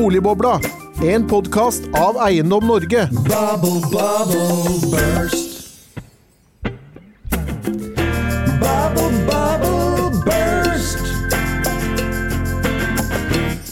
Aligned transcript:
Boligbobla, 0.00 0.60
en 1.04 1.26
podkast 1.28 1.82
av 1.92 2.16
Eiendom 2.24 2.66
Norge. 2.66 3.08
Bubble, 3.12 3.80
bubble, 3.92 4.80
burst. 4.88 5.76
Bubble, 8.62 9.10
bubble, 9.28 10.22
burst. 10.24 11.04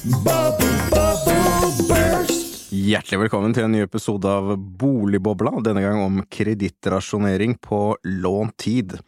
Bubble, 0.04 0.74
bubble, 0.90 1.72
burst. 1.88 2.72
Hjertelig 2.76 3.22
velkommen 3.24 3.56
til 3.56 3.64
en 3.64 3.72
ny 3.78 3.80
episode 3.86 4.28
av 4.28 4.52
Boligbobla, 4.58 5.62
denne 5.64 5.80
gang 5.80 6.04
om 6.04 6.20
kredittrasjonering 6.28 7.56
på 7.56 7.96
lånt 8.20 8.56
tid. 8.60 8.98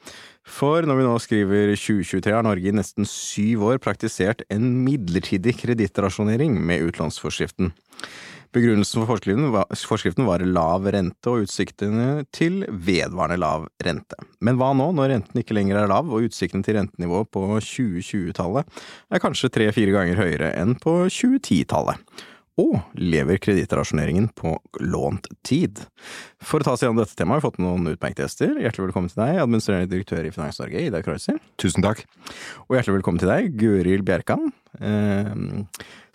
For 0.50 0.84
når 0.86 0.98
vi 0.98 1.06
nå 1.06 1.14
skriver 1.22 1.72
2023, 1.78 2.34
har 2.34 2.44
Norge 2.44 2.68
i 2.68 2.74
nesten 2.74 3.06
syv 3.08 3.68
år 3.70 3.78
praktisert 3.82 4.42
en 4.52 4.66
midlertidig 4.84 5.54
kredittrasjonering 5.62 6.58
med 6.58 6.90
utlånsforskriften. 6.90 7.70
Begrunnelsen 8.50 9.04
for 9.04 9.20
forskriften 9.86 10.26
var, 10.26 10.42
lav 10.42 10.88
rente 10.90 11.30
og 11.30 11.44
utsiktene 11.44 12.24
til 12.34 12.64
vedvarende 12.66 13.38
lav 13.38 13.68
rente. 13.86 14.18
Men 14.42 14.58
hva 14.58 14.72
nå, 14.74 14.88
når 14.98 15.12
renten 15.12 15.38
ikke 15.38 15.54
lenger 15.54 15.78
er 15.78 15.92
lav 15.92 16.10
og 16.10 16.26
utsiktene 16.26 16.66
til 16.66 16.80
rentenivået 16.80 17.30
på 17.30 17.44
2020-tallet 17.62 18.82
er 19.14 19.22
kanskje 19.22 19.52
tre–fire 19.54 19.94
ganger 19.94 20.18
høyere 20.18 20.50
enn 20.58 20.74
på 20.82 20.96
2010-tallet? 21.06 22.02
Og 22.60 22.74
lever 22.98 23.38
kredittrasjoneringen 23.40 24.26
på 24.36 24.52
lånt 24.82 25.28
tid? 25.46 25.78
For 26.44 26.60
å 26.60 26.64
ta 26.66 26.72
oss 26.74 26.82
gjennom 26.84 27.00
dette 27.00 27.16
temaet 27.16 27.38
har 27.38 27.40
vi 27.40 27.46
fått 27.46 27.60
noen 27.62 27.88
utmerkede 27.92 28.26
gjester. 28.26 28.50
Hjertelig 28.60 28.88
velkommen 28.88 29.10
til 29.12 29.22
deg, 29.22 29.42
administrerende 29.44 29.92
direktør 29.92 30.26
i 30.26 30.32
Finans 30.34 30.60
Norge, 30.60 30.82
Ida 30.88 31.00
Kreuzer. 31.04 31.38
Tusen 31.60 31.82
takk. 31.84 31.98
Og 32.66 32.72
hjertelig 32.76 32.96
velkommen 32.98 33.22
til 33.22 33.32
deg, 33.32 33.42
Gøril 33.60 34.02
Bjerkan. 34.06 34.42
Eh, 34.80 35.30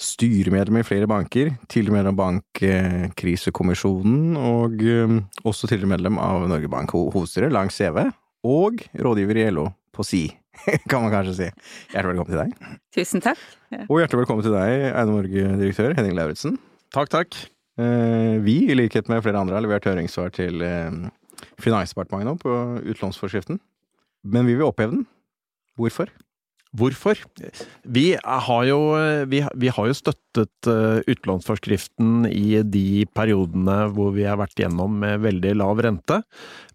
styremedlem 0.02 0.78
i 0.82 0.88
flere 0.88 1.08
banker, 1.10 1.46
tidligere 1.72 1.98
medlem 1.98 2.14
av 2.14 2.22
Bankkrisekommisjonen, 2.22 4.38
og 4.38 4.74
eh, 4.86 5.18
også 5.48 5.64
tidligere 5.72 5.94
medlem 5.96 6.16
av 6.22 6.38
Norge 6.52 6.70
Bank 6.72 6.90
hovedstyre, 6.96 7.54
lang 7.54 7.70
CV, 7.74 7.98
og 8.46 8.74
rådgiver 9.02 9.36
i 9.42 9.50
LO 9.56 9.66
på 9.96 10.02
si, 10.06 10.24
kan 10.92 11.04
man 11.04 11.14
kanskje 11.14 11.36
si. 11.38 11.50
Hjertelig 11.94 12.14
velkommen 12.14 12.32
til 12.34 12.42
deg. 12.42 12.80
Tusen 12.96 13.24
takk. 13.24 13.42
Og 13.88 14.00
hjertelig 14.00 14.24
velkommen 14.24 14.46
til 14.46 14.56
deg, 14.56 14.88
Eiendom 14.92 15.20
Norge-direktør 15.20 15.96
Henning 15.98 16.16
Lauritzen. 16.18 16.58
Takk, 16.96 17.12
takk. 17.14 17.38
Eh, 17.82 18.36
vi, 18.46 18.62
i 18.72 18.78
likhet 18.78 19.10
med 19.12 19.24
flere 19.26 19.42
andre, 19.42 19.58
har 19.58 19.66
levert 19.66 19.88
høringssvar 19.88 20.32
til 20.36 20.64
eh, 20.64 21.02
Finansdepartementet 21.62 22.30
nå 22.30 22.38
på 22.40 22.60
utlånsforskriften. 22.94 23.60
Men 24.26 24.48
vi 24.48 24.56
vil 24.56 24.68
oppheve 24.68 24.96
den. 24.96 25.06
Hvorfor? 25.76 26.12
Hvorfor? 26.76 27.20
Vi 27.84 28.06
har 28.20 28.64
jo, 28.68 28.80
vi, 29.32 29.42
vi 29.56 29.70
har 29.72 29.88
jo 29.88 29.96
støttet 29.96 30.68
uh, 30.68 31.00
utlånsforskriften 31.08 32.26
i 32.28 32.60
de 32.68 33.06
periodene 33.16 33.78
hvor 33.96 34.12
vi 34.16 34.26
har 34.28 34.40
vært 34.42 34.60
gjennom 34.60 34.98
med 35.00 35.24
veldig 35.24 35.54
lav 35.62 35.80
rente, 35.86 36.20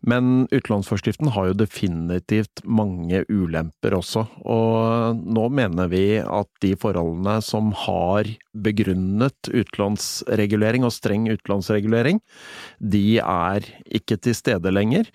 men 0.00 0.46
utlånsforskriften 0.54 1.32
har 1.34 1.50
jo 1.50 1.58
definitivt 1.60 2.62
mange 2.64 3.24
ulemper 3.28 3.98
også. 3.98 4.24
Og 4.48 5.20
nå 5.20 5.48
mener 5.52 5.90
vi 5.92 6.04
at 6.22 6.48
de 6.64 6.72
forholdene 6.80 7.40
som 7.44 7.74
har 7.86 8.30
begrunnet 8.56 9.52
utlånsregulering 9.52 10.86
og 10.86 10.94
streng 10.96 11.28
utlånsregulering, 11.34 12.22
de 12.80 13.20
er 13.20 13.68
ikke 14.00 14.20
til 14.24 14.38
stede 14.38 14.72
lenger. 14.72 15.10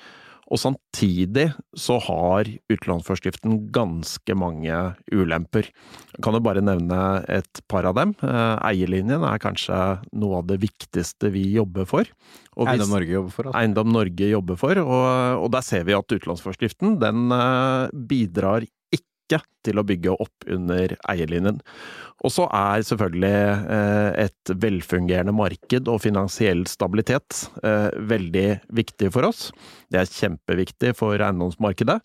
Og 0.53 0.59
samtidig 0.61 1.47
så 1.73 1.97
har 2.05 2.49
utlånsforskriften 2.69 3.57
ganske 3.73 4.35
mange 4.37 4.75
ulemper. 5.09 5.71
Jeg 6.13 6.21
kan 6.25 6.37
jo 6.37 6.43
bare 6.45 6.61
nevne 6.61 6.99
et 7.33 7.61
par 7.71 7.87
av 7.89 7.97
dem. 7.97 8.13
Eh, 8.21 8.53
eierlinjen 8.69 9.25
er 9.25 9.41
kanskje 9.41 9.79
noe 10.13 10.43
av 10.43 10.49
det 10.51 10.59
viktigste 10.61 11.33
vi 11.33 11.47
jobber 11.55 11.89
for. 11.89 12.11
Og 12.55 12.69
Eiendom 12.69 12.93
Norge 12.93 13.15
jobber 13.17 13.33
for. 13.33 13.49
Altså. 13.49 13.57
Eiendom 13.63 13.91
Norge 13.95 14.29
jobber 14.29 14.61
for, 14.61 14.83
og, 14.85 15.09
og 15.41 15.49
der 15.55 15.65
ser 15.65 15.87
vi 15.89 15.97
at 15.97 16.17
utlånsforskriften 16.19 16.99
den 17.01 17.25
eh, 17.33 17.95
bidrar 18.13 18.69
ikke 19.25 19.41
til 19.65 19.81
å 19.81 19.85
bygge 19.85 20.13
opp 20.13 20.45
under 20.51 20.93
eierlinjen. 21.09 21.57
Og 22.25 22.31
så 22.33 22.45
er 22.53 22.85
selvfølgelig 22.85 23.31
eh, 23.75 24.25
et 24.25 24.51
velfungerende 24.61 25.33
marked 25.35 25.89
og 25.91 26.01
finansiell 26.05 26.63
stabilitet 26.69 27.43
eh, 27.65 27.89
veldig 28.09 28.47
viktig 28.77 29.11
for 29.13 29.27
oss. 29.27 29.49
Det 29.91 30.01
er 30.01 30.09
kjempeviktig 30.09 30.95
for 30.97 31.19
eiendomsmarkedet, 31.19 31.99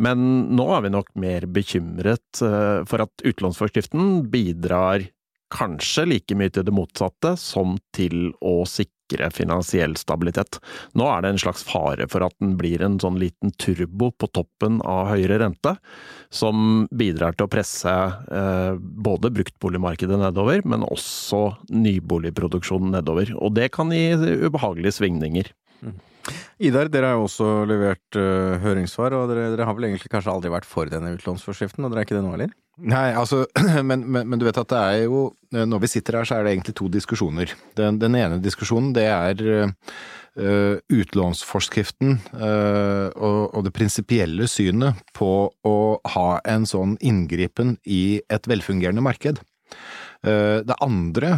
men 0.00 0.28
nå 0.56 0.68
er 0.76 0.86
vi 0.86 0.94
nok 0.94 1.10
mer 1.20 1.48
bekymret 1.50 2.44
eh, 2.44 2.84
for 2.88 3.04
at 3.04 3.26
utlånsforskriften 3.28 4.28
bidrar 4.32 5.08
kanskje 5.52 6.04
like 6.08 6.36
mye 6.36 6.52
til 6.52 6.66
det 6.68 6.76
motsatte 6.76 7.34
som 7.40 7.78
til 7.96 8.30
å 8.44 8.60
sikre 8.68 8.97
finansiell 9.34 9.96
stabilitet. 9.96 10.58
Nå 10.92 11.06
er 11.08 11.22
det 11.22 11.32
en 11.32 11.40
slags 11.40 11.64
fare 11.64 12.08
for 12.08 12.26
at 12.26 12.34
den 12.40 12.56
blir 12.60 12.82
en 12.82 12.98
sånn 13.00 13.18
liten 13.18 13.52
turbo 13.56 14.10
på 14.12 14.28
toppen 14.32 14.80
av 14.84 15.08
høyere 15.12 15.40
rente, 15.42 15.76
som 16.30 16.86
bidrar 16.90 17.36
til 17.36 17.46
å 17.46 17.52
presse 17.52 17.88
eh, 17.88 18.74
både 18.78 19.32
bruktboligmarkedet 19.34 20.18
nedover, 20.20 20.62
men 20.68 20.86
også 20.86 21.58
nyboligproduksjonen 21.72 22.92
nedover. 22.98 23.32
Og 23.38 23.54
det 23.56 23.70
kan 23.74 23.92
gi 23.94 24.12
ubehagelige 24.44 24.98
svingninger. 25.00 25.52
Idar, 26.60 26.90
dere 26.92 27.12
har 27.12 27.16
jo 27.16 27.26
også 27.28 27.48
levert 27.68 28.18
uh, 28.18 28.58
høringssvar, 28.62 29.14
og 29.16 29.30
dere, 29.30 29.52
dere, 29.54 29.66
har 29.68 29.76
vel 29.76 29.88
egentlig 29.88 30.10
kanskje 30.12 30.32
aldri 30.32 30.50
vært 30.52 30.68
for 30.68 30.90
denne 30.90 31.14
utlånsforskriften, 31.14 31.86
og 31.86 31.92
dere 31.92 32.02
er 32.02 32.08
ikke 32.08 32.18
det 32.18 32.24
nå 32.26 32.34
heller? 32.34 32.52
Nei, 32.78 33.06
altså, 33.16 33.44
men, 33.88 34.04
men, 34.04 34.26
men, 34.26 34.38
du 34.40 34.46
vet 34.46 34.60
at 34.60 34.70
det 34.70 34.78
er 34.78 35.00
jo 35.08 35.24
Når 35.50 35.80
vi 35.82 35.90
sitter 35.90 36.20
her, 36.20 36.28
så 36.28 36.36
er 36.36 36.44
det 36.44 36.52
egentlig 36.52 36.76
to 36.78 36.90
diskusjoner. 36.92 37.54
Den, 37.78 37.98
den 38.02 38.18
ene 38.18 38.40
diskusjonen, 38.44 38.92
det 38.96 39.06
er 39.08 39.44
uh, 39.48 40.74
utlånsforskriften 40.92 42.18
uh, 42.34 43.08
og, 43.16 43.40
og, 43.54 43.62
det 43.66 43.74
prinsipielle 43.74 44.50
synet 44.50 45.00
på 45.16 45.32
å 45.48 45.76
ha 46.14 46.28
en 46.44 46.68
sånn 46.68 46.98
inngripen 47.00 47.78
i 47.86 48.20
et 48.28 48.50
velfungerende 48.50 49.04
marked. 49.04 49.40
Det 50.18 50.74
andre 50.82 51.28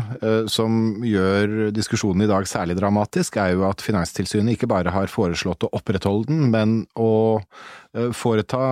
som 0.49 1.03
gjør 1.05 1.69
diskusjonen 1.77 2.25
i 2.25 2.31
dag 2.31 2.47
særlig 2.49 2.79
dramatisk, 2.79 3.37
er 3.37 3.53
jo 3.53 3.67
at 3.69 3.85
Finanstilsynet 3.85 4.57
ikke 4.57 4.71
bare 4.71 4.95
har 4.95 5.13
foreslått 5.13 5.67
å 5.67 5.73
opprettholde 5.77 6.31
den, 6.31 6.47
men 6.55 6.79
å 6.97 7.43
foreta 8.17 8.63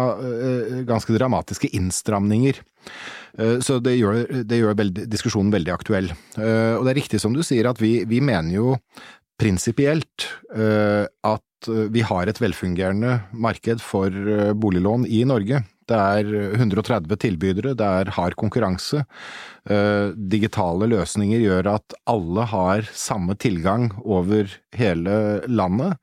ganske 0.88 1.12
dramatiske 1.12 1.68
innstramninger. 1.76 2.62
Så 3.60 3.78
det 3.84 3.98
gjør, 3.98 4.42
det 4.48 4.62
gjør 4.62 4.80
veldig, 4.80 5.06
diskusjonen 5.12 5.52
veldig 5.52 5.76
aktuell. 5.76 6.08
Og 6.40 6.82
det 6.86 6.94
er 6.94 7.00
riktig 7.02 7.20
som 7.20 7.36
du 7.36 7.44
sier 7.44 7.68
at 7.68 7.82
vi, 7.82 7.98
vi 8.08 8.24
mener 8.24 8.54
jo 8.56 8.78
prinsipielt 9.38 10.30
at 10.56 11.68
vi 11.68 12.02
har 12.06 12.30
et 12.30 12.40
velfungerende 12.40 13.18
marked 13.36 13.84
for 13.84 14.08
boliglån 14.56 15.04
i 15.04 15.26
Norge. 15.28 15.60
Det 15.88 15.98
er 15.98 16.30
130 16.58 17.18
tilbydere, 17.24 17.74
det 17.78 17.86
er 17.86 18.12
hard 18.16 18.36
konkurranse. 18.38 19.04
Digitale 20.30 20.88
løsninger 20.92 21.40
gjør 21.42 21.70
at 21.74 21.96
alle 22.08 22.44
har 22.50 22.88
samme 22.92 23.36
tilgang 23.40 23.90
over 24.04 24.52
hele 24.76 25.14
landet. 25.48 25.96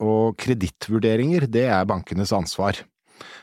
Og 0.00 0.36
kredittvurderinger, 0.40 1.48
det 1.52 1.66
er 1.68 1.88
bankenes 1.88 2.32
ansvar. 2.36 2.80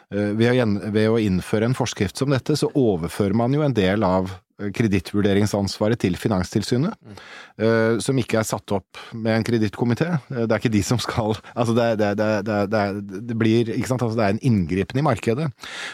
Ved 0.09 1.05
å 1.09 1.21
innføre 1.21 1.69
en 1.69 1.77
forskrift 1.77 2.21
som 2.21 2.33
dette, 2.33 2.57
så 2.57 2.69
overfører 2.77 3.37
man 3.37 3.53
jo 3.55 3.65
en 3.65 3.73
del 3.75 4.05
av 4.05 4.33
kredittvurderingsansvaret 4.75 5.99
til 5.99 6.15
Finanstilsynet, 6.19 6.95
mm. 6.95 7.99
som 8.03 8.19
ikke 8.21 8.39
er 8.39 8.47
satt 8.47 8.71
opp 8.75 8.99
med 9.13 9.35
en 9.35 9.45
kredittkomité. 9.47 10.07
Det 10.29 10.47
er 10.47 10.59
ikke 10.59 10.71
de 10.73 10.83
som 10.85 11.01
skal 11.01 11.35
Altså, 11.55 11.75
det, 11.75 11.87
det, 11.99 12.29
det, 12.47 12.85
det 13.29 13.37
blir 13.37 13.71
Ikke 13.75 13.89
sant, 13.89 14.03
altså 14.05 14.17
det 14.19 14.25
er 14.25 14.35
en 14.35 14.43
inngripen 14.47 14.99
i 14.99 15.05
markedet. 15.05 15.49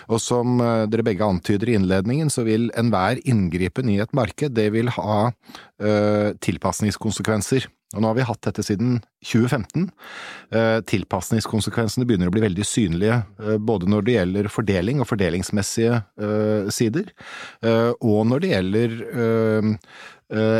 Og 0.09 0.21
som 0.21 0.61
dere 0.61 1.05
begge 1.05 1.25
antyder 1.25 1.71
i 1.71 1.77
innledningen, 1.79 2.29
så 2.33 2.45
vil 2.47 2.69
enhver 2.77 3.21
inngripen 3.25 3.89
i 3.89 3.99
et 4.03 4.13
marked, 4.17 4.53
det 4.57 4.69
vil 4.75 4.91
ha 4.97 5.19
uh, 5.31 6.29
tilpasningskonsekvenser. 6.41 7.69
Og 7.91 7.99
nå 7.99 8.07
har 8.07 8.15
vi 8.15 8.23
hatt 8.23 8.45
dette 8.45 8.63
siden 8.63 8.99
2015. 9.27 9.89
Tilpasningskonsekvensene 10.87 12.05
begynner 12.07 12.31
å 12.31 12.33
bli 12.33 12.43
veldig 12.45 12.65
synlige, 12.67 13.17
både 13.59 13.89
når 13.91 14.05
det 14.07 14.15
gjelder 14.15 14.47
fordeling 14.51 15.01
og 15.03 15.09
fordelingsmessige 15.09 15.99
sider, 16.71 17.11
og 17.99 18.21
når 18.29 18.45
det 18.45 18.50
gjelder 18.51 18.99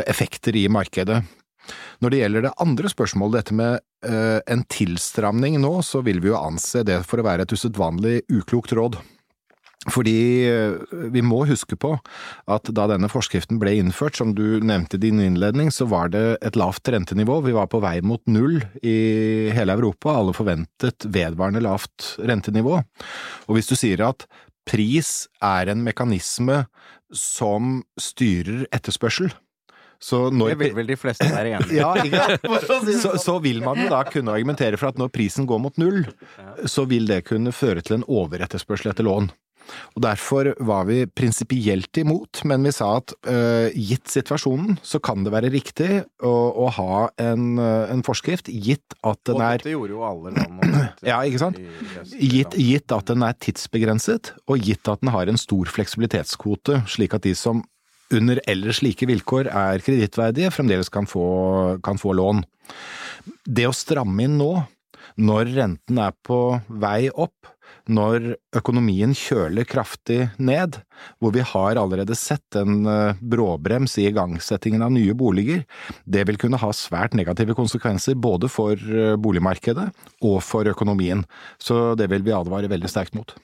effekter 0.08 0.56
i 0.58 0.66
markedet. 0.72 1.22
Når 2.02 2.10
det 2.10 2.18
gjelder 2.18 2.48
det 2.48 2.56
andre 2.60 2.90
spørsmålet, 2.90 3.38
dette 3.38 3.54
med 3.56 3.78
en 4.50 4.64
tilstramning 4.66 5.60
nå, 5.62 5.76
så 5.86 6.02
vil 6.04 6.18
vi 6.20 6.32
jo 6.32 6.40
anse 6.40 6.82
det 6.84 7.04
for 7.08 7.22
å 7.22 7.26
være 7.28 7.46
et 7.46 7.54
usedvanlig 7.54 8.22
uklokt 8.34 8.74
råd. 8.76 8.98
Fordi 9.90 10.46
vi 11.10 11.22
må 11.26 11.40
huske 11.48 11.74
på 11.74 11.96
at 12.54 12.68
da 12.70 12.84
denne 12.86 13.08
forskriften 13.10 13.58
ble 13.58 13.72
innført, 13.80 14.14
som 14.14 14.30
du 14.38 14.60
nevnte 14.62 14.94
i 14.94 15.02
din 15.02 15.18
innledning, 15.22 15.72
så 15.74 15.88
var 15.90 16.12
det 16.14 16.38
et 16.38 16.58
lavt 16.58 16.86
rentenivå. 16.94 17.40
Vi 17.42 17.54
var 17.56 17.66
på 17.70 17.80
vei 17.82 17.96
mot 18.06 18.22
null 18.30 18.60
i 18.78 19.50
hele 19.50 19.74
Europa. 19.74 20.14
Alle 20.20 20.34
forventet 20.36 21.08
vedvarende 21.10 21.64
lavt 21.66 22.12
rentenivå. 22.22 22.78
Og 23.48 23.58
hvis 23.58 23.72
du 23.72 23.74
sier 23.78 24.04
at 24.06 24.26
pris 24.70 25.26
er 25.42 25.72
en 25.72 25.82
mekanisme 25.82 26.60
som 27.12 27.80
styrer 28.00 28.66
etterspørsel. 28.72 29.32
Så 30.02 30.24
når 30.34 30.48
Det 30.54 30.58
vil 30.58 30.72
vel 30.80 30.88
de 30.90 30.96
fleste 30.98 31.28
være 31.30 31.52
enig 31.54 31.76
i. 31.76 31.78
ja? 31.82 31.92
Så, 33.02 33.14
så 33.22 33.36
vil 33.38 33.62
man 33.62 33.78
jo 33.78 33.86
da 33.92 34.02
kunne 34.08 34.34
argumentere 34.34 34.80
for 34.80 34.90
at 34.90 34.98
når 34.98 35.12
prisen 35.14 35.46
går 35.46 35.60
mot 35.62 35.78
null, 35.78 36.02
så 36.66 36.84
vil 36.90 37.06
det 37.06 37.22
kunne 37.28 37.54
føre 37.54 37.84
til 37.86 38.00
en 38.00 38.06
overetterspørsel 38.10 38.90
etter 38.90 39.06
lån. 39.06 39.30
Og 39.96 40.02
Derfor 40.04 40.52
var 40.64 40.86
vi 40.88 41.04
prinsipielt 41.06 41.98
imot, 42.00 42.42
men 42.48 42.64
vi 42.66 42.72
sa 42.74 42.96
at 43.00 43.14
uh, 43.28 43.68
gitt 43.72 44.10
situasjonen, 44.10 44.78
så 44.82 45.00
kan 45.04 45.24
det 45.24 45.32
være 45.34 45.52
riktig 45.52 45.90
å, 46.24 46.32
å 46.64 46.68
ha 46.78 47.06
en, 47.22 47.58
øh, 47.60 47.92
en 47.92 48.02
forskrift, 48.06 48.50
gitt 48.50 48.96
at 49.06 49.20
den 49.28 49.38
Og 49.38 49.44
er 49.46 49.60
dette 49.60 49.74
gjorde 49.74 49.96
jo 49.96 50.04
alle 50.06 50.34
land. 50.36 50.60
Ja, 51.12 51.18
ikke 51.26 51.40
sant? 51.42 51.58
Gitt, 52.12 52.54
gitt 52.58 52.92
at 52.94 53.10
den 53.10 53.24
er 53.26 53.36
tidsbegrenset, 53.42 54.32
og 54.50 54.62
gitt 54.62 54.88
at 54.90 55.02
den 55.02 55.12
har 55.14 55.30
en 55.30 55.40
stor 55.40 55.70
fleksibilitetskvote, 55.72 56.82
slik 56.90 57.16
at 57.16 57.26
de 57.26 57.34
som 57.38 57.62
under 58.12 58.40
ellers 58.50 58.82
like 58.84 59.06
vilkår 59.08 59.48
er 59.48 59.82
kredittverdige, 59.84 60.52
fremdeles 60.52 60.92
kan 60.92 61.08
få, 61.08 61.78
kan 61.84 62.00
få 62.00 62.14
lån. 62.18 62.42
Det 63.46 63.66
å 63.68 63.74
stramme 63.76 64.26
inn 64.26 64.38
nå, 64.40 64.52
når 65.22 65.52
renten 65.56 66.00
er 66.00 66.14
på 66.24 66.38
vei 66.82 67.08
opp, 67.10 67.50
når 67.90 68.34
økonomien 68.58 69.14
kjøler 69.16 69.66
kraftig 69.68 70.28
ned, 70.38 70.78
hvor 71.18 71.34
vi 71.34 71.42
har 71.46 71.80
allerede 71.80 72.14
sett 72.18 72.58
en 72.58 72.86
eh, 72.86 73.18
bråbrems 73.18 73.96
i 73.98 74.06
igangsettingen 74.10 74.84
av 74.84 74.92
nye 74.94 75.16
boliger, 75.18 75.64
det 76.04 76.26
vil 76.28 76.38
kunne 76.40 76.60
ha 76.62 76.70
svært 76.76 77.16
negative 77.18 77.56
konsekvenser 77.58 78.14
både 78.14 78.50
for 78.52 78.76
eh, 78.76 79.16
boligmarkedet 79.16 79.88
og 80.22 80.38
for 80.46 80.68
økonomien. 80.70 81.24
Så 81.58 81.94
det 81.98 82.10
vil 82.12 82.26
vi 82.26 82.36
advare 82.36 82.70
veldig 82.70 82.90
sterkt 82.90 83.18
mot. 83.18 83.34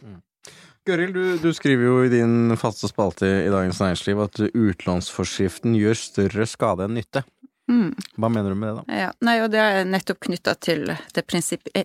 Gøril, 0.89 1.11
du, 1.13 1.25
du 1.43 1.51
skriver 1.53 1.85
jo 1.85 1.97
i 2.07 2.13
din 2.13 2.55
faste 2.57 2.89
spalte 2.89 3.29
i 3.43 3.51
Dagens 3.53 3.81
Næringsliv 3.83 4.23
at 4.25 4.39
utlånsforskriften 4.47 5.75
gjør 5.77 5.99
større 6.01 6.47
skade 6.49 6.87
enn 6.87 6.97
nytte. 6.97 7.27
Mm. 7.69 7.91
Hva 8.17 8.31
mener 8.33 8.55
du 8.55 8.57
med 8.57 8.71
det, 8.71 8.77
da? 8.81 8.99
Ja, 9.03 9.09
nei, 9.25 9.35
og 9.45 9.51
det 9.53 9.61
er 9.61 9.83
nettopp 9.85 10.23
knytta 10.25 10.55
til 10.65 10.87
det 10.89 11.27
prinsipi- 11.29 11.85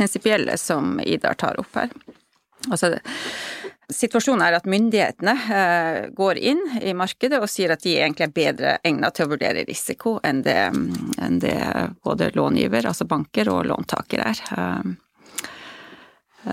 prinsipielle 0.00 0.56
som 0.58 1.00
Idar 1.00 1.34
tar 1.34 1.60
opp 1.60 1.76
her. 1.76 1.90
Altså, 2.70 2.96
situasjonen 3.92 4.44
er 4.46 4.56
at 4.56 4.68
myndighetene 4.68 5.34
eh, 5.56 5.98
går 6.16 6.40
inn 6.40 6.62
i 6.80 6.94
markedet 6.96 7.40
og 7.40 7.48
sier 7.50 7.74
at 7.74 7.84
de 7.84 7.98
egentlig 7.98 8.28
er 8.28 8.34
bedre 8.36 8.72
egnet 8.86 9.16
til 9.16 9.26
å 9.26 9.32
vurdere 9.34 9.66
risiko 9.68 10.14
enn 10.24 10.40
det, 10.46 10.58
enn 11.20 11.38
det 11.42 11.56
både 12.04 12.30
långiver, 12.36 12.88
altså 12.88 13.08
banker, 13.08 13.52
og 13.52 13.68
låntaker 13.68 14.24
er. 14.24 14.42
Eh, 14.56 14.90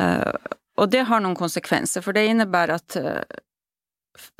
eh, 0.01 0.53
og 0.77 0.91
det 0.93 1.07
har 1.09 1.23
noen 1.23 1.39
konsekvenser, 1.39 2.03
for 2.05 2.15
det 2.15 2.27
innebærer 2.29 2.77
at 2.77 2.99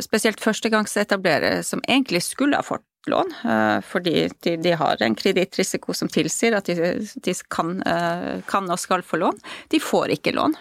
spesielt 0.02 0.42
førstegangsetablerere 0.42 1.64
som 1.66 1.82
egentlig 1.88 2.24
skulle 2.26 2.60
ha 2.60 2.66
fått 2.66 2.86
lån, 3.08 3.34
eh, 3.46 3.80
fordi 3.82 4.30
de, 4.40 4.56
de 4.58 4.72
har 4.72 5.02
en 5.02 5.16
kredittrisiko 5.16 5.94
som 5.94 6.10
tilsier 6.12 6.58
at 6.58 6.70
de, 6.70 6.94
de 7.24 7.36
kan, 7.50 7.78
eh, 7.82 8.40
kan 8.48 8.70
og 8.72 8.80
skal 8.80 9.04
få 9.06 9.20
lån, 9.22 9.40
de 9.72 9.80
får 9.80 10.16
ikke 10.18 10.36
lån. 10.38 10.56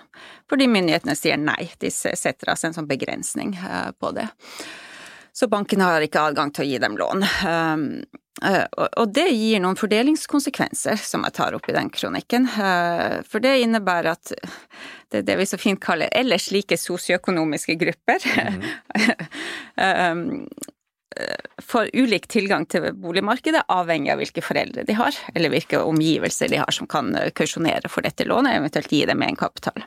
Fordi 0.51 0.69
myndighetene 0.71 1.17
sier 1.19 1.41
nei, 1.41 1.71
de 1.83 1.91
setter 1.93 2.53
altså 2.53 2.71
en 2.71 2.77
sånn 2.79 2.91
begrensning 2.91 3.57
eh, 3.59 3.91
på 3.99 4.13
det. 4.17 4.29
Så 5.37 5.51
bankene 5.53 5.89
har 5.91 6.05
ikke 6.05 6.23
adgang 6.31 6.53
til 6.55 6.65
å 6.65 6.69
gi 6.71 6.79
dem 6.81 6.95
lån. 6.97 7.27
Og- 8.41 9.13
det 9.13 9.27
gir 9.33 9.61
noen 9.61 9.77
fordelingskonsekvenser, 9.77 10.97
som 10.97 11.27
jeg 11.27 11.35
tar 11.37 11.53
opp 11.53 11.69
i 11.69 11.75
den 11.77 11.91
kronikken. 11.93 12.49
For 13.29 13.45
det 13.45 13.53
innebærer 13.67 14.15
at 14.15 14.33
det 15.13 15.21
er 15.21 15.27
det 15.29 15.37
vi 15.43 15.47
så 15.51 15.59
fint 15.61 15.81
kaller 15.83 16.09
ellers 16.09 16.49
like 16.55 16.79
sosioøkonomiske 16.81 17.77
grupper 17.85 18.25
mm. 18.33 18.65
får 21.63 21.91
ulik 21.95 22.27
tilgang 22.33 22.67
til 22.71 22.91
boligmarkedet 22.95 23.65
avhengig 23.73 24.13
av 24.13 24.21
hvilke 24.21 24.45
foreldre 24.45 24.85
de 24.87 24.97
har, 24.99 25.17
eller 25.35 25.53
hvilke 25.53 25.81
omgivelser 25.83 26.53
de 26.53 26.61
har 26.63 26.75
som 26.75 26.89
kan 26.91 27.13
uh, 27.17 27.31
kausjonere 27.37 27.91
for 27.93 28.07
dette 28.07 28.27
lånet, 28.29 28.59
eventuelt 28.61 28.93
gi 28.93 29.05
dem 29.09 29.25
egenkapital. 29.25 29.87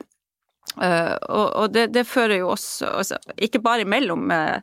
Uh, 0.78 1.16
og, 1.34 1.72
det, 1.74 1.88
det 1.90 2.04
fører 2.06 2.38
jo 2.38 2.52
også, 2.52 2.86
også 3.00 3.16
ikke 3.42 3.58
bare 3.62 3.84
mellom, 3.88 4.28
uh, 4.30 4.62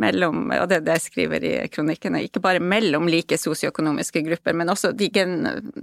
mellom 0.00 0.46
og 0.56 0.64
det, 0.70 0.78
det 0.86 0.94
jeg 0.96 1.04
skriver 1.04 1.44
i 1.44 1.52
kronikken, 1.68 2.16
ikke 2.16 2.40
bare 2.40 2.62
mellom 2.62 3.04
like 3.12 3.36
sosioøkonomiske 3.36 4.22
grupper, 4.24 4.56
men 4.56 4.72
også 4.72 4.94
de 4.96 5.10
gen, 5.12 5.34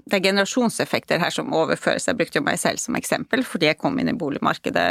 det 0.09 0.17
er 0.17 0.23
generasjonseffekter 0.25 1.21
her 1.21 1.33
som 1.33 1.53
overføres. 1.53 2.07
Jeg 2.09 2.17
brukte 2.17 2.41
jo 2.41 2.45
meg 2.47 2.57
selv 2.61 2.81
som 2.81 2.97
eksempel, 2.97 3.45
fordi 3.45 3.69
jeg 3.69 3.77
kom 3.81 3.99
inn 4.01 4.09
i 4.09 4.17
boligmarkedet 4.17 4.87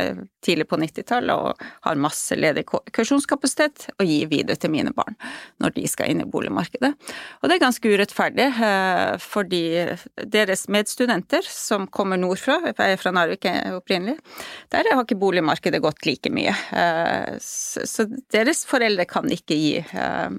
tidlig 0.47 0.69
på 0.71 0.79
90-tallet 0.79 1.35
og 1.35 1.67
har 1.89 1.99
masse 1.99 2.39
ledig 2.39 2.65
kursjonskapasitet 2.71 3.89
å 3.99 4.07
gi 4.07 4.21
videre 4.31 4.61
til 4.63 4.73
mine 4.77 4.95
barn 4.95 5.19
når 5.59 5.75
de 5.75 5.87
skal 5.91 6.15
inn 6.15 6.23
i 6.23 6.29
boligmarkedet. 6.29 6.93
Og 7.43 7.51
det 7.51 7.59
er 7.59 7.65
ganske 7.67 7.95
urettferdig, 7.97 8.49
uh, 8.63 9.19
fordi 9.19 9.65
deres 10.23 10.69
medstudenter 10.71 11.43
som 11.51 11.91
kommer 11.91 12.21
nordfra, 12.21 12.61
jeg 12.71 12.79
er 12.79 13.03
fra 13.03 13.17
Narvik 13.17 13.51
opprinnelig, 13.75 14.19
der 14.73 14.91
har 14.93 15.05
ikke 15.05 15.19
boligmarkedet 15.21 15.81
gått 15.85 16.07
like 16.07 16.31
mye. 16.33 16.53
Eh, 16.77 17.37
Så 17.41 18.05
deres 18.33 18.65
foreldre 18.69 19.07
kan 19.09 19.29
ikke 19.33 19.57
gi 19.57 19.77
eh, 19.81 20.31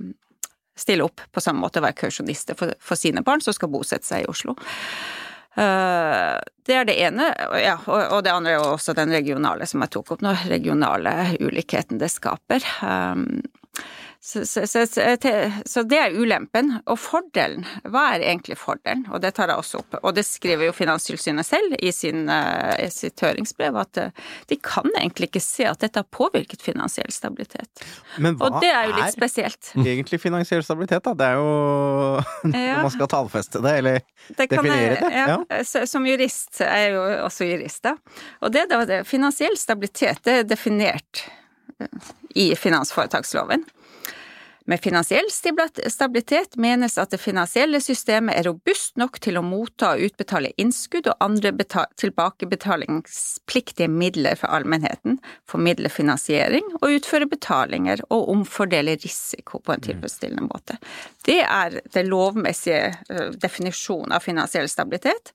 stille 0.79 1.03
opp 1.07 1.21
på 1.31 1.41
samme 1.43 1.59
måte 1.63 1.81
og 1.81 1.87
være 1.87 1.97
kausjonister 2.05 2.55
for, 2.59 2.73
for 2.79 2.95
sine 2.99 3.23
barn 3.25 3.41
som 3.41 3.55
skal 3.55 3.71
bosette 3.73 4.07
seg 4.07 4.23
i 4.23 4.29
Oslo. 4.31 4.55
Eh, 5.59 6.37
Det 6.69 6.75
er 6.77 6.85
det 6.85 6.99
ene, 7.01 7.31
ja, 7.57 7.75
og 7.89 8.19
det 8.23 8.31
andre 8.31 8.51
er 8.53 8.59
jo 8.59 8.75
også 8.75 8.93
den 8.93 9.09
regionale 9.09 9.65
som 9.65 9.81
jeg 9.81 9.89
tok 9.95 10.11
opp 10.13 10.21
nå, 10.21 10.35
regionale 10.51 11.15
ulikheten 11.41 11.97
det 11.97 12.11
skaper. 12.13 12.61
Så, 14.29 14.43
så, 14.45 14.61
så, 14.67 14.83
så, 15.65 15.81
det 15.89 15.97
er 15.97 16.13
ulempen. 16.13 16.67
Og 16.91 16.99
fordelen, 17.01 17.63
hva 17.89 18.03
er 18.13 18.21
egentlig 18.27 18.59
fordelen? 18.61 19.07
Og 19.09 19.23
det 19.23 19.31
tar 19.39 19.49
jeg 19.49 19.57
også 19.57 19.79
opp. 19.81 19.95
Og 20.05 20.13
det 20.13 20.21
skriver 20.27 20.67
jo 20.67 20.73
Finanstilsynet 20.75 21.47
selv 21.47 21.73
i, 21.79 21.89
sin, 21.95 22.27
eh, 22.29 22.75
i 22.85 22.89
sitt 22.93 23.17
høringsbrev, 23.25 23.79
at 23.81 23.97
eh, 24.03 24.11
de 24.51 24.57
kan 24.61 24.85
egentlig 24.99 25.31
ikke 25.31 25.41
se 25.41 25.65
at 25.65 25.81
dette 25.81 26.03
har 26.03 26.09
påvirket 26.13 26.61
finansiell 26.61 27.09
stabilitet. 27.15 27.81
Men 28.21 28.37
hva 28.37 28.51
Og 28.51 28.59
det 28.61 28.69
er 28.69 28.91
jo 28.91 28.99
litt 28.99 29.15
spesielt. 29.17 29.71
egentlig 29.81 30.21
finansiell 30.21 30.61
stabilitet, 30.67 31.01
da? 31.09 31.15
Det 31.23 31.31
er 31.31 31.39
jo 31.39 31.49
når 32.53 32.67
Ja. 32.69 32.77
man 32.85 32.93
skal 32.93 33.09
tallfeste 33.15 33.63
det, 33.65 33.73
eller 33.81 33.99
Det 34.29 34.45
Definere 34.51 34.77
jeg- 34.83 35.01
det, 35.01 35.11
Ja, 35.15 35.63
så- 35.65 35.85
Som 35.89 36.05
jurist, 36.05 36.59
jeg 36.61 36.85
er 36.91 36.93
jo 36.93 37.01
også 37.25 37.49
jurist, 37.49 37.81
da. 37.87 37.95
Og 38.45 38.53
det, 38.53 38.67
da, 38.69 38.83
det 38.85 39.01
finansiell 39.09 39.57
stabilitet 39.57 40.21
det 40.23 40.37
er 40.43 40.47
definert 40.53 41.25
eh, 41.81 41.87
i 42.35 42.51
finansforetaksloven. 42.55 43.65
Med 44.69 44.81
finansiell 44.83 45.25
stabilitet 45.89 46.53
menes 46.61 46.97
at 47.01 47.09
det 47.09 47.17
finansielle 47.17 47.79
systemet 47.81 48.35
er 48.37 48.45
robust 48.45 48.99
nok 49.01 49.17
til 49.23 49.39
å 49.39 49.41
motta 49.41 49.95
og 49.95 50.03
utbetale 50.05 50.51
innskudd 50.61 51.07
og 51.09 51.23
andre 51.25 51.49
tilbakebetalingspliktige 51.97 53.89
midler 53.89 54.37
for 54.37 54.53
allmennheten, 54.53 55.17
formidle 55.49 55.89
finansiering 55.89 56.67
og 56.83 56.99
utføre 56.99 57.25
betalinger 57.31 58.03
og 58.13 58.29
omfordele 58.35 58.93
risiko 59.01 59.57
på 59.57 59.73
en 59.73 59.81
tilfredsstillende 59.87 60.45
måte. 60.45 60.77
Det 61.25 61.41
er 61.47 61.79
den 61.95 62.11
lovmessige 62.11 62.93
eh, 63.09 63.33
definisjonen 63.41 64.13
av 64.13 64.21
finansiell 64.27 64.69
stabilitet. 64.69 65.33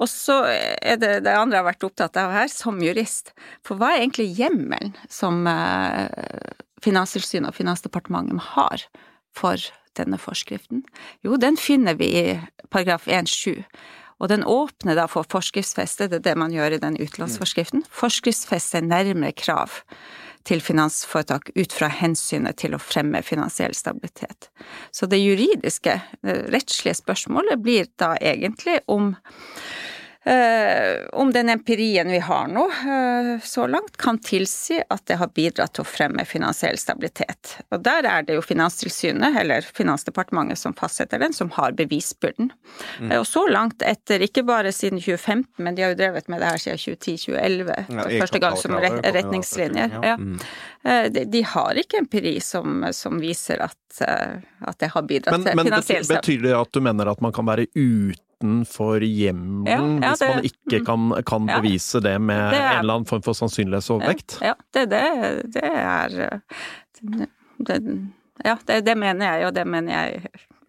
Og 0.00 0.08
så 0.10 0.40
er 0.50 0.98
det 0.98 1.20
det 1.22 1.36
andre 1.36 1.58
jeg 1.58 1.62
har 1.62 1.68
vært 1.68 1.86
opptatt 1.86 2.18
av 2.18 2.34
her, 2.34 2.50
som 2.50 2.82
jurist. 2.82 3.30
For 3.62 3.78
hva 3.78 3.92
er 3.94 4.02
egentlig 4.02 4.32
hjemmelen 4.40 4.96
som 5.12 5.46
eh, 5.46 6.10
Finanstilsynet 6.84 7.52
og 7.52 7.58
Finansdepartementet 7.58 8.52
har 8.54 8.84
for 9.36 9.70
denne 9.98 10.18
forskriften? 10.20 10.84
Jo, 11.26 11.36
den 11.40 11.58
finner 11.60 11.98
vi 11.98 12.10
i 12.20 12.26
paragraf 12.70 13.08
1-7. 13.08 13.64
Og 14.20 14.28
den 14.28 14.44
åpner 14.44 14.98
da 14.98 15.06
for 15.08 15.24
forskriftsfeste, 15.32 16.10
det 16.10 16.20
er 16.20 16.26
det 16.28 16.40
man 16.40 16.52
gjør 16.52 16.76
i 16.76 16.82
den 16.82 16.98
utenlandsforskriften, 17.00 17.86
forskriftsfeste 17.88 18.82
nærmere 18.84 19.32
krav 19.32 19.80
til 20.48 20.60
finansforetak 20.64 21.50
ut 21.56 21.72
fra 21.72 21.88
hensynet 21.92 22.58
til 22.60 22.76
å 22.76 22.80
fremme 22.80 23.20
finansiell 23.24 23.74
stabilitet. 23.76 24.48
Så 24.92 25.08
det 25.08 25.20
juridiske, 25.20 25.98
det 26.24 26.36
rettslige 26.52 26.96
spørsmålet 27.00 27.60
blir 27.64 27.88
da 28.00 28.14
egentlig 28.20 28.78
om 28.88 29.14
om 31.16 31.32
den 31.32 31.48
empirien 31.48 32.10
vi 32.12 32.18
har 32.18 32.48
nå 32.52 32.66
eh, 32.70 33.40
så 33.44 33.64
langt, 33.66 33.96
kan 33.96 34.18
tilsi 34.20 34.82
at 34.88 35.06
det 35.08 35.16
har 35.16 35.30
bidratt 35.32 35.72
til 35.78 35.84
å 35.84 35.88
fremme 35.88 36.26
finansiell 36.28 36.76
stabilitet. 36.78 37.54
Og 37.72 37.80
der 37.86 38.04
er 38.04 38.26
det 38.28 38.36
jo 38.36 38.42
Finanstilsynet, 38.44 39.38
eller 39.40 39.64
Finansdepartementet 39.64 40.60
som 40.60 40.76
fastsetter 40.76 41.22
den, 41.24 41.32
som 41.32 41.50
har 41.56 41.72
bevisbyrden. 41.78 42.52
Mm. 43.00 43.16
Og 43.16 43.26
så 43.26 43.46
langt 43.48 43.82
etter, 43.86 44.20
ikke 44.28 44.44
bare 44.44 44.74
siden 44.76 45.00
2015, 45.00 45.48
men 45.64 45.78
de 45.78 45.86
har 45.86 45.94
jo 45.94 46.00
drevet 46.02 46.28
med 46.28 46.44
det 46.44 46.52
her 46.52 46.64
siden 46.66 46.84
2010-2011, 46.84 47.84
Ja, 47.88 48.08
første 48.20 48.44
gang 48.44 48.60
som 48.60 48.76
retningslinjer. 48.76 50.00
ja. 50.04 50.16
Eh, 50.84 51.10
De, 51.12 51.24
de 51.28 51.42
har 51.44 51.76
ikke 51.80 51.98
empiri 52.04 52.38
som, 52.44 52.84
som 52.92 53.18
viser 53.20 53.60
at, 53.64 54.00
eh, 54.04 54.40
at 54.68 54.78
det 54.80 54.92
har 54.94 55.02
bidratt 55.08 55.32
Men, 55.38 55.48
til 55.48 55.64
finansiell 55.64 56.04
stabilitet. 56.04 56.10
Men 56.10 56.20
betyr 56.20 56.42
det 56.48 56.58
at 56.60 56.72
du 56.72 56.80
mener 56.84 57.10
at 57.10 57.20
man 57.24 57.32
kan 57.32 57.48
være 57.48 57.66
ute 57.74 58.29
utenfor 58.40 59.00
hjemmelen, 59.04 60.00
Ja, 60.00 60.08
ja, 60.08 60.10
hvis 60.14 60.20
man 60.28 60.44
ikke 60.44 60.84
kan, 60.86 61.22
kan 61.26 61.48
Ja. 61.48 61.60
bevise 61.60 62.00
det 62.00 62.18
med 62.20 62.50
Det 62.52 62.58
er- 62.60 62.72
en 62.72 62.78
eller 62.80 62.94
annen 62.94 63.06
form 63.06 63.22
for 63.22 63.32
sannsynlighetsovervekt? 63.34 64.38
Ja, 64.42 64.54
det, 64.72 64.86
det, 64.90 65.52
det 65.52 65.64
er 65.64 66.20
eh, 66.20 66.38
det, 67.58 67.80
Ja, 68.44 68.56
det, 68.66 68.80
det 68.86 68.96
mener 68.96 69.36
jeg, 69.36 69.46
og 69.46 69.54
det 69.54 69.66
mener 69.66 69.92
jeg 69.92 70.22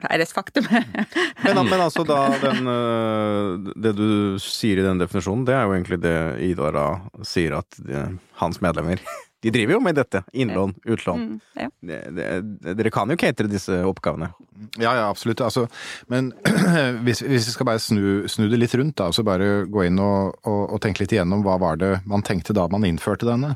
er 0.09 0.19
et 0.19 0.27
faktum. 0.33 0.65
Men, 1.45 1.55
men 1.69 1.79
altså 1.79 2.03
da, 2.03 2.17
den, 2.41 2.67
øh, 2.67 3.71
det 3.81 3.95
du 3.95 4.37
sier 4.39 4.79
i 4.81 4.83
den 4.85 4.99
definisjonen, 4.99 5.45
det 5.45 5.53
er 5.55 5.63
jo 5.63 5.71
egentlig 5.77 6.01
det 6.01 6.15
Idar 6.41 6.71
da 6.75 6.85
sier 7.23 7.55
at 7.59 7.77
de, 7.79 8.17
hans 8.41 8.59
medlemmer 8.61 8.99
De 9.41 9.51
driver 9.53 9.73
jo 9.73 9.81
med 9.81 9.97
dette. 9.97 10.21
Innlån, 10.37 10.75
utlån. 10.85 11.21
Mm, 11.21 11.39
ja. 11.57 11.69
Det, 11.81 11.99
det, 12.13 12.73
dere 12.77 12.91
kan 12.93 13.09
jo 13.09 13.17
catere 13.17 13.49
disse 13.49 13.79
oppgavene. 13.89 14.29
Ja, 14.77 14.91
ja, 14.93 15.07
absolutt. 15.09 15.41
Altså, 15.41 15.65
men 16.13 16.29
hvis, 17.05 17.23
hvis 17.25 17.47
vi 17.49 17.55
skal 17.55 17.69
bare 17.71 17.81
snu, 17.81 18.27
snu 18.29 18.45
det 18.51 18.59
litt 18.61 18.75
rundt, 18.77 18.99
da, 19.01 19.09
så 19.09 19.25
bare 19.25 19.63
gå 19.65 19.87
inn 19.87 19.97
og, 20.01 20.37
og, 20.45 20.61
og 20.75 20.83
tenke 20.83 21.01
litt 21.03 21.15
igjennom 21.15 21.41
hva 21.45 21.57
var 21.61 21.81
det 21.81 21.95
man 22.09 22.25
tenkte 22.25 22.53
da 22.57 22.67
man 22.69 22.85
innførte 22.85 23.29
denne. 23.29 23.55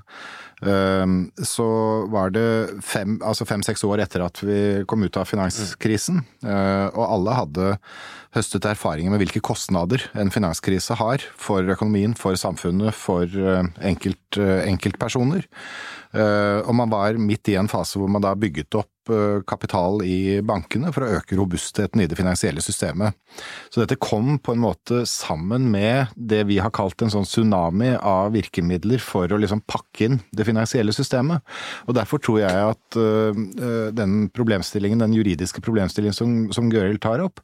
Ehm, 0.63 1.31
så 1.43 1.65
var 2.12 2.31
det 2.31 2.79
fem, 2.85 3.17
altså 3.25 3.47
fem-seks 3.47 3.83
år 3.88 4.03
etter 4.05 4.24
at 4.24 4.39
vi 4.45 4.59
kom 4.88 5.03
ut 5.03 5.17
av 5.19 5.27
finanskrisen, 5.27 6.21
eh, 6.45 6.88
og 6.93 7.03
alle 7.03 7.35
hadde 7.41 7.74
høstet 8.35 8.67
erfaringer 8.67 9.12
med 9.12 9.24
hvilke 9.24 9.43
kostnader 9.43 10.03
en 10.15 10.31
finanskrise 10.31 10.95
har 11.00 11.24
for 11.39 11.67
økonomien, 11.75 12.15
for 12.19 12.39
samfunnet, 12.39 12.95
for 12.95 13.27
eh, 13.27 13.67
enkelt, 13.91 14.39
eh, 14.39 14.63
enkeltpersoner. 14.71 15.47
Og 16.15 16.71
man 16.71 16.88
var 16.88 17.17
midt 17.19 17.50
i 17.51 17.57
en 17.59 17.67
fase 17.67 18.00
hvor 18.00 18.07
man 18.07 18.24
da 18.24 18.29
bygget 18.39 18.77
opp 18.79 18.88
kapital 19.47 20.01
i 20.05 20.41
bankene 20.45 20.91
for 20.95 21.05
å 21.05 21.19
øke 21.19 21.38
robustheten 21.38 22.01
i 22.03 22.07
det 22.09 22.17
finansielle 22.19 22.63
systemet. 22.63 23.15
Så 23.69 23.81
dette 23.81 23.97
kom 24.01 24.38
på 24.39 24.55
en 24.55 24.63
måte 24.63 25.03
sammen 25.09 25.67
med 25.71 26.13
det 26.15 26.43
vi 26.50 26.59
har 26.63 26.74
kalt 26.75 27.01
en 27.03 27.12
sånn 27.12 27.27
tsunami 27.27 27.93
av 28.00 28.33
virkemidler 28.35 29.01
for 29.03 29.31
å 29.31 29.39
liksom 29.41 29.63
pakke 29.67 30.07
inn 30.07 30.19
det 30.35 30.47
finansielle 30.47 30.93
systemet. 30.95 31.43
Og 31.89 31.97
derfor 31.97 32.21
tror 32.24 32.41
jeg 32.43 32.69
at 32.71 33.00
eh, 33.00 33.41
eh, 33.59 33.89
den 33.95 34.27
problemstillingen, 34.35 35.03
den 35.03 35.15
juridiske 35.17 35.63
problemstillingen 35.65 36.15
som, 36.15 36.35
som 36.55 36.69
Gøril 36.71 37.00
tar 37.03 37.24
opp, 37.24 37.41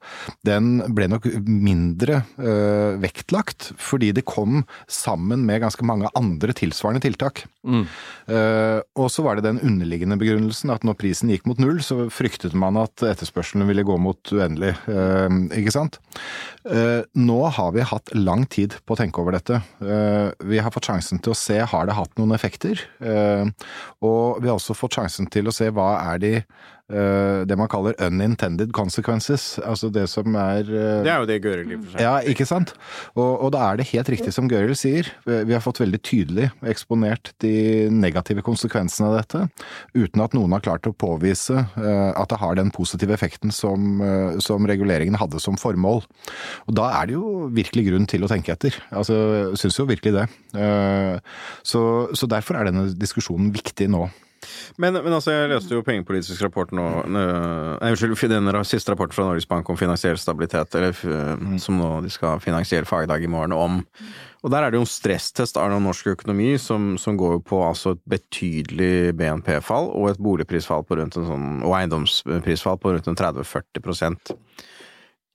den 0.48 0.80
ble 0.96 1.10
nok 1.12 1.28
mindre 1.46 2.22
eh, 2.40 3.00
vektlagt, 3.02 3.72
fordi 3.82 4.12
det 4.16 4.28
kom 4.30 4.64
sammen 4.92 5.46
med 5.48 5.64
ganske 5.66 5.86
mange 5.88 6.12
andre 6.18 6.56
tilsvarende 6.58 7.04
tiltak. 7.04 7.46
Mm. 7.68 7.84
Eh, 8.32 8.80
og 8.98 9.12
så 9.14 9.26
var 9.26 9.38
det 9.38 9.46
den 9.46 9.62
underliggende 9.66 10.18
begrunnelsen 10.22 10.72
at 10.74 10.86
når 10.88 10.98
prisen 11.02 11.32
gikk 11.32 11.48
mot 11.50 11.51
null, 11.60 11.82
så 11.84 12.06
fryktet 12.14 12.54
man 12.58 12.78
at 12.80 13.04
etterspørselen 13.04 13.68
ville 13.68 13.84
gå 13.88 13.98
mot 14.00 14.32
uendelig, 14.32 14.76
eh, 14.88 15.28
ikke 15.60 15.74
sant? 15.74 15.98
Eh, 16.64 17.02
nå 17.18 17.40
har 17.58 17.72
vi 17.76 17.84
hatt 17.90 18.14
lang 18.16 18.46
tid 18.46 18.78
på 18.86 18.96
å 18.96 19.00
tenke 19.02 19.20
over 19.24 19.36
dette. 19.36 19.60
Eh, 19.82 20.32
vi 20.48 20.62
har 20.64 20.72
fått 20.72 20.88
sjansen 20.88 21.20
til 21.20 21.34
å 21.34 21.40
se 21.40 21.60
har 21.60 21.90
det 21.90 21.98
hatt 21.98 22.14
noen 22.20 22.36
effekter, 22.38 22.80
og 23.02 24.42
vi 24.42 24.48
har 24.48 24.56
også 24.56 24.78
fått 24.78 24.96
sjansen 25.00 25.28
til 25.32 25.50
å 25.50 25.56
se 25.56 25.70
hva 25.74 25.90
er 26.14 26.22
de 26.22 26.34
det 27.48 27.56
man 27.58 27.70
kaller 27.72 27.96
unintended 28.04 28.72
consequences, 28.76 29.58
altså 29.66 29.90
det 29.94 30.08
som 30.12 30.36
er 30.36 30.62
eh, 30.68 31.02
Det 31.06 31.12
er 31.14 31.22
jo 31.24 31.28
det 31.30 31.38
Gøril 31.44 31.72
i 31.72 31.78
for 31.80 31.94
seg. 31.94 32.02
ja, 32.04 32.14
ikke 32.34 32.46
sant? 32.50 32.74
Og, 33.16 33.30
og 33.48 33.52
da 33.56 33.64
er 33.72 33.80
det 33.82 33.88
helt 33.94 34.10
riktig 34.12 34.34
som 34.36 34.50
Gøril 34.52 34.76
sier. 34.78 35.08
Vi 35.26 35.54
har 35.56 35.64
fått 35.64 35.80
veldig 35.82 36.02
tydelig 36.04 36.50
eksponert 36.68 37.32
de 37.44 37.54
negative 37.92 38.44
konsekvensene 38.46 39.10
av 39.12 39.18
dette, 39.22 39.44
uten 39.96 40.24
at 40.26 40.36
noen 40.38 40.52
har 40.58 40.64
klart 40.66 40.88
å 40.90 40.94
påvise 40.94 41.58
eh, 41.62 42.12
at 42.16 42.30
det 42.34 42.40
har 42.42 42.56
den 42.60 42.72
positive 42.76 43.14
effekten 43.16 43.52
som, 43.56 44.02
eh, 44.04 44.40
som 44.44 44.68
reguleringen 44.70 45.18
hadde 45.20 45.40
som 45.44 45.58
formål. 45.60 46.04
Og 46.68 46.76
da 46.78 46.90
er 47.02 47.08
det 47.12 47.16
jo 47.20 47.48
virkelig 47.54 47.88
grunn 47.90 48.10
til 48.12 48.24
å 48.28 48.32
tenke 48.32 48.54
etter. 48.56 48.76
Altså, 48.92 49.54
syns 49.60 49.80
jo 49.80 49.88
virkelig 49.90 50.16
det. 50.20 50.28
Eh, 50.58 51.18
Så, 51.68 51.82
så 52.18 52.28
derfor 52.30 52.58
er 52.58 52.68
denne 52.70 52.88
diskusjonen 52.98 53.52
viktig 53.54 53.88
nå. 53.92 54.06
Men, 54.82 54.98
men 55.04 55.14
altså, 55.14 55.34
jeg 55.34 55.52
leste 55.52 55.76
jo 55.76 55.84
pengepolitisk 55.86 56.42
rapport 56.46 56.72
nå 56.76 56.88
øh, 57.04 57.78
Nei, 57.82 57.92
unnskyld, 57.94 58.18
den 58.32 58.50
siste 58.68 58.94
rapporten 58.94 59.16
fra 59.16 59.28
Norges 59.28 59.48
Bank 59.50 59.70
om 59.70 59.80
finansiell 59.80 60.20
stabilitet, 60.20 60.76
eller, 60.78 60.96
øh, 60.96 61.58
som 61.62 61.80
nå 61.80 61.92
de 62.06 62.12
skal 62.14 62.36
ha 62.36 62.44
finansiell 62.44 62.88
fagdag 62.90 63.24
i 63.24 63.32
morgen 63.32 63.56
om. 63.56 63.80
Og 64.42 64.50
der 64.54 64.66
er 64.66 64.74
det 64.74 64.80
jo 64.80 64.86
en 64.86 64.90
stresstest 64.90 65.58
av 65.62 65.74
norsk 65.82 66.12
økonomi 66.16 66.56
som, 66.62 66.96
som 67.02 67.18
går 67.20 67.42
på 67.46 67.62
altså 67.62 67.96
et 67.96 68.04
betydelig 68.10 69.14
BNP-fall 69.18 69.92
og 69.94 70.10
et 70.10 70.22
boligprisfall 70.22 70.86
på 70.88 70.98
rundt 70.98 71.20
en 71.20 71.28
sånn, 71.30 71.50
og 71.62 71.76
eiendomsprisfall 71.78 72.82
på 72.82 72.96
rundt 72.96 73.12
en 73.12 73.20
30-40% 73.20 74.34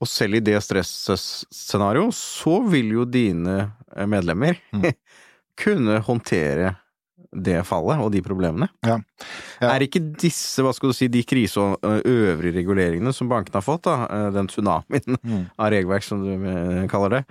Og 0.02 0.10
selv 0.10 0.40
i 0.40 0.44
det 0.44 0.58
stresscenarioet 0.64 2.18
så 2.18 2.58
vil 2.66 2.96
jo 2.98 3.06
dine 3.06 3.70
medlemmer 3.94 4.06
medlemmer 4.10 4.58
kunne 5.62 6.00
håndtere 6.04 6.74
det 7.44 7.60
fallet 7.68 8.00
og 8.02 8.12
de 8.14 8.22
problemene. 8.24 8.68
Ja. 8.86 8.98
Ja. 9.60 9.72
Er 9.72 9.84
ikke 9.86 10.02
disse, 10.20 10.64
hva 10.64 10.72
skal 10.76 10.92
du 10.92 10.96
si, 10.96 11.08
de 11.12 11.24
krise- 11.26 11.62
og 11.62 11.84
øvrige 12.06 12.56
reguleringene 12.58 13.12
som 13.16 13.30
bankene 13.30 13.60
har 13.60 13.66
fått, 13.66 13.86
da, 13.88 14.30
den 14.34 14.50
tsunamien 14.52 15.20
av 15.58 15.70
regelverk 15.74 16.06
som 16.06 16.24
du 16.24 16.88
kaller 16.92 17.18
det, 17.18 17.22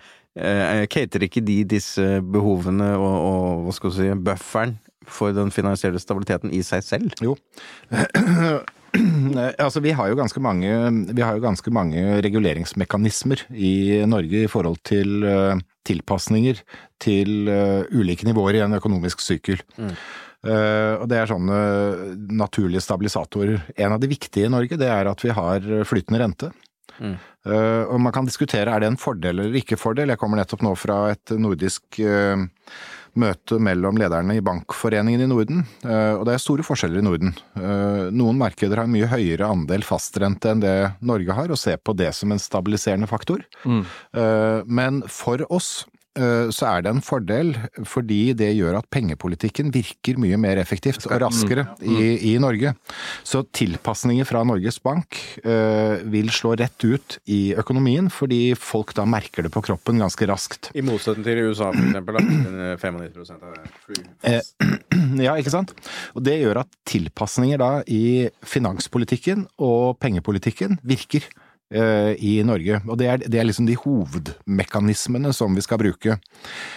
cater 0.92 1.24
ikke 1.24 1.44
de 1.48 1.62
disse 1.76 2.04
behovene 2.20 2.90
og, 3.00 3.14
og 3.16 3.68
hva 3.68 3.76
skal 3.76 3.92
du 3.92 3.98
si, 4.00 4.10
bufferen 4.28 4.78
for 5.06 5.36
den 5.36 5.52
finansielle 5.54 6.02
stabiliteten 6.02 6.52
i 6.54 6.64
seg 6.66 6.84
selv? 6.84 7.14
Jo. 7.24 7.38
altså, 9.64 9.80
vi 9.84 9.94
har 9.96 10.12
mange, 10.42 10.72
vi 11.14 11.22
har 11.22 11.38
jo 11.38 11.46
ganske 11.46 11.72
mange 11.72 12.22
reguleringsmekanismer 12.26 13.46
i 13.52 14.04
Norge 14.08 14.44
i 14.44 14.52
forhold 14.52 14.82
til 14.84 15.24
tilpasninger 15.86 16.62
til 17.02 17.50
eh, 17.52 17.88
ulike 17.96 18.28
nivåer 18.28 18.60
i 18.60 18.64
en 18.66 18.78
økonomisk 18.78 19.24
sykkel. 19.24 19.62
Eh, 19.80 20.94
og 21.00 21.08
det 21.10 21.20
er 21.20 21.32
sånne 21.32 21.60
naturlige 22.38 22.84
stabilisatorer. 22.86 23.72
En 23.78 23.96
av 23.96 24.02
de 24.02 24.12
viktige 24.12 24.50
i 24.50 24.54
Norge, 24.54 24.80
det 24.82 24.90
er 24.92 25.10
at 25.10 25.26
vi 25.26 25.34
har 25.36 25.66
flytende 25.88 26.22
rente. 26.22 26.52
Mm. 26.96 27.16
Uh, 27.46 27.84
og 27.92 27.98
man 28.00 28.14
kan 28.16 28.24
diskutere 28.24 28.72
er 28.72 28.80
det 28.80 28.88
en 28.88 29.00
fordel 29.00 29.42
eller 29.44 29.58
ikke 29.60 29.78
fordel. 29.78 30.14
Jeg 30.14 30.22
kommer 30.22 30.40
nettopp 30.40 30.64
nå 30.64 30.72
fra 30.80 31.00
et 31.12 31.34
nordisk 31.36 32.00
eh, 33.16 33.22
møte 33.22 33.60
mellom 33.64 33.98
lederne 34.00 34.36
i 34.38 34.44
Bankforeningen 34.44 35.24
i 35.24 35.30
Norden, 35.32 35.64
eh, 35.86 36.14
og 36.16 36.26
det 36.28 36.36
er 36.36 36.44
store 36.44 36.66
forskjeller 36.68 37.02
i 37.02 37.06
Norden. 37.06 37.34
Eh, 37.56 38.12
Noen 38.16 38.40
markeder 38.40 38.82
har 38.82 38.90
en 38.90 38.96
mye 38.96 39.10
høyere 39.10 39.50
andel 39.50 39.86
fastrente 39.88 40.52
enn 40.52 40.64
det 40.64 40.76
Norge 41.06 41.36
har, 41.38 41.52
og 41.52 41.60
ser 41.60 41.80
på 41.82 41.96
det 41.98 42.12
som 42.18 42.34
en 42.34 42.42
stabiliserende 42.42 43.10
faktor. 43.10 43.44
Mm. 43.66 43.84
Men 44.66 45.02
for 45.12 45.42
oss 45.54 45.86
eh, 45.86 45.95
så 46.16 46.68
er 46.70 46.86
det 46.86 46.92
en 46.94 47.04
fordel, 47.04 47.54
fordi 47.88 48.34
det 48.38 48.54
gjør 48.56 48.78
at 48.80 48.88
pengepolitikken 48.94 49.72
virker 49.76 50.20
mye 50.22 50.38
mer 50.40 50.60
effektivt 50.62 51.08
og 51.10 51.18
raskere 51.26 51.66
i, 51.84 52.32
i 52.32 52.34
Norge. 52.42 52.72
Så 53.26 53.44
tilpasninger 53.56 54.28
fra 54.28 54.44
Norges 54.48 54.80
Bank 54.84 55.20
eh, 55.44 56.02
vil 56.12 56.32
slå 56.34 56.56
rett 56.60 56.86
ut 56.86 57.18
i 57.32 57.56
økonomien, 57.58 58.10
fordi 58.14 58.56
folk 58.60 58.94
da 58.98 59.06
merker 59.10 59.46
det 59.46 59.54
på 59.54 59.64
kroppen 59.66 60.02
ganske 60.02 60.28
raskt. 60.30 60.72
I 60.76 60.84
motsetning 60.86 61.26
til 61.28 61.50
USA, 61.50 61.72
for 61.74 61.84
eksempel. 61.90 62.20
Da, 62.20 62.24
95 62.82 63.34
av 63.36 63.58
free. 63.86 64.06
Eh, 64.30 64.42
ja, 65.28 65.36
ikke 65.40 65.54
sant? 65.54 65.76
Og 66.16 66.26
det 66.26 66.40
gjør 66.42 66.64
at 66.64 66.72
tilpasninger 66.88 67.62
da 67.62 67.72
i 67.92 68.30
finanspolitikken 68.46 69.48
og 69.64 69.98
pengepolitikken 70.04 70.80
virker 70.86 71.26
eh, 71.26 71.45
i 71.74 72.44
Norge. 72.46 72.78
Og 72.86 72.98
det 73.00 73.08
er, 73.10 73.24
det 73.26 73.40
er 73.42 73.48
liksom 73.48 73.66
de 73.66 73.78
hovedmekanismene 73.80 75.32
som 75.34 75.56
vi 75.58 75.64
skal 75.66 75.80
bruke. 75.82 76.18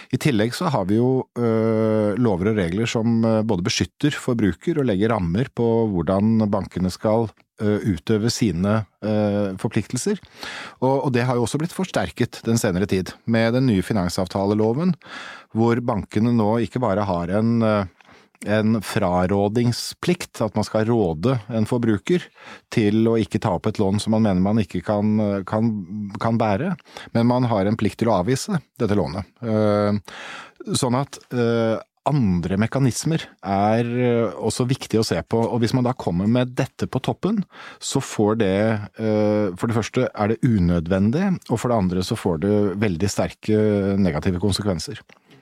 I 0.09 0.17
tillegg 0.21 0.55
så 0.57 0.71
har 0.73 0.87
vi 0.89 0.97
jo 0.97 1.27
eh, 1.37 2.17
lover 2.17 2.51
og 2.51 2.57
regler 2.57 2.89
som 2.89 3.19
eh, 3.21 3.41
både 3.45 3.65
beskytter 3.67 4.15
forbruker 4.17 4.79
og 4.79 4.89
legger 4.89 5.13
rammer 5.13 5.51
på 5.53 5.67
hvordan 5.93 6.47
bankene 6.51 6.91
skal 6.93 7.29
eh, 7.61 7.85
utøve 7.93 8.31
sine 8.33 8.79
eh, 9.05 9.53
forpliktelser. 9.61 10.17
Og, 10.81 10.95
og 11.05 11.13
det 11.15 11.27
har 11.29 11.37
jo 11.37 11.45
også 11.45 11.61
blitt 11.61 11.75
forsterket 11.75 12.41
den 12.47 12.59
senere 12.61 12.89
tid, 12.89 13.13
med 13.29 13.53
den 13.57 13.69
nye 13.69 13.85
finansavtaleloven, 13.85 14.95
hvor 15.53 15.81
bankene 15.85 16.33
nå 16.33 16.55
ikke 16.65 16.81
bare 16.81 17.05
har 17.09 17.37
en 17.39 17.59
eh, 17.65 17.85
en 18.47 18.79
frarådingsplikt, 18.81 20.39
at 20.45 20.55
man 20.55 20.67
skal 20.67 20.87
råde 20.87 21.35
en 21.51 21.67
forbruker 21.67 22.23
til 22.71 23.09
å 23.11 23.17
ikke 23.19 23.41
ta 23.43 23.57
opp 23.57 23.67
et 23.67 23.81
lån 23.81 23.99
som 23.99 24.15
man 24.15 24.23
mener 24.23 24.43
man 24.43 24.61
ikke 24.61 24.81
kan, 24.85 25.43
kan, 25.49 25.73
kan 26.21 26.39
bære, 26.39 26.73
men 27.15 27.27
man 27.27 27.49
har 27.51 27.67
en 27.67 27.79
plikt 27.79 27.99
til 27.99 28.11
å 28.11 28.19
avvise 28.21 28.61
dette 28.79 28.97
lånet. 28.97 29.27
Eh, 29.43 29.99
Sånn 30.75 30.95
at 30.99 31.15
eh, 31.31 31.77
andre 32.09 32.57
mekanismer 32.59 33.23
er 33.47 33.87
eh, 33.87 34.33
også 34.35 34.65
viktig 34.67 34.99
å 34.99 35.05
se 35.07 35.19
på, 35.23 35.39
og 35.39 35.61
hvis 35.63 35.73
man 35.75 35.87
da 35.87 35.93
kommer 35.95 36.27
med 36.27 36.51
dette 36.57 36.87
på 36.91 36.99
toppen, 37.03 37.39
så 37.79 38.01
får 38.03 38.39
det 38.41 38.57
For 38.99 39.67
det 39.67 39.75
første 39.77 40.09
er 40.11 40.31
det 40.31 40.41
unødvendig, 40.43 41.29
og 41.49 41.59
for 41.61 41.71
det 41.71 41.79
andre 41.79 42.03
så 42.03 42.19
får 42.19 42.43
det 42.43 42.53
veldig 42.83 43.11
sterke 43.11 43.63
negative 43.99 44.43
konsekvenser. 44.43 44.99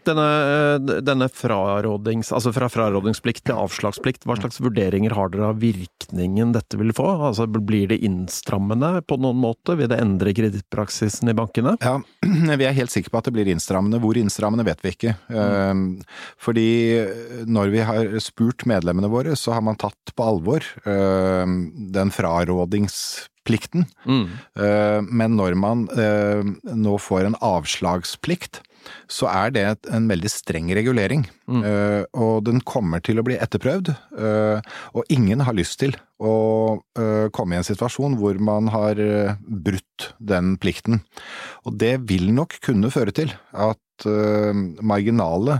Denne, 0.07 1.01
denne 1.03 1.27
frarådings, 1.31 2.31
altså 2.35 2.53
fra 2.55 2.69
frarådingsplikt 2.71 3.45
til 3.49 3.59
avslagsplikt, 3.59 4.25
hva 4.27 4.37
slags 4.39 4.61
vurderinger 4.63 5.15
har 5.17 5.31
dere 5.33 5.51
av 5.51 5.61
virkningen 5.61 6.53
dette 6.55 6.79
vil 6.79 6.93
få? 6.95 7.09
Altså 7.29 7.47
Blir 7.47 7.91
det 7.91 7.99
innstrammende 8.07 9.01
på 9.07 9.19
noen 9.21 9.39
måte? 9.41 9.75
Vil 9.79 9.89
det 9.91 9.99
endre 10.01 10.33
kredittpraksisen 10.37 11.31
i 11.31 11.37
bankene? 11.37 11.75
Ja, 11.83 11.97
vi 12.61 12.67
er 12.67 12.77
helt 12.77 12.93
sikre 12.93 13.13
på 13.13 13.21
at 13.21 13.29
det 13.29 13.35
blir 13.35 13.51
innstrammende. 13.51 14.01
Hvor 14.03 14.17
innstrammende 14.19 14.67
vet 14.67 14.83
vi 14.85 14.93
ikke. 14.95 15.15
Mm. 15.31 15.87
Fordi 16.41 16.69
når 17.47 17.73
vi 17.73 17.83
har 17.87 18.13
spurt 18.23 18.67
medlemmene 18.69 19.11
våre, 19.11 19.35
så 19.39 19.55
har 19.55 19.65
man 19.65 19.79
tatt 19.79 20.13
på 20.15 20.27
alvor 20.27 20.65
eh, 20.87 21.55
den 21.97 22.13
frarådingsplikten. 22.13 23.87
Mm. 24.05 24.25
Eh, 24.59 25.01
Men 25.07 25.37
når 25.39 25.57
man 25.59 25.87
eh, 25.97 26.43
nå 26.73 26.97
får 27.01 27.27
en 27.27 27.39
avslagsplikt, 27.43 28.61
så 29.11 29.29
er 29.31 29.53
det 29.55 29.65
en 29.93 30.07
veldig 30.09 30.31
streng 30.31 30.71
regulering. 30.75 31.25
Eh, 31.47 32.03
Og 32.13 32.43
den 32.47 32.61
kommer 32.61 33.01
til 33.03 33.19
å 33.19 33.25
bli 33.25 33.37
etterprøvd. 33.39 33.93
Uh, 34.17 34.59
Og 34.97 35.07
ingen 35.13 35.41
har 35.45 35.55
lyst 35.55 35.79
til 35.79 35.95
å 36.19 36.79
uh, 36.97 37.27
komme 37.35 37.55
i 37.55 37.59
en 37.59 37.67
situasjon 37.67 38.17
hvor 38.19 38.39
man 38.41 38.71
har 38.73 38.99
brutt 39.45 40.11
den 40.19 40.55
plikten. 40.61 41.01
Og 41.65 41.77
det 41.77 41.97
vil 42.09 42.31
nok 42.33 42.57
kunne 42.63 42.91
føre 42.93 43.13
til 43.15 43.33
at 43.53 43.81
marginale 44.85 45.55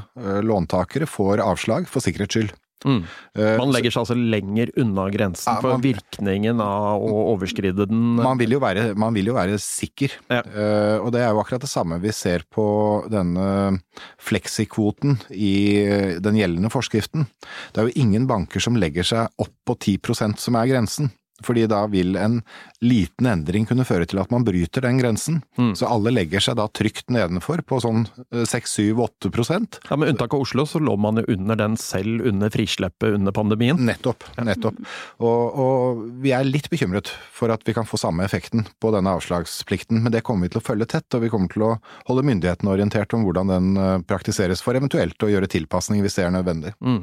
låntakere 0.46 1.08
får 1.10 1.42
avslag 1.42 1.88
for 1.90 2.06
sikkerhets 2.06 2.36
skyld. 2.38 2.52
Mm. 2.86 3.00
Eh, 3.36 3.58
Man 3.58 3.72
legger 3.74 3.90
seg 3.92 4.04
altså 4.04 4.16
lenger 4.18 4.70
unna 4.78 5.08
grensen 5.10 5.50
Ja, 5.56 5.62
for 5.62 5.72
man- 5.74 5.82
virkningen 5.82 6.62
av 6.62 7.02
å 7.02 7.24
overskride 7.34 7.88
den. 7.90 8.04
Man 8.22 8.38
vil 8.38 8.52
jo 8.54 8.60
være, 8.62 8.96
man 8.96 9.14
vil 9.18 9.26
jo 9.32 9.34
være 9.34 9.58
sikker, 9.58 10.12
Ja. 10.30 10.42
uh, 10.46 10.98
og 11.06 11.12
det 11.12 11.22
er 11.22 11.32
jo 11.34 11.42
akkurat 11.42 11.62
det 11.62 11.70
samme 11.72 12.00
vi 12.00 12.12
ser 12.12 12.44
på 12.54 12.68
denne 13.10 13.80
fleksikvoten 14.22 15.18
i 15.32 16.20
den 16.22 16.36
gjeldende 16.38 16.70
forskriften. 16.74 17.26
Det 17.74 17.82
er 17.82 17.90
jo 17.90 18.02
ingen 18.04 18.28
banker 18.30 18.60
som 18.64 18.76
legger 18.80 19.04
seg 19.08 19.28
opp 19.42 19.54
på 19.66 19.76
10% 19.78 20.38
som 20.40 20.56
er 20.60 20.68
grensen. 20.70 21.12
Fordi 21.46 21.68
da 21.70 21.84
vil 21.92 22.16
en 22.18 22.40
liten 22.82 23.30
endring 23.30 23.68
kunne 23.70 23.86
føre 23.88 24.08
til 24.10 24.22
at 24.22 24.32
man 24.34 24.46
bryter 24.48 24.84
den 24.86 25.00
grensen. 25.02 25.42
Mm. 25.60 25.74
Så 25.78 25.90
alle 25.90 26.14
legger 26.14 26.44
seg 26.44 26.58
da 26.60 26.68
trygt 26.70 27.12
nedenfor 27.14 27.62
på 27.68 27.80
sånn 27.84 28.08
6-7-8% 28.32 29.80
Ja, 29.90 29.98
Med 30.00 30.14
unntak 30.14 30.34
av 30.34 30.46
Oslo, 30.46 30.66
så 30.70 30.82
lå 30.82 30.96
man 31.00 31.22
jo 31.22 31.26
under 31.34 31.60
den 31.60 31.78
selv 31.78 32.26
under 32.28 32.52
frisleppet 32.54 33.18
under 33.18 33.36
pandemien. 33.36 33.80
Nettopp. 33.88 34.26
nettopp. 34.42 34.80
Og, 35.22 35.60
og 35.62 36.04
vi 36.24 36.34
er 36.36 36.48
litt 36.48 36.70
bekymret 36.74 37.12
for 37.34 37.54
at 37.54 37.66
vi 37.68 37.76
kan 37.78 37.88
få 37.88 38.00
samme 38.02 38.26
effekten 38.26 38.66
på 38.82 38.92
denne 38.96 39.14
avslagsplikten, 39.18 40.02
men 40.04 40.14
det 40.14 40.24
kommer 40.28 40.48
vi 40.48 40.56
til 40.56 40.62
å 40.62 40.68
følge 40.68 40.90
tett, 40.94 41.10
og 41.14 41.26
vi 41.26 41.32
kommer 41.34 41.52
til 41.54 41.66
å 41.68 41.72
holde 42.10 42.26
myndighetene 42.28 42.74
orientert 42.74 43.14
om 43.18 43.26
hvordan 43.28 43.54
den 43.54 43.72
eh, 43.78 43.94
praktiseres, 44.08 44.64
for 44.66 44.78
eventuelt 44.78 45.22
å 45.24 45.32
gjøre 45.32 45.50
tilpasning 45.52 46.04
hvis 46.06 46.20
det 46.20 46.28
er 46.28 46.36
nødvendig. 46.36 46.74
Mm. 46.82 47.02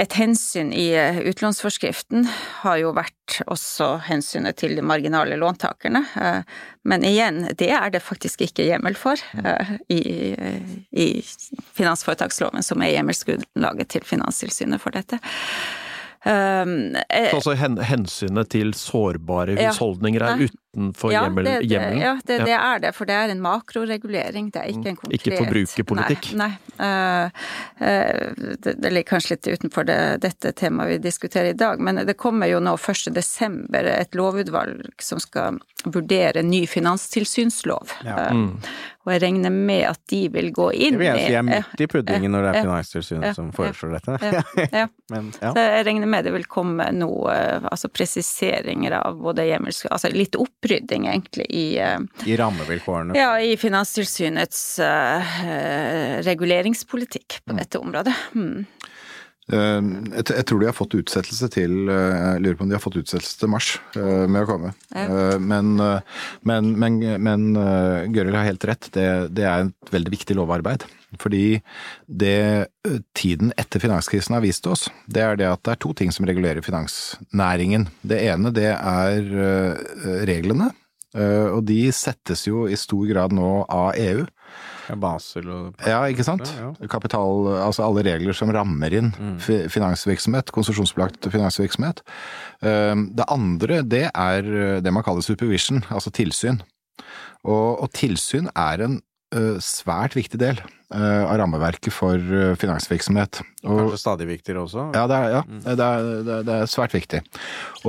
Et 0.00 0.14
hensyn 0.16 0.70
i 0.72 0.86
eh, 0.96 1.18
utlånsforskriften 1.28 2.24
har 2.62 2.78
jo 2.80 2.92
vært 2.96 3.40
også 3.52 3.98
hensynet 4.06 4.56
til 4.56 4.72
de 4.78 4.84
marginale 4.86 5.36
låntakerne, 5.36 6.00
eh, 6.16 6.40
men 6.88 7.04
igjen, 7.04 7.42
det 7.60 7.68
er 7.76 7.92
det 7.92 8.00
faktisk 8.04 8.46
ikke 8.46 8.64
hjemmel 8.70 8.96
for 8.96 9.20
eh, 9.44 9.74
i, 9.92 10.00
i 10.90 11.08
finansforetaksloven, 11.76 12.64
som 12.64 12.80
er 12.80 12.94
hjemmelsgrunnlaget 12.96 13.92
til 13.92 14.08
Finanstilsynet 14.08 14.80
for 14.80 14.96
dette. 14.96 15.20
Um, 16.20 16.92
eh, 17.08 17.30
altså 17.32 17.54
hensynet 17.56 18.50
til 18.52 18.74
sårbare 18.76 19.54
Ja. 19.56 19.70
husholdninger 19.70 20.20
er 20.20 20.36
Nei. 20.36 20.48
Utenfor 20.72 21.12
ja, 21.12 21.22
hjemmel, 21.22 21.44
det, 21.44 21.58
det, 21.58 21.66
hjemmelen? 21.66 22.00
ja, 22.00 22.12
det, 22.24 22.38
det 22.38 22.54
er 22.54 22.78
det, 22.78 22.92
for 22.94 23.08
det 23.08 23.14
er 23.14 23.32
en 23.32 23.42
makroregulering, 23.42 24.50
det 24.54 24.60
er 24.60 24.70
ikke 24.70 24.92
en 24.92 24.98
konkret 25.00 25.16
Ikke 25.18 25.38
forbrukerpolitikk. 25.38 26.30
Nei. 26.38 26.50
nei. 26.52 26.76
Uh, 26.80 27.40
uh, 27.80 28.54
det, 28.62 28.76
det 28.82 28.92
ligger 28.92 29.08
kanskje 29.14 29.34
litt 29.36 29.50
utenfor 29.50 29.88
det, 29.88 29.98
dette 30.26 30.52
temaet 30.56 30.94
vi 30.94 31.00
diskuterer 31.08 31.50
i 31.52 31.58
dag, 31.58 31.82
men 31.82 32.02
det 32.06 32.16
kommer 32.20 32.50
jo 32.50 32.62
nå 32.62 32.76
1. 32.78 33.10
desember 33.16 33.90
et 33.90 34.14
lovutvalg 34.18 35.02
som 35.02 35.20
skal 35.22 35.58
vurdere 35.84 36.44
ny 36.46 36.66
finanstilsynslov. 36.70 37.98
Ja. 38.06 38.30
Uh, 38.30 38.38
Mm. 38.40 38.56
Og 39.06 39.14
jeg 39.14 39.22
regner 39.22 39.52
med 39.54 39.86
at 39.88 40.00
de 40.12 40.20
vil 40.32 40.50
gå 40.52 40.66
inn 40.76 40.98
i 40.98 40.98
Det 40.98 41.00
vil 41.00 41.08
jeg 41.08 41.20
si 41.22 41.32
er 41.32 41.40
i 41.40 41.46
midt 41.46 41.80
i 41.80 41.86
puddingen 41.88 42.34
når 42.34 42.44
det 42.44 42.50
er 42.50 42.58
ja, 42.58 42.64
Finanstilsynet 42.66 43.28
ja, 43.30 43.36
som 43.38 43.48
foreslår 43.56 43.94
dette. 43.96 44.16
ja, 44.28 44.42
ja. 44.82 44.86
Men 45.10 45.30
ja. 45.40 45.52
Så 45.56 45.64
jeg 45.64 45.86
regner 45.88 46.10
med 46.12 46.28
det 46.28 46.34
vil 46.34 46.44
komme 46.50 46.90
noe, 46.92 47.36
altså 47.70 47.88
presiseringer 47.88 48.98
av 49.00 49.16
både 49.22 49.48
hjemmels... 49.48 49.82
Altså 49.88 50.12
litt 50.12 50.36
opprydding, 50.60 51.06
egentlig, 51.08 51.46
i 51.50 51.78
eh, 51.78 51.98
I 52.24 52.36
rammevilkårene. 52.36 53.18
Ja, 53.18 53.40
i 53.40 53.56
Finanstilsynets 53.56 54.78
eh, 54.78 56.20
reguleringspolitikk 56.22 57.40
på 57.44 57.56
dette 57.56 57.78
området. 57.78 58.14
Mm. 58.34 58.66
Eh, 59.50 59.80
Jeg, 60.14 60.24
jeg 60.30 60.46
tror 60.46 60.60
de 60.62 60.68
har 60.68 60.76
fått 60.76 60.94
utsettelse 60.98 61.48
til 61.54 61.90
eh, 61.90 62.18
Jeg 62.36 62.44
lurer 62.44 62.58
på 62.58 62.66
om 62.66 62.70
de 62.70 62.76
har 62.76 62.84
fått 62.84 63.00
utsettelse 63.00 63.40
til 63.40 63.50
mars 63.50 63.72
eh, 63.98 64.26
med 64.30 64.44
å 64.44 64.48
komme. 64.48 64.72
Ja. 64.94 65.36
Men, 65.42 65.74
men, 66.46 66.70
men, 66.78 66.98
men 67.22 67.46
Gøril 68.14 68.36
har 68.36 68.48
helt 68.48 68.66
rett, 68.68 68.90
det, 68.94 69.06
det 69.34 69.46
er 69.48 69.68
et 69.68 69.94
veldig 69.94 70.12
viktig 70.14 70.36
lovarbeid. 70.38 70.86
Fordi 71.18 71.60
det 72.06 72.68
tiden 73.18 73.50
etter 73.58 73.82
finanskrisen 73.82 74.36
har 74.36 74.44
vist 74.44 74.66
oss, 74.70 74.86
det 75.10 75.24
er 75.24 75.40
det 75.40 75.48
at 75.50 75.62
det 75.66 75.72
er 75.74 75.80
to 75.82 75.90
ting 75.98 76.12
som 76.14 76.28
regulerer 76.28 76.62
finansnæringen. 76.62 77.88
Det 78.06 78.20
ene 78.30 78.52
det 78.54 78.68
er 78.76 79.32
reglene, 80.30 80.70
og 81.18 81.64
de 81.66 81.80
settes 81.94 82.46
jo 82.46 82.68
i 82.70 82.78
stor 82.78 83.02
grad 83.10 83.34
nå 83.34 83.50
av 83.66 83.98
EU. 83.98 84.22
Basel 84.98 85.48
og 85.50 85.74
Ja, 85.86 86.00
ikke 86.10 86.24
sant? 86.26 86.48
Kapital, 86.90 87.46
altså 87.66 87.84
alle 87.86 88.02
regler 88.06 88.32
som 88.36 88.50
rammer 88.50 88.92
inn 88.96 89.12
fi- 89.38 89.68
finansvirksomhet, 89.68 90.50
konsesjonsbelagt 90.52 91.28
finansvirksomhet. 91.30 92.02
Eh, 92.62 92.94
Det 93.14 93.24
andre, 93.28 93.82
det 93.82 94.10
er 94.14 94.42
eh, 94.50 94.80
det 94.80 94.92
man 94.92 95.02
kaller 95.06 95.22
supervision, 95.22 95.82
altså 95.90 96.10
tilsyn. 96.10 96.60
Og, 97.44 97.82
og 97.82 97.92
tilsyn 97.96 98.48
er 98.56 98.82
en 98.84 99.00
svært 99.62 100.16
viktig 100.18 100.40
del 100.40 100.58
eh, 100.94 101.22
av 101.24 101.36
rammeverket 101.38 101.92
for 101.94 102.18
eh, 102.18 102.54
finansvirksomhet. 102.58 103.40
Og, 103.62 103.78
kanskje 103.78 104.00
stadig 104.00 104.26
viktigere 104.30 104.64
også. 104.64 104.86
ja, 104.96 105.04
det 105.10 105.16
er, 105.18 105.34
ja 105.34 105.42
det, 105.76 105.86
er, 105.86 106.42
det, 106.46 106.56
er, 106.56 106.70
svært 106.70 106.94
viktig. 106.96 107.20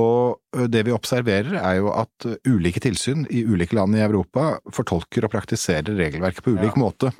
Og 0.00 0.66
det 0.72 0.84
vi 0.86 0.94
observerer 0.94 1.56
er 1.58 1.78
jo 1.80 1.92
at 1.96 2.26
ulike 2.46 2.82
tilsyn 2.84 3.24
i 3.32 3.42
ulike 3.48 3.76
land 3.78 3.96
i 3.96 4.04
Europa 4.04 4.58
fortolker 4.74 5.26
og 5.26 5.32
praktiserer 5.32 5.96
regelverket 5.98 6.44
på 6.44 6.54
ulik 6.58 6.78
måte. 6.80 7.12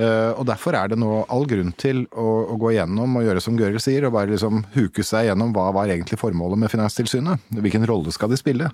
Eh, 0.00 0.30
Og 0.32 0.46
derfor 0.48 0.76
er 0.78 0.92
det 0.92 1.00
nå 1.00 1.22
all 1.32 1.46
grunn 1.50 1.74
til 1.78 2.06
å, 2.10 2.28
å 2.54 2.58
gå 2.60 2.74
igjennom 2.74 3.18
og 3.18 3.26
gjøre 3.26 3.44
som 3.44 3.58
Gøril 3.58 3.82
sier, 3.82 4.08
og 4.08 4.16
bare 4.16 4.32
liksom 4.32 4.64
huke 4.76 5.04
seg 5.06 5.28
gjennom 5.28 5.52
hva 5.54 5.70
var 5.76 5.92
egentlig 5.92 6.20
formålet 6.20 6.64
med 6.64 6.72
Finanstilsynet. 6.72 7.50
Hvilken 7.62 7.86
rolle 7.88 8.14
skal 8.14 8.32
de 8.32 8.40
spille? 8.40 8.72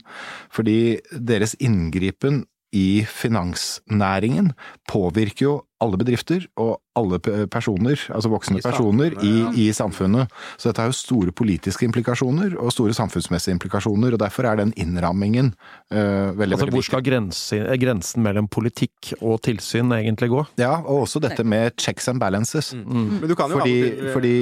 Fordi 0.55 0.79
deres 1.13 1.57
inngripen 1.61 2.45
i 2.73 3.05
finansnæringen 3.09 4.53
påvirker 4.89 5.47
jo 5.47 5.63
alle 5.85 5.99
bedrifter 6.01 6.47
og 6.59 6.79
alle 6.99 7.21
personer, 7.47 8.01
altså 8.11 8.31
voksne 8.33 8.59
I 8.59 8.65
personer, 8.65 9.15
i, 9.23 9.31
samfunnet, 9.31 9.59
i 9.63 9.67
samfunnet. 9.77 10.33
Så 10.59 10.71
dette 10.71 10.83
har 10.83 10.91
jo 10.91 10.97
store 10.99 11.35
politiske 11.37 11.87
implikasjoner 11.87 12.57
og 12.59 12.73
store 12.75 12.97
samfunnsmessige 12.97 13.55
implikasjoner, 13.55 14.17
og 14.17 14.23
derfor 14.23 14.49
er 14.51 14.59
den 14.59 14.73
innrammingen 14.75 15.53
uh, 15.95 16.35
veldig, 16.35 16.59
Altså, 16.59 16.65
veldig 16.65 16.75
hvor 16.75 16.87
skal 16.89 17.05
grensen, 17.07 17.69
grensen 17.79 18.25
mellom 18.27 18.49
politikk 18.51 19.13
og 19.21 19.39
tilsyn 19.47 19.95
egentlig 19.95 20.31
gå? 20.35 20.43
Ja, 20.59 20.75
og 20.81 21.05
også 21.07 21.23
dette 21.23 21.47
med 21.47 21.79
checks 21.79 22.11
and 22.11 22.19
balances. 22.23 22.73
Men 22.75 23.23
du 23.23 23.37
kan 23.39 23.53
jo 23.55 23.61
Fordi, 23.61 23.79
av 23.79 23.89
til- 24.03 24.13
fordi 24.17 24.37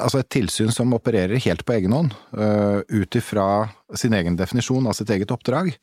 altså 0.00 0.22
et 0.22 0.32
tilsyn 0.32 0.72
som 0.72 0.96
opererer 0.96 1.40
helt 1.44 1.64
på 1.66 1.76
egen 1.76 1.92
hånd, 1.92 2.16
uh, 2.36 2.80
ut 2.88 3.20
ifra 3.20 3.68
sin 3.94 4.14
egen 4.16 4.36
definisjon 4.38 4.86
av 4.88 4.96
sitt 4.96 5.10
eget 5.12 5.30
oppdrag, 5.34 5.74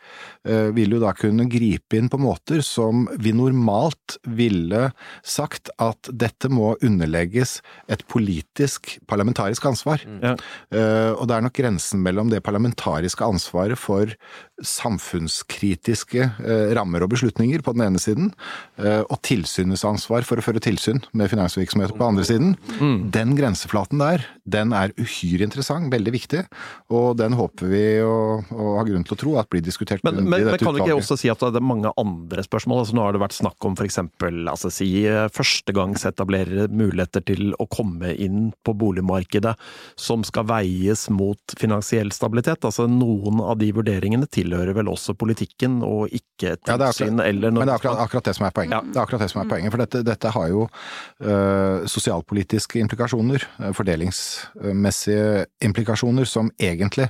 uh, 0.49 0.69
vil 0.73 0.97
jo 0.97 0.99
da 1.03 1.13
kunne 1.13 1.45
gripe 1.51 1.99
inn 1.99 2.09
på 2.11 2.19
måter 2.21 2.63
som 2.65 3.05
vi 3.21 3.33
normalt 3.35 4.17
ville 4.37 4.83
sagt 5.23 5.71
at 5.81 6.09
dette 6.11 6.49
må 6.51 6.73
underlegges 6.81 7.59
et 7.91 8.03
politisk, 8.11 8.97
parlamentarisk 9.09 9.65
ansvar. 9.69 10.03
Ja. 10.23 10.35
Uh, 10.73 11.11
og 11.17 11.27
det 11.29 11.37
er 11.37 11.45
nok 11.45 11.57
grensen 11.57 12.01
mellom 12.05 12.31
det 12.31 12.43
parlamentariske 12.45 13.25
ansvaret 13.25 13.79
for 13.79 14.13
samfunnskritiske 14.61 16.25
uh, 16.41 16.71
rammer 16.77 17.05
og 17.05 17.13
beslutninger 17.13 17.63
på 17.65 17.75
den 17.75 17.85
ene 17.87 18.01
siden, 18.01 18.31
uh, 18.81 19.03
og 19.07 19.19
tilsynets 19.27 19.85
ansvar 19.87 20.25
for 20.27 20.41
å 20.41 20.45
føre 20.45 20.63
tilsyn 20.63 21.01
med 21.17 21.31
finansvirksomhet 21.31 21.93
på 21.93 22.01
den 22.01 22.09
andre 22.09 22.27
siden. 22.27 22.55
Den 23.13 23.35
grenseflaten 23.37 24.01
der, 24.01 24.25
den 24.49 24.75
er 24.77 24.93
uhyre 24.99 25.45
interessant, 25.47 25.91
veldig 25.93 26.13
viktig, 26.15 26.45
og 26.93 27.15
den 27.19 27.35
håper 27.37 27.71
vi 27.71 27.85
og, 28.05 28.51
og 28.55 28.77
har 28.79 28.89
grunn 28.89 29.05
til 29.07 29.17
å 29.17 29.21
tro 29.21 29.35
at 29.41 29.51
blir 29.51 29.63
diskutert 29.65 30.03
Men, 30.05 30.17
grundig 30.17 30.31
men, 30.31 30.41
i 30.41 30.49
men 30.51 30.61
kan 30.61 30.75
du 30.75 30.81
ikke 30.83 30.97
også 30.99 31.17
si 31.19 31.31
at 31.31 31.41
det 31.41 31.59
er 31.59 31.65
mange 31.65 31.91
andre 31.99 32.45
spørsmål? 32.45 32.83
Altså, 32.83 32.97
nå 32.97 33.05
har 33.05 33.15
det 33.15 33.23
vært 33.23 33.37
snakk 33.37 33.67
om 33.67 33.75
f.eks. 33.77 33.99
altså 34.27 34.71
si 34.73 34.89
eh, 35.09 35.27
førstegangsetablerere 35.33 36.67
muligheter 36.71 37.23
til 37.25 37.53
å 37.61 37.67
komme 37.71 38.13
inn 38.15 38.51
på 38.65 38.75
boligmarkedet 38.77 39.53
som 39.99 40.25
skal 40.27 40.47
veies 40.49 41.07
mot 41.13 41.55
finansiell 41.59 42.11
stabilitet. 42.15 42.65
Altså 42.67 42.87
noen 42.89 43.41
av 43.43 43.59
de 43.61 43.71
vurderingene 43.75 44.29
tilhører 44.31 44.75
vel 44.77 44.91
også 44.91 45.15
politikken 45.17 45.81
og 45.85 46.11
ikke 46.11 46.29
Ja, 46.41 46.77
tilsyn 46.77 47.19
ja, 47.21 47.27
eller 47.29 47.53
Men 47.53 47.67
det 47.67 47.75
er 47.75 47.77
akkurat, 47.77 47.99
akkurat 48.05 48.29
det 48.29 48.35
som 48.37 48.47
er 48.47 48.55
poenget. 48.55 48.77
Ja. 48.77 48.81
Det 48.81 48.97
er 48.97 49.03
akkurat 49.03 49.21
det 49.25 49.31
som 49.33 49.41
er 49.43 49.49
poenget, 49.51 49.73
For 49.73 49.83
dette, 49.83 50.01
dette 50.07 50.31
har 50.33 50.47
jo 50.49 50.63
øh, 50.65 51.87
sosialpolitiske 51.91 52.81
implikasjoner, 52.81 53.45
øh, 53.61 53.73
fordelingsmessige 53.77 55.45
implikasjoner, 55.61 56.25
som 56.25 56.49
egentlig 56.59 57.09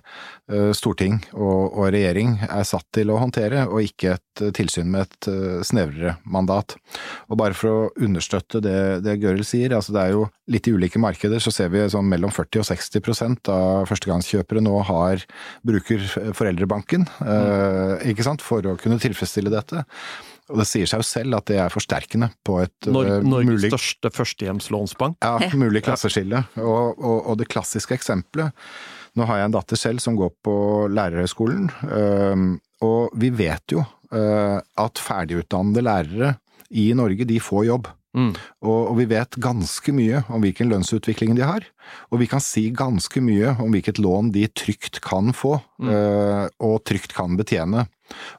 øh, 0.52 0.74
storting 0.76 1.22
og, 1.34 1.78
og 1.78 1.92
regjering 1.96 2.40
er 2.50 2.68
satt 2.68 2.88
til 2.94 3.12
å 3.12 3.20
håndtere, 3.22 3.68
og 3.70 3.88
ikke 3.88 4.18
et 4.18 4.31
øh, 4.42 4.52
tilsyn 4.56 4.90
med 4.94 5.10
et 5.10 5.28
øh, 5.32 5.60
snevrere 5.68 6.16
mandat. 6.24 6.78
Og 7.28 7.40
bare 7.42 7.58
for 7.58 7.72
å 7.72 7.90
understøtte 8.00 8.62
det, 8.64 9.04
det 9.06 9.18
Gøril 9.22 9.44
sier, 9.48 9.76
altså 9.76 9.96
det 9.96 10.06
er 10.06 10.16
jo 10.16 10.26
litt 10.52 10.68
i 10.68 10.76
ulike 10.76 11.02
markeder, 11.02 11.44
så 11.44 11.54
ser 11.54 11.72
vi 11.74 11.84
sånn 11.92 12.08
mellom 12.12 12.32
40 12.34 12.64
og 12.64 12.68
60 12.72 13.04
prosent 13.04 13.52
av 13.52 13.88
førstegangskjøpere 13.92 14.64
nå 14.64 14.78
har, 14.88 15.24
bruker 15.68 16.04
foreldrebanken, 16.36 17.06
mm. 17.20 18.10
ikke 18.12 18.26
sant, 18.26 18.44
for 18.44 18.66
å 18.68 18.76
kunne 18.80 19.00
tilfredsstille 19.02 19.54
dette. 19.54 19.86
Og 20.52 20.60
det 20.60 20.68
sier 20.68 20.90
seg 20.90 21.02
jo 21.02 21.08
selv 21.08 21.38
at 21.40 21.48
det 21.50 21.60
er 21.64 21.72
forsterkende 21.72 22.32
på 22.46 22.58
et 22.64 22.90
Nor 22.92 23.22
Norges 23.24 23.48
mulig 23.48 23.72
største 23.72 24.12
førstehjemslånsbank. 24.14 25.22
ja, 25.24 25.52
mulig 25.56 25.84
klasseskille. 25.86 26.44
Og, 26.60 27.00
og, 27.00 27.18
og 27.32 27.40
det 27.40 27.48
klassiske 27.52 27.96
eksempelet 27.98 28.52
Nå 29.20 29.26
har 29.28 29.42
jeg 29.42 29.50
en 29.50 29.56
datter 29.58 29.80
selv 29.80 30.00
som 30.00 30.16
går 30.16 30.30
på 30.40 30.54
lærerhøgskolen, 30.88 31.66
og 32.88 33.18
vi 33.20 33.28
vet 33.36 33.74
jo 33.76 33.82
at 34.12 35.00
ferdigutdannede 35.00 35.84
lærere 35.86 36.34
i 36.76 36.92
Norge, 36.98 37.28
de 37.28 37.40
får 37.40 37.66
jobb. 37.70 37.88
Mm. 38.12 38.34
Og, 38.68 38.80
og 38.92 38.98
vi 39.00 39.06
vet 39.08 39.38
ganske 39.40 39.94
mye 39.96 40.20
om 40.32 40.44
hvilken 40.44 40.68
lønnsutvikling 40.72 41.38
de 41.38 41.46
har, 41.48 41.64
og 42.12 42.20
vi 42.20 42.28
kan 42.32 42.44
si 42.44 42.66
ganske 42.76 43.24
mye 43.24 43.54
om 43.64 43.72
hvilket 43.72 44.02
lån 44.04 44.34
de 44.36 44.44
trygt 44.52 45.00
kan 45.06 45.32
få, 45.36 45.56
øh, 45.80 46.46
og 46.60 46.76
trygt 46.88 47.16
kan 47.16 47.40
betjene. 47.40 47.86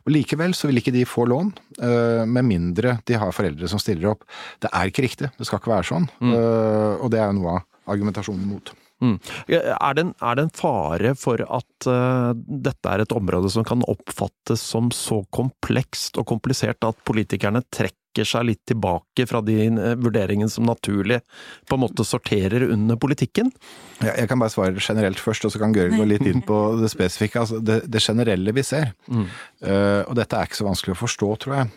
Og 0.04 0.12
Likevel 0.12 0.52
så 0.56 0.68
vil 0.68 0.82
ikke 0.82 0.92
de 0.92 1.06
få 1.08 1.24
lån, 1.30 1.54
øh, 1.80 2.28
med 2.28 2.44
mindre 2.44 2.98
de 3.08 3.16
har 3.16 3.32
foreldre 3.32 3.70
som 3.72 3.80
stiller 3.80 4.12
opp. 4.12 4.28
Det 4.60 4.68
er 4.68 4.92
ikke 4.92 5.06
riktig, 5.08 5.32
det 5.38 5.48
skal 5.48 5.62
ikke 5.62 5.72
være 5.72 5.88
sånn, 5.88 6.10
øh, 6.20 7.00
og 7.00 7.08
det 7.14 7.22
er 7.22 7.32
jo 7.32 7.40
noe 7.40 7.56
av 7.56 7.92
argumentasjonen 7.96 8.44
mot. 8.52 8.74
Mm. 9.02 9.16
Er, 9.50 9.94
det 9.96 10.04
en, 10.04 10.12
er 10.22 10.38
det 10.38 10.44
en 10.46 10.54
fare 10.54 11.14
for 11.18 11.42
at 11.42 11.88
uh, 11.90 12.30
dette 12.36 12.92
er 12.92 13.02
et 13.02 13.16
område 13.16 13.50
som 13.50 13.66
kan 13.66 13.82
oppfattes 13.90 14.62
som 14.62 14.92
så 14.94 15.24
komplekst 15.34 16.20
og 16.22 16.28
komplisert 16.30 16.86
at 16.86 17.02
politikerne 17.08 17.64
trekker 17.74 18.28
seg 18.28 18.44
litt 18.44 18.60
tilbake 18.68 19.26
fra 19.26 19.40
de 19.42 19.56
uh, 19.74 19.94
vurderingene 19.98 20.52
som 20.52 20.68
naturlig 20.68 21.18
på 21.66 21.78
en 21.78 21.82
måte 21.82 22.06
sorterer 22.06 22.68
under 22.68 23.00
politikken? 23.00 23.50
Jeg, 23.98 24.14
jeg 24.20 24.30
kan 24.30 24.42
bare 24.42 24.54
svare 24.54 24.78
generelt 24.78 25.22
først, 25.22 25.48
og 25.48 25.54
så 25.54 25.62
kan 25.62 25.74
Gørg 25.74 25.98
gå 25.98 26.06
litt 26.06 26.26
inn 26.28 26.44
på 26.46 26.62
det 26.78 26.92
spesifikke. 26.92 27.42
Altså 27.42 27.58
det, 27.58 27.82
det 27.90 28.04
generelle 28.04 28.54
vi 28.54 28.66
ser, 28.66 28.92
øh, 29.10 30.02
og 30.06 30.14
dette 30.18 30.38
er 30.38 30.46
ikke 30.46 30.60
så 30.60 30.68
vanskelig 30.68 30.94
å 30.94 31.02
forstå, 31.02 31.30
tror 31.42 31.58
jeg. 31.58 31.72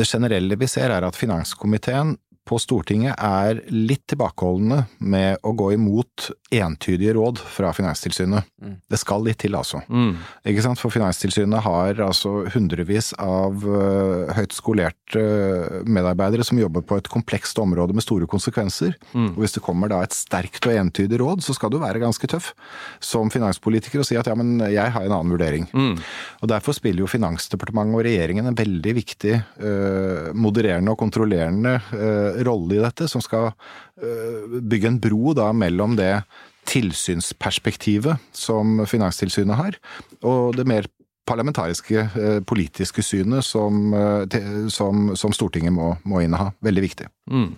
Det 0.00 0.08
generelle 0.08 0.58
vi 0.60 0.68
ser 0.68 0.92
er 0.92 1.06
at 1.06 1.16
finanskomiteen 1.16 2.18
på 2.50 2.58
Stortinget 2.58 3.14
er 3.14 3.60
litt 3.70 4.08
tilbakeholdne 4.10 4.82
med 4.98 5.38
å 5.46 5.52
gå 5.54 5.70
imot 5.76 6.30
entydige 6.50 7.14
råd 7.14 7.38
fra 7.38 7.70
Finanstilsynet. 7.74 8.48
Det 8.90 8.98
skal 8.98 9.22
litt 9.22 9.38
til, 9.44 9.54
altså. 9.54 9.78
Mm. 9.86 10.16
Ikke 10.50 10.64
sant? 10.64 10.80
For 10.80 10.90
Finanstilsynet 10.90 11.62
har 11.62 12.00
altså 12.02 12.48
hundrevis 12.50 13.12
av 13.22 13.62
uh, 13.62 14.32
høyt 14.34 14.56
skolerte 14.56 15.20
øh, 15.20 15.86
medarbeidere 15.86 16.44
som 16.46 16.58
jobber 16.58 16.82
på 16.86 16.98
et 16.98 17.08
komplekst 17.10 17.58
område 17.62 17.94
med 17.94 18.04
store 18.04 18.26
konsekvenser. 18.30 18.96
Og 19.14 19.40
hvis 19.44 19.54
det 19.56 19.62
kommer 19.64 19.90
da 19.90 20.00
et 20.04 20.16
sterkt 20.16 20.66
og 20.66 20.74
entydig 20.74 21.20
råd, 21.22 21.44
så 21.44 21.54
skal 21.56 21.70
du 21.72 21.78
være 21.82 22.02
ganske 22.02 22.30
tøff 22.30 22.50
som 23.04 23.30
finanspolitiker 23.32 24.02
og 24.02 24.08
si 24.08 24.18
at 24.18 24.28
ja, 24.30 24.36
men 24.38 24.58
jeg 24.70 24.94
har 24.94 25.06
en 25.06 25.14
annen 25.16 25.34
vurdering. 25.34 25.68
Og 26.40 26.50
Derfor 26.50 26.74
spiller 26.76 27.04
jo 27.04 27.10
Finansdepartementet 27.10 27.98
og 27.98 28.04
regjeringen 28.06 28.50
en 28.50 28.58
veldig 28.58 28.94
viktig 28.96 29.36
uh, 29.38 30.30
modererende 30.34 30.94
og 30.94 31.00
kontrollerende 31.00 31.76
øh, 31.94 32.39
rolle 32.46 32.78
i 32.78 32.82
dette, 32.82 33.08
som 33.10 33.22
skal 33.24 33.50
øh, 33.50 34.60
bygge 34.60 34.90
en 34.90 35.00
bro 35.02 35.34
da 35.36 35.50
mellom 35.56 35.96
det 35.98 36.12
tilsynsperspektivet 36.70 38.20
som 38.36 38.82
Finanstilsynet 38.86 39.58
har, 39.58 39.78
og 40.22 40.56
det 40.58 40.66
mer 40.68 40.88
parlamentariske, 41.30 41.98
eh, 42.18 42.40
politiske 42.42 43.02
synet 43.02 43.44
som, 43.46 43.94
eh, 43.94 44.68
som, 44.68 45.12
som 45.16 45.32
Stortinget 45.32 45.72
må, 45.72 45.92
må 46.04 46.22
inneha. 46.24 46.50
Veldig 46.62 46.82
viktig. 46.82 47.06
Mm. 47.30 47.54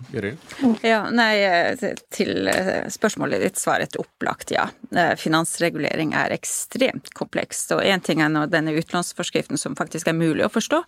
Ja, 0.85 0.99
nei, 1.09 1.31
eh, 1.41 1.95
til 2.13 2.47
eh, 2.47 2.85
spørsmålet 2.93 3.41
ditt 3.41 3.57
svar 3.57 3.81
et 3.81 3.97
opplagt 3.97 4.53
ja. 4.53 4.67
Eh, 4.93 5.15
Finansregulering 5.17 6.13
er 6.17 6.35
ekstremt 6.35 7.09
komplekst, 7.17 7.73
og 7.73 7.81
én 7.81 8.03
ting 8.03 8.21
er 8.21 8.29
nå 8.29 8.45
denne 8.51 8.75
utlånsforskriften 8.77 9.57
som 9.57 9.77
faktisk 9.79 10.11
er 10.11 10.17
mulig 10.17 10.45
å 10.45 10.51
forstå, 10.53 10.83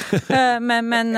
men, 0.68 0.88
men, 0.88 1.12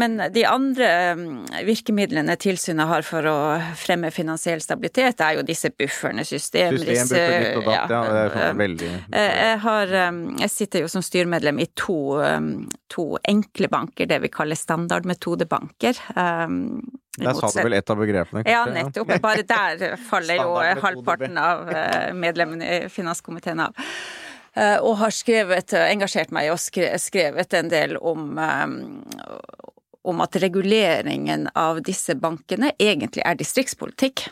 men 0.00 0.16
de 0.32 0.46
andre 0.48 0.88
eh, 0.88 1.22
virkemidlene 1.68 2.36
tilsynet 2.40 2.88
har 2.88 3.04
for 3.06 3.28
å 3.28 3.36
fremme 3.76 4.10
finansiell 4.14 4.64
stabilitet, 4.64 5.20
er 5.20 5.38
jo 5.38 5.46
disse 5.46 5.72
bufferne, 5.76 6.24
system, 6.24 6.78
System, 6.80 7.10
buffer, 7.10 7.72
ja. 7.74 7.84
Sånn 7.90 8.58
veldig 8.60 8.90
Jeg, 9.12 9.60
har, 9.66 9.94
eh, 10.06 10.20
jeg 10.46 10.54
sitter 10.56 10.86
jo 10.86 10.90
som 10.92 11.04
styremedlem 11.04 11.60
i 11.60 11.68
to, 11.76 12.00
eh, 12.24 12.40
to 12.88 13.06
enkle 13.28 13.68
banker, 13.68 14.08
det 14.08 14.22
vi 14.24 14.32
kaller 14.32 14.58
standardmetodebanker. 14.58 15.49
Eh, 15.50 16.44
Um, 16.46 16.80
Der 17.18 17.34
sa 17.34 17.50
du 17.52 17.62
vel 17.66 17.74
et 17.74 17.90
av 17.90 17.98
begrepene? 18.00 18.44
Ja, 18.48 18.64
nettopp. 18.70 19.10
Bare 19.20 19.42
der 19.44 19.96
faller 20.10 20.40
jo 20.40 20.54
halvparten 20.80 21.36
av 21.38 21.68
eh, 21.68 22.12
medlemmene 22.16 22.68
i 22.76 22.88
finanskomiteen 22.88 23.60
av. 23.60 23.74
Eh, 24.54 24.78
Og 24.78 24.96
har 25.02 25.10
skrevet, 25.10 25.74
engasjert 25.74 26.30
meg 26.32 26.52
og 26.54 26.60
skrevet 26.62 27.58
en 27.58 27.68
del 27.68 27.96
om 27.98 28.38
eh, 28.38 28.66
om 30.02 30.20
at 30.24 30.36
reguleringen 30.40 31.48
av 31.54 31.82
disse 31.84 32.14
bankene 32.16 32.72
egentlig 32.80 33.24
er 33.26 33.36
distriktspolitikk. 33.36 34.30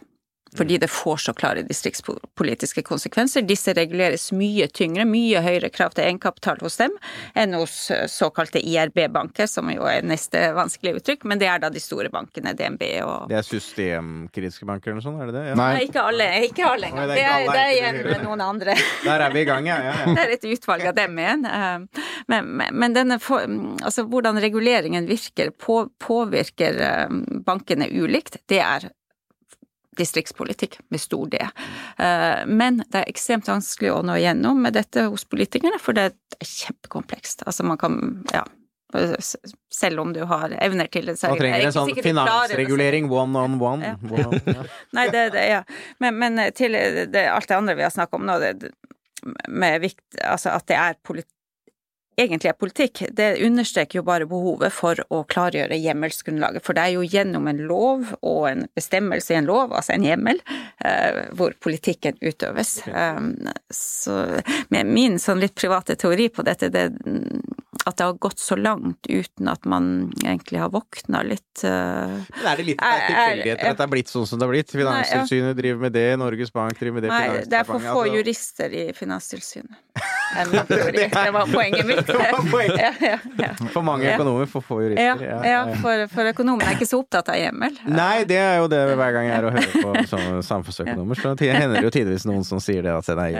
Fordi 0.56 0.78
det 0.80 0.88
får 0.90 1.16
så 1.26 1.32
klare 1.36 1.62
distriktspolitiske 1.66 2.82
konsekvenser. 2.86 3.42
Disse 3.46 3.74
reguleres 3.76 4.30
mye 4.32 4.68
tyngre, 4.72 5.04
mye 5.08 5.42
høyere 5.44 5.68
krav 5.74 5.92
til 5.96 6.04
egenkapital 6.06 6.60
hos 6.64 6.78
dem 6.80 6.94
enn 7.38 7.54
hos 7.58 7.90
eh, 7.94 8.06
såkalte 8.10 8.62
IRB-banker, 8.64 9.46
som 9.50 9.68
jo 9.72 9.84
er 9.90 10.06
neste 10.06 10.46
vanskelige 10.56 11.00
uttrykk, 11.02 11.26
men 11.28 11.38
det 11.42 11.48
er 11.50 11.60
da 11.62 11.70
de 11.72 11.82
store 11.82 12.08
bankene, 12.12 12.54
DNB 12.58 12.84
og 13.04 13.28
Det 13.30 13.38
er 13.40 13.46
systemkritiske 13.46 14.66
banker 14.68 14.90
eller 14.92 15.00
noe 15.02 15.06
sånt, 15.08 15.22
er 15.22 15.30
det 15.32 15.36
det? 15.38 15.44
Ja. 15.50 15.58
Nei, 15.58 15.68
Nei, 15.78 15.82
ikke 15.88 16.04
alle, 16.10 16.28
ikke 16.48 16.66
alle 16.68 16.90
engang. 16.90 17.06
Nei, 17.08 17.18
Det 17.18 17.26
er 17.28 17.46
det 17.48 17.62
er 17.64 17.74
igjen 17.76 18.00
med 18.08 18.24
noen 18.26 18.44
andre. 18.44 18.76
Der 19.04 19.24
er 19.26 19.34
vi 19.34 19.42
i 19.44 19.48
gang, 19.48 19.68
ja. 19.68 19.78
ja, 19.84 19.96
ja. 20.02 20.12
Det 20.18 20.24
er 20.24 20.34
et 20.38 20.46
utvalg 20.54 20.86
av 20.90 20.96
dem 20.98 21.18
igjen. 21.22 21.44
Eh, 21.48 22.04
Men, 22.28 22.48
men, 22.74 22.92
denne, 22.96 23.18
for- 23.22 23.44
altså 23.84 24.04
hvordan 24.08 24.40
reguleringen 24.42 25.06
virker, 25.08 25.50
på, 25.56 25.84
påvirker 26.02 26.80
eh, 26.84 27.18
bankene 27.46 27.88
ulikt, 27.88 28.40
det 28.50 28.60
er 28.64 28.88
distriktspolitikk 29.98 30.78
med 30.94 31.02
stor 31.02 31.26
D. 31.32 31.40
Eh, 31.42 32.44
Men 32.46 32.82
det 32.86 33.02
er 33.02 33.10
ekstremt 33.10 33.48
vanskelig 33.50 33.92
å 33.94 34.02
nå 34.06 34.18
igjennom 34.20 34.62
med 34.62 34.78
dette 34.78 35.08
hos 35.10 35.26
politikerne, 35.28 35.80
for 35.82 35.96
det 35.98 36.10
er 36.10 36.46
kjempekomplekst. 36.46 37.44
Altså 37.46 37.66
man 37.66 37.80
kan, 37.80 38.00
ja 38.34 38.44
selv 39.70 40.00
om 40.00 40.12
du 40.12 40.22
har 40.24 40.52
evner 40.64 40.88
til 40.88 41.10
det, 41.10 41.18
er 41.20 41.34
trenger 41.36 41.60
det 41.60 41.66
en 41.68 41.74
sånn 41.74 41.90
ikke 41.92 42.04
klarer 42.08 42.48
finansregulering 42.48 43.10
one 43.12 43.36
on 43.36 43.58
one. 43.60 43.84
Ja. 43.84 43.96
one, 44.08 44.26
on, 44.32 44.54
ja. 44.54 44.64
Nei, 44.96 45.04
det, 45.12 45.24
det 45.34 45.42
ja. 45.50 45.58
Men, 46.00 46.16
men 46.22 46.40
til 46.56 46.72
det, 47.12 47.26
alt 47.28 47.50
det 47.50 47.58
andre 47.58 47.76
vi 47.76 47.84
har 47.84 47.92
snakket 47.92 48.16
om 48.20 48.24
nå, 48.28 48.38
det, 48.40 48.54
det- 48.64 48.74
med 49.50 49.80
vikt, 49.82 50.04
altså 50.22 50.52
at 50.54 50.68
det 50.70 50.76
er 50.78 50.94
politikk 51.04 51.34
egentlig 52.18 52.50
er 52.50 52.58
politikk, 52.58 53.02
det 53.14 53.28
understreker 53.46 54.00
jo 54.00 54.04
bare 54.06 54.26
behovet 54.28 54.74
for 54.74 54.98
å 55.14 55.22
klargjøre 55.30 55.78
hjemmelsgrunnlaget. 55.78 56.64
For 56.66 56.76
det 56.76 56.86
er 56.86 56.96
jo 56.96 57.06
gjennom 57.06 57.48
en 57.50 57.62
lov 57.70 58.12
og 58.20 58.48
en 58.50 58.66
bestemmelse 58.78 59.34
i 59.34 59.38
en 59.38 59.48
lov, 59.48 59.72
altså 59.72 59.94
en 59.94 60.06
hjemmel, 60.06 60.42
eh, 60.84 61.22
hvor 61.38 61.54
politikken 61.62 62.18
utøves. 62.20 62.78
Um, 62.90 63.32
så 63.74 64.18
med 64.74 64.90
min 64.90 65.18
sånn 65.22 65.42
litt 65.42 65.56
private 65.58 65.98
teori 66.00 66.28
på 66.34 66.46
dette, 66.46 66.72
det 66.74 66.88
at 67.88 67.96
det 67.96 68.04
har 68.04 68.12
gått 68.20 68.38
så 68.38 68.56
langt 68.56 69.06
uten 69.08 69.48
at 69.48 69.64
man 69.68 70.10
egentlig 70.24 70.60
har 70.60 70.70
våkna 70.72 71.22
litt 71.24 71.62
uh, 71.64 72.18
Men 72.34 72.48
er 72.50 72.60
det 72.60 72.66
litt 72.66 72.82
Er- 72.84 72.98
er- 72.98 73.06
tilfeldigheter 73.06 73.70
at 73.70 73.80
det 73.80 73.86
er 73.86 73.92
blitt 73.94 74.12
sånn 74.12 74.26
som 74.28 74.40
det 74.40 74.46
har 74.48 74.52
blitt? 74.52 74.72
Finanstilsynet 74.74 75.56
driver 75.58 75.84
med 75.86 75.94
det, 75.96 76.06
Norges 76.20 76.52
Bank 76.54 76.78
driver 76.78 76.98
med 76.98 77.06
det, 77.06 77.12
Nei, 77.14 77.44
det 77.48 77.60
er 77.60 77.68
for 77.68 77.82
få 77.82 78.02
altså- 78.04 78.16
jurister 78.18 78.74
i 78.74 78.84
Finanstilsynet. 78.96 79.84
Det 80.28 81.30
var 81.32 81.48
poenget 81.50 81.86
mitt. 81.88 82.07
Var 82.16 82.50
poenget. 82.50 82.78
Ja, 82.78 82.92
ja, 83.02 83.18
ja. 83.42 83.50
For 83.74 83.84
mange 83.86 84.08
økonomer, 84.14 84.48
for 84.50 84.64
få 84.64 84.80
jurister. 84.84 85.22
ja 85.44 85.60
for, 85.82 86.04
for 86.12 86.30
økonomen 86.32 86.64
er 86.66 86.76
ikke 86.78 86.88
så 86.88 87.00
opptatt 87.02 87.30
av 87.32 87.38
hjemmel. 87.38 87.76
Nei, 87.90 88.24
det 88.28 88.38
er 88.40 88.58
jo 88.62 88.68
det 88.70 88.80
hver 88.98 89.14
gang 89.16 89.28
jeg 89.28 89.36
er 89.36 89.48
og 89.48 89.56
hører 89.56 89.84
på 89.84 90.04
sånne 90.12 90.42
samfunnsøkonomer. 90.46 91.20
Så 91.20 91.34
det 91.38 91.50
hender 91.54 91.78
det 91.78 91.84
jo 91.86 91.92
tidvis 91.98 92.26
noen 92.28 92.46
som 92.46 92.62
sier 92.62 92.86
det 92.86 92.94
at 92.94 93.10
nei, 93.18 93.30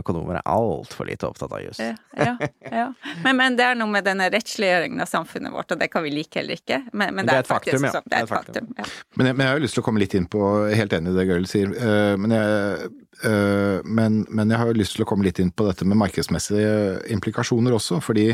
økonomer 0.00 0.40
er 0.40 0.46
altfor 0.50 1.08
lite 1.08 1.28
opptatt 1.28 1.54
av 1.54 1.62
jus. 1.64 1.80
Ja, 1.82 1.94
ja, 2.18 2.50
ja. 2.70 2.86
Men, 3.24 3.38
men 3.40 3.58
det 3.58 3.68
er 3.70 3.78
noe 3.78 3.90
med 3.90 4.06
denne 4.06 4.28
rettsliggjøringen 4.32 5.02
av 5.04 5.10
samfunnet 5.10 5.54
vårt, 5.54 5.72
og 5.74 5.80
det 5.80 5.90
kan 5.92 6.04
vi 6.04 6.12
like 6.14 6.40
heller 6.40 6.60
ikke. 6.60 6.82
Men, 6.92 7.14
men 7.16 7.28
det, 7.28 7.40
er, 7.42 7.48
faktisk 7.48 7.78
faktum, 7.80 7.88
ja. 7.90 8.02
Det 8.10 8.22
et 8.22 8.32
faktum. 8.32 8.70
Ja. 8.78 8.88
Men 9.18 9.30
jeg, 9.30 9.38
men 9.38 9.46
jeg 9.46 9.52
har 9.52 9.60
jo 9.60 9.64
lyst 9.66 9.78
til 9.78 9.84
å 9.84 9.86
komme 9.86 10.02
litt 10.02 10.16
inn 10.18 10.28
på, 10.30 10.44
helt 10.74 10.96
enig 10.96 11.14
i 11.14 11.18
det 11.18 11.26
Gøril 11.30 11.48
sier, 11.50 11.74
eh, 11.74 12.14
men 12.20 12.34
jeg, 12.34 12.90
men, 13.24 14.20
men 14.28 14.50
jeg 14.52 14.60
har 14.60 14.68
jo 14.68 14.76
lyst 14.76 14.96
til 14.96 15.04
å 15.04 15.08
komme 15.08 15.24
litt 15.26 15.40
inn 15.42 15.52
på 15.54 15.66
dette 15.68 15.86
med 15.88 15.98
markedsmessige 16.00 17.04
implikasjoner 17.14 17.74
også, 17.76 18.00
fordi 18.04 18.26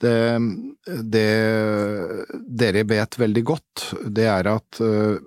det, 0.00 0.14
det 1.12 1.26
dere 2.62 2.84
vet 2.88 3.18
veldig 3.20 3.44
godt, 3.46 3.84
det 4.16 4.26
er 4.30 4.50
at 4.50 4.80
eh, 4.84 5.18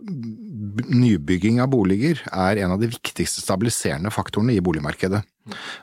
nybygging 0.93 1.61
av 1.63 1.71
boliger 1.73 2.21
er 2.31 2.63
en 2.63 2.75
av 2.75 2.81
de 2.81 2.89
viktigste 2.91 3.43
stabiliserende 3.43 4.13
faktorene 4.13 4.55
i 4.55 4.63
boligmarkedet. 4.63 5.23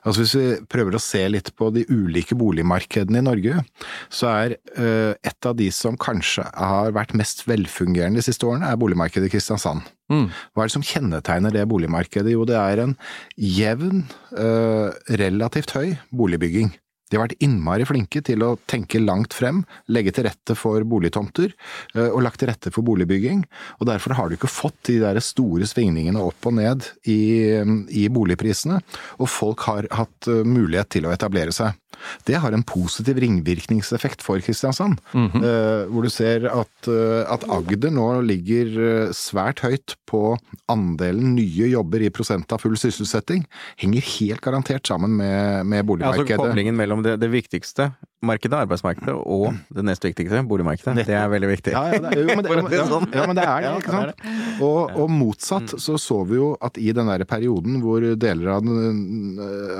Altså 0.04 0.24
Hvis 0.24 0.34
vi 0.38 0.46
prøver 0.72 0.96
å 0.96 1.02
se 1.02 1.22
litt 1.28 1.52
på 1.58 1.68
de 1.74 1.84
ulike 1.90 2.36
boligmarkedene 2.38 3.20
i 3.20 3.26
Norge, 3.26 3.62
så 4.08 4.30
er 4.32 4.56
eh, 4.56 5.12
et 5.26 5.48
av 5.48 5.56
de 5.58 5.68
som 5.74 5.98
kanskje 6.00 6.46
har 6.48 6.94
vært 6.96 7.16
mest 7.18 7.44
velfungerende 7.48 8.20
de 8.20 8.26
siste 8.26 8.48
årene, 8.48 8.70
er 8.70 8.80
boligmarkedet 8.80 9.28
i 9.28 9.34
Kristiansand. 9.34 9.84
Mm. 10.10 10.26
Hva 10.54 10.64
er 10.64 10.70
det 10.70 10.74
som 10.74 10.86
kjennetegner 10.86 11.54
det 11.54 11.68
boligmarkedet? 11.70 12.32
Jo, 12.34 12.46
det 12.48 12.56
er 12.58 12.84
en 12.86 12.96
jevn, 13.36 14.06
eh, 14.34 14.88
relativt 15.20 15.76
høy 15.76 15.98
boligbygging. 16.10 16.72
De 17.10 17.18
har 17.18 17.26
vært 17.26 17.42
innmari 17.42 17.86
flinke 17.88 18.22
til 18.26 18.44
å 18.46 18.52
tenke 18.70 19.00
langt 19.02 19.34
frem, 19.34 19.64
legge 19.90 20.12
til 20.14 20.28
rette 20.28 20.54
for 20.58 20.84
boligtomter, 20.86 21.52
eh, 21.96 22.08
og 22.08 22.22
lagt 22.26 22.40
til 22.42 22.50
rette 22.52 22.70
for 22.74 22.86
boligbygging. 22.86 23.42
Og 23.80 23.90
derfor 23.90 24.14
har 24.18 24.30
du 24.30 24.38
ikke 24.38 24.50
fått 24.50 24.78
de 24.90 25.00
der 25.02 25.18
store 25.24 25.66
svingningene 25.68 26.22
opp 26.22 26.46
og 26.46 26.56
ned 26.60 26.86
i, 27.10 27.20
i 27.90 28.06
boligprisene, 28.12 28.80
og 29.18 29.30
folk 29.30 29.66
har 29.68 29.90
hatt 29.98 30.30
eh, 30.30 30.44
mulighet 30.46 30.92
til 30.96 31.08
å 31.10 31.14
etablere 31.14 31.54
seg. 31.54 31.74
Det 32.24 32.38
har 32.40 32.54
en 32.54 32.62
positiv 32.64 33.18
ringvirkningseffekt 33.20 34.22
for 34.24 34.40
Kristiansand, 34.40 35.02
eh, 35.12 35.82
hvor 35.90 36.06
du 36.06 36.08
ser 36.12 36.46
at, 36.48 36.88
at 36.88 37.44
Agder 37.50 37.92
nå 37.92 38.06
ligger 38.24 39.10
svært 39.16 39.60
høyt 39.66 39.96
på 40.08 40.36
andelen 40.70 41.34
nye 41.36 41.68
jobber 41.70 42.00
i 42.06 42.12
prosent 42.14 42.54
av 42.54 42.62
full 42.62 42.78
sysselsetting. 42.80 43.44
Henger 43.82 44.06
helt 44.14 44.40
garantert 44.44 44.88
sammen 44.88 45.18
med, 45.18 45.66
med 45.66 45.80
Ja, 45.80 45.82
altså 45.82 45.90
boligmarkedet. 45.90 46.38
koblingen 46.40 46.78
mellom 46.78 46.99
det, 47.02 47.16
det 47.20 47.30
viktigste 47.32 47.90
markedet, 48.26 48.58
arbeidsmarkedet, 48.66 49.14
og 49.14 49.54
det 49.74 49.84
nest 49.86 50.04
viktigste, 50.04 50.42
boligmarkedet. 50.48 51.06
Det 51.08 51.16
er 51.16 51.30
veldig 51.32 51.50
viktig. 51.50 51.74
Ja, 51.74 51.84
ja, 51.94 52.00
det, 52.04 52.14
jo, 52.20 52.36
men 52.36 52.44
det, 52.46 52.76
ja, 52.76 52.86
sånn. 52.88 53.08
ja, 53.16 53.26
men 53.30 53.38
det 53.38 53.46
er 53.46 53.64
det, 53.64 53.72
ikke 53.80 53.94
sant? 53.96 54.24
Og, 54.60 54.94
og 55.00 55.12
motsatt 55.12 55.76
så 55.80 55.96
så 56.00 56.20
vi 56.28 56.38
jo 56.40 56.52
at 56.60 56.76
i 56.80 56.90
den 56.96 57.08
der 57.10 57.24
perioden 57.28 57.80
hvor 57.84 58.04
deler 58.20 58.52
av, 58.56 58.68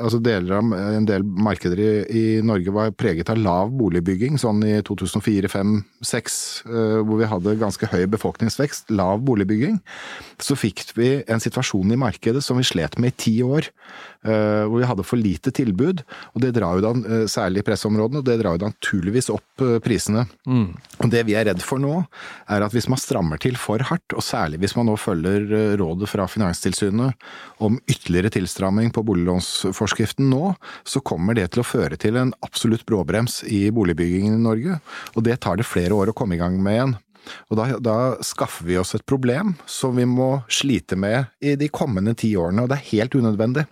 altså 0.00 0.20
deler 0.24 0.56
av 0.58 0.74
en 0.80 1.08
del 1.08 1.24
markeder 1.24 1.80
i, 1.84 1.90
i 2.08 2.24
Norge 2.44 2.72
var 2.74 2.94
preget 2.96 3.32
av 3.32 3.40
lav 3.40 3.74
boligbygging, 3.76 4.38
sånn 4.40 4.64
i 4.66 4.78
2004, 4.86 5.50
2005, 5.50 5.74
2006, 6.00 6.36
hvor 7.06 7.20
vi 7.20 7.28
hadde 7.28 7.56
ganske 7.60 7.88
høy 7.90 8.04
befolkningsvekst, 8.10 8.90
lav 8.94 9.20
boligbygging, 9.26 9.78
så 10.40 10.56
fikk 10.58 10.84
vi 10.96 11.10
en 11.30 11.42
situasjon 11.42 11.92
i 11.92 11.98
markedet 12.00 12.42
som 12.44 12.58
vi 12.60 12.66
slet 12.66 12.98
med 12.98 13.12
i 13.12 13.18
ti 13.24 13.34
år, 13.44 13.68
eh, 14.24 14.64
hvor 14.66 14.80
vi 14.80 14.88
hadde 14.88 15.06
for 15.06 15.20
lite 15.20 15.52
tilbud, 15.54 16.02
og 16.34 16.44
det 16.44 16.54
drar 16.56 16.78
jo 16.78 16.84
da, 16.86 16.92
eh, 16.92 17.26
særlig 17.26 17.62
i 17.62 17.68
pressområdene, 17.68 18.22
og 18.22 18.29
det 18.30 18.38
drar 18.40 18.56
jo 18.56 18.70
naturligvis 18.70 19.30
opp 19.34 19.64
prisene. 19.84 20.24
prisene. 20.40 20.70
Og 21.00 21.10
det 21.12 21.24
vi 21.28 21.36
er 21.38 21.46
redd 21.50 21.62
for 21.64 21.82
nå, 21.82 22.04
er 22.50 22.64
at 22.64 22.74
hvis 22.74 22.88
man 22.90 23.00
strammer 23.00 23.40
til 23.42 23.58
for 23.60 23.82
hardt, 23.90 24.14
og 24.14 24.24
særlig 24.24 24.60
hvis 24.62 24.76
man 24.78 24.88
nå 24.90 24.96
følger 25.00 25.50
eh, 25.56 25.76
rådet 25.80 26.08
fra 26.10 26.26
Finanstilsynet 26.30 27.28
om 27.64 27.78
ytterligere 27.90 28.32
tilstramming 28.38 28.92
på 28.94 29.04
boliglånsforskriften 29.06 30.30
nå, 30.30 30.54
så 30.84 31.02
kommer 31.04 31.36
det 31.38 31.50
til 31.52 31.64
å 31.64 31.68
føre 31.68 31.98
til 32.00 32.18
en 32.20 32.34
absolutt 32.46 32.86
bråbrems 32.88 33.42
i 33.48 33.66
boligbyggingen 33.74 34.38
i 34.38 34.44
Norge. 34.48 34.80
Og 35.14 35.24
det 35.26 35.40
tar 35.44 35.60
det 35.60 35.68
flere 35.68 35.96
år 35.96 36.12
å 36.12 36.16
komme 36.16 36.36
i 36.36 36.42
gang 36.42 36.58
med 36.62 36.78
igjen. 36.78 36.98
Og 37.50 37.58
da, 37.58 37.66
da 37.82 37.96
skaffer 38.24 38.64
vi 38.66 38.78
oss 38.80 38.94
et 38.96 39.04
problem 39.08 39.52
som 39.68 39.96
vi 39.98 40.06
må 40.08 40.40
slite 40.50 40.96
med 40.98 41.28
i 41.44 41.52
de 41.60 41.68
kommende 41.68 42.14
ti 42.18 42.32
årene, 42.38 42.64
og 42.64 42.70
det 42.72 42.78
er 42.78 42.90
helt 42.94 43.16
unødvendig. 43.18 43.66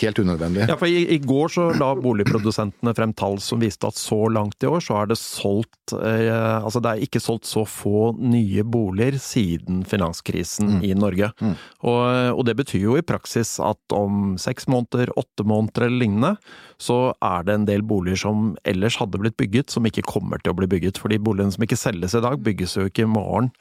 Helt 0.00 0.18
unødvendig. 0.22 0.66
Ja, 0.70 0.76
for 0.78 0.90
i, 0.90 1.04
I 1.16 1.18
går 1.22 1.52
så 1.52 1.68
la 1.78 1.90
boligprodusentene 1.98 2.94
frem 2.96 3.14
tall 3.16 3.38
som 3.42 3.62
viste 3.62 3.88
at 3.88 3.98
så 3.98 4.18
langt 4.32 4.62
i 4.62 4.70
år 4.70 4.84
så 4.84 5.00
er 5.00 5.10
det 5.10 5.18
solgt 5.20 5.94
eh, 5.96 6.32
Altså 6.56 6.80
det 6.82 6.92
er 6.92 7.04
ikke 7.06 7.22
solgt 7.22 7.48
så 7.48 7.64
få 7.68 8.10
nye 8.18 8.64
boliger 8.66 9.18
siden 9.22 9.82
finanskrisen 9.88 10.80
i 10.86 10.92
Norge. 10.98 11.30
Og, 11.86 12.02
og 12.36 12.42
det 12.48 12.56
betyr 12.58 12.82
jo 12.82 12.96
i 12.98 13.04
praksis 13.06 13.56
at 13.62 13.94
om 13.94 14.34
seks 14.40 14.68
måneder, 14.70 15.12
åtte 15.18 15.46
måneder 15.46 15.86
eller 15.86 16.02
lignende, 16.02 16.32
så 16.82 17.14
er 17.24 17.46
det 17.46 17.54
en 17.56 17.68
del 17.68 17.84
boliger 17.86 18.20
som 18.26 18.50
ellers 18.68 18.98
hadde 19.00 19.20
blitt 19.20 19.38
bygget, 19.40 19.72
som 19.72 19.86
ikke 19.88 20.04
kommer 20.06 20.42
til 20.42 20.52
å 20.52 20.58
bli 20.58 20.68
bygget. 20.70 21.00
For 21.00 21.12
de 21.12 21.20
boligene 21.22 21.54
som 21.54 21.64
ikke 21.64 21.78
selges 21.80 22.16
i 22.16 22.24
dag, 22.24 22.40
bygges 22.44 22.76
jo 22.76 22.88
ikke 22.90 23.06
i 23.06 23.10
morgen. 23.10 23.52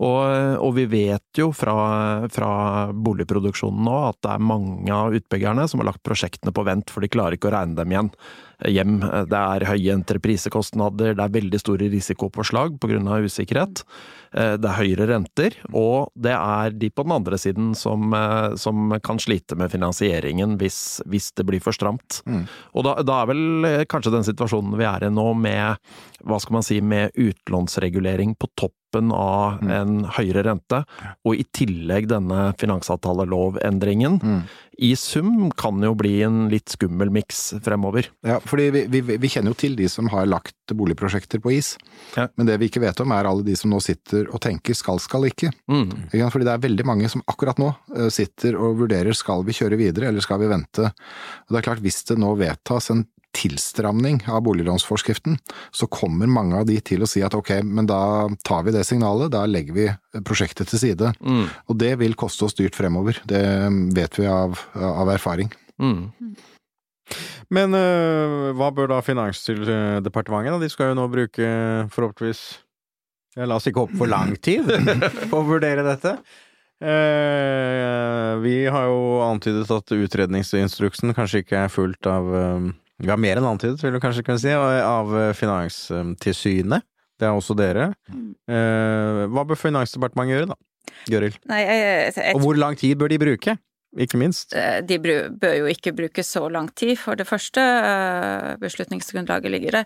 Og, 0.00 0.20
og 0.64 0.70
vi 0.78 0.86
vet 0.88 1.36
jo 1.36 1.50
fra, 1.52 1.74
fra 2.32 2.52
boligproduksjonen 2.88 3.82
nå 3.84 3.96
at 4.08 4.20
det 4.24 4.30
er 4.32 4.46
mange 4.48 4.94
av 4.96 5.16
utbyggerne 5.16 5.66
som 5.68 5.82
har 5.82 5.90
lagt 5.90 6.04
prosjektene 6.06 6.54
på 6.56 6.64
vent, 6.64 6.88
for 6.88 7.04
de 7.04 7.10
klarer 7.12 7.36
ikke 7.36 7.50
å 7.50 7.56
regne 7.58 7.76
dem 7.76 7.92
igjen 7.92 8.08
hjem. 8.68 9.00
Det 9.30 9.40
er 9.40 9.66
høye 9.70 9.94
entreprisekostnader, 9.94 11.14
det 11.16 11.24
er 11.24 11.36
veldig 11.40 11.60
store 11.60 11.90
risikopåslag 11.92 12.78
pga. 12.80 12.98
usikkerhet. 13.24 13.84
Eh, 14.32 14.56
Det 14.56 14.68
er 14.68 14.78
høyere 14.78 15.08
renter, 15.10 15.54
og 15.74 16.12
det 16.14 16.30
er 16.32 16.70
de 16.70 16.90
på 16.90 17.02
den 17.02 17.12
andre 17.12 17.36
siden 17.38 17.74
som, 17.74 18.12
eh, 18.14 18.54
som 18.56 18.98
kan 19.02 19.18
slite 19.18 19.56
med 19.56 19.70
finansieringen 19.70 20.56
hvis, 20.58 21.00
hvis 21.06 21.32
det 21.34 21.46
blir 21.46 21.60
for 21.60 21.72
stramt. 21.72 22.22
Og 22.74 22.84
da, 22.84 23.02
da 23.02 23.22
er 23.22 23.26
vel 23.26 23.64
eh, 23.64 23.84
kanskje 23.84 24.12
den 24.12 24.26
situasjonen 24.26 24.76
vi 24.78 24.84
er 24.84 25.08
i 25.08 25.10
nå 25.10 25.34
med, 25.34 25.78
hva 26.24 26.38
skal 26.40 26.52
man 26.60 26.62
si, 26.62 26.80
med 26.80 27.10
utlånsregulering 27.16 28.36
på 28.38 28.46
toppen 28.54 29.10
av 29.14 29.60
en 29.70 30.04
høyere 30.04 30.42
rente, 30.44 30.84
og 31.24 31.38
i 31.38 31.44
tillegg 31.54 32.08
denne 32.10 32.52
finansavtalelovendringen, 32.58 34.18
i 34.80 34.94
sum 34.96 35.50
kan 35.60 35.76
jo 35.84 35.90
bli 35.98 36.22
en 36.24 36.46
litt 36.48 36.72
skummel 36.72 37.10
miks 37.12 37.50
fremover. 37.64 38.06
Ja, 38.24 38.38
fordi 38.40 38.70
vi, 38.72 38.82
vi, 38.88 39.02
vi 39.20 39.28
kjenner 39.28 39.52
jo 39.52 39.58
til 39.60 39.74
de 39.76 39.88
som 39.92 40.08
har 40.12 40.24
lagt 40.30 40.54
boligprosjekter 40.72 41.42
på 41.44 41.52
is, 41.52 41.74
Ja. 42.16 42.28
men 42.38 42.48
det 42.48 42.56
vi 42.62 42.70
ikke 42.70 42.80
vet 42.80 43.00
om 43.04 43.12
er 43.12 43.28
alle 43.28 43.44
de 43.44 43.54
som 43.60 43.70
nå 43.74 43.80
sitter 43.84 44.30
og 44.32 44.40
tenker 44.40 44.74
skal, 44.78 44.98
skal 45.02 45.28
ikke. 45.28 45.52
Mm. 45.68 45.92
Fordi 46.32 46.46
det 46.48 46.54
er 46.56 46.64
veldig 46.64 46.86
mange 46.88 47.10
som 47.12 47.22
akkurat 47.28 47.60
nå 47.60 47.68
eh, 47.96 48.08
sitter 48.14 48.56
og 48.56 48.78
vurderer 48.80 49.12
skal 49.16 49.44
vi 49.44 49.52
kjøre 49.60 49.76
videre 49.80 50.08
eller 50.08 50.24
skal 50.24 50.40
vi 50.40 50.48
vente. 50.50 50.88
Og 50.88 51.52
det 51.52 51.60
er 51.60 51.68
klart 51.68 51.84
hvis 51.84 52.00
det 52.08 52.16
nå 52.22 52.32
vedtas 52.40 52.90
en 52.94 53.04
tilstramning 53.36 54.22
av 54.28 54.42
boliglånsforskriften, 54.42 55.38
så 55.70 55.86
kommer 55.86 56.30
mange 56.30 56.58
av 56.58 56.66
de 56.68 56.76
til 56.84 57.04
å 57.04 57.08
si 57.08 57.22
at 57.24 57.34
ok, 57.36 57.52
men 57.66 57.88
da 57.90 58.28
tar 58.46 58.64
vi 58.66 58.74
det 58.74 58.84
signalet, 58.88 59.30
da 59.32 59.44
legger 59.46 59.76
vi 59.76 59.86
prosjektet 60.26 60.70
til 60.70 60.82
side. 60.82 61.12
Mm. 61.20 61.44
Og 61.70 61.78
det 61.80 61.94
vil 62.02 62.18
koste 62.18 62.48
oss 62.48 62.58
dyrt 62.58 62.78
fremover, 62.78 63.20
det 63.30 63.44
vet 63.96 64.18
vi 64.18 64.26
av, 64.30 64.58
av 64.74 65.12
erfaring. 65.14 65.52
Mm. 65.80 66.10
Men 67.50 67.74
øh, 67.74 68.50
hva 68.58 68.70
bør 68.74 68.92
da 68.92 69.00
Finansdepartementet, 69.02 70.52
da? 70.54 70.58
De 70.62 70.70
skal 70.70 70.92
jo 70.92 70.98
nå 71.00 71.06
bruke 71.10 71.48
forhåpentligvis 71.90 72.42
ja, 73.38 73.46
La 73.46 73.56
oss 73.58 73.66
ikke 73.70 73.86
hoppe 73.86 73.98
for 73.98 74.10
lang 74.10 74.36
tid 74.42 74.70
på 75.30 75.38
å 75.38 75.46
vurdere 75.46 75.86
dette. 75.86 76.16
Eh, 76.80 78.30
vi 78.40 78.54
har 78.72 78.86
jo 78.88 79.20
antydet 79.26 79.70
at 79.74 79.92
utredningsinstruksen 79.94 81.14
kanskje 81.16 81.44
ikke 81.44 81.66
er 81.66 81.72
fulgt 81.72 82.08
av 82.10 82.30
øh, 83.00 83.08
Ja, 83.08 83.16
mer 83.16 83.40
enn 83.40 83.48
antydet, 83.48 83.82
vil 83.82 83.96
du 83.96 84.00
kanskje 84.02 84.24
kunne 84.26 84.40
si, 84.42 84.52
av 84.52 85.12
Finanstilsynet. 85.36 86.84
Det 87.20 87.28
er 87.28 87.36
også 87.36 87.56
dere. 87.56 87.90
Eh, 88.48 89.24
hva 89.28 89.44
bør 89.44 89.58
Finansdepartementet 89.60 90.36
gjøre, 90.36 90.52
da? 90.52 90.56
Gøril? 91.10 91.36
Nei, 91.48 91.60
jeg, 91.64 92.12
jeg, 92.16 92.34
Og 92.36 92.44
hvor 92.44 92.56
lang 92.58 92.78
tid 92.80 92.96
bør 93.00 93.12
de 93.12 93.18
bruke? 93.20 93.56
Ikke 93.98 94.18
minst. 94.20 94.52
Eh, 94.54 94.80
De 94.86 94.98
bør 95.02 95.54
jo 95.58 95.66
ikke 95.66 95.90
bruke 95.98 96.22
så 96.22 96.44
lang 96.52 96.68
tid, 96.78 96.96
for 96.98 97.16
det 97.18 97.26
første. 97.26 97.58
eh, 97.58 98.56
Beslutningsgrunnlaget 98.62 99.50
ligger 99.50 99.70
der. 99.70 99.84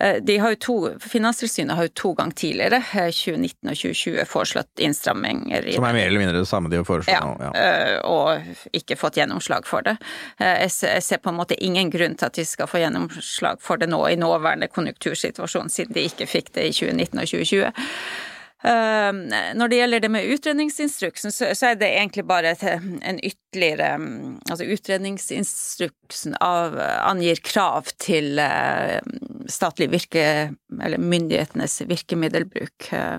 Eh, 0.00 0.20
De 0.20 0.38
har 0.38 0.54
jo 0.54 0.56
to, 0.56 0.76
Finanstilsynet 0.98 1.76
har 1.76 1.84
jo 1.84 1.92
to 1.94 2.14
ganger 2.14 2.32
tidligere, 2.32 2.80
eh, 2.94 3.10
2019 3.12 3.68
og 3.68 3.76
2020, 3.76 4.24
foreslått 4.24 4.80
innstramminger 4.80 5.66
i 5.68 5.74
Som 5.74 5.84
er 5.84 5.92
mer 5.92 6.06
eller 6.06 6.18
mindre 6.24 6.38
det 6.38 6.48
samme 6.48 6.70
de 6.70 6.82
foreslår 6.82 7.12
ja, 7.12 7.20
nå. 7.20 7.52
Ja. 7.54 8.00
og 8.08 8.40
ikke 8.72 8.96
fått 8.96 9.16
gjennomslag 9.20 9.66
for 9.66 9.82
det. 9.82 9.98
Jeg 10.40 10.70
ser 11.02 11.18
på 11.18 11.28
en 11.28 11.36
måte 11.36 11.54
ingen 11.60 11.90
grunn 11.90 12.16
til 12.16 12.26
at 12.26 12.32
de 12.32 12.44
skal 12.44 12.66
få 12.66 12.78
gjennomslag 12.80 13.60
for 13.60 13.76
det 13.76 13.88
nå 13.90 14.00
i 14.08 14.16
nåværende 14.16 14.68
konjunktursituasjon, 14.72 15.68
siden 15.68 15.92
de 15.92 16.08
ikke 16.08 16.26
fikk 16.26 16.52
det 16.54 16.64
i 16.70 16.72
2019 16.72 17.18
og 17.18 17.26
2020. 17.26 17.72
Eh, 18.64 19.12
Når 19.58 19.68
det 19.72 19.78
gjelder 19.80 20.00
det 20.04 20.10
med 20.14 20.28
utredningsinstruksen, 20.36 21.32
så 21.34 21.50
er 21.72 21.74
det 21.80 21.88
egentlig 21.98 22.24
bare 22.28 22.54
en 22.62 23.18
ytterligere 23.18 23.96
mm, 23.98 24.38
Altså 24.50 24.64
utredningsinstruksen 24.70 26.36
av, 26.40 26.76
angir 27.08 27.40
krav 27.44 27.90
til 28.00 28.38
eh, 28.38 28.98
statlig 29.50 29.90
virke... 29.92 30.26
Eller 30.82 30.96
myndighetenes 30.96 31.82
virkemiddelbruk. 31.84 32.86
Eh, 32.96 33.18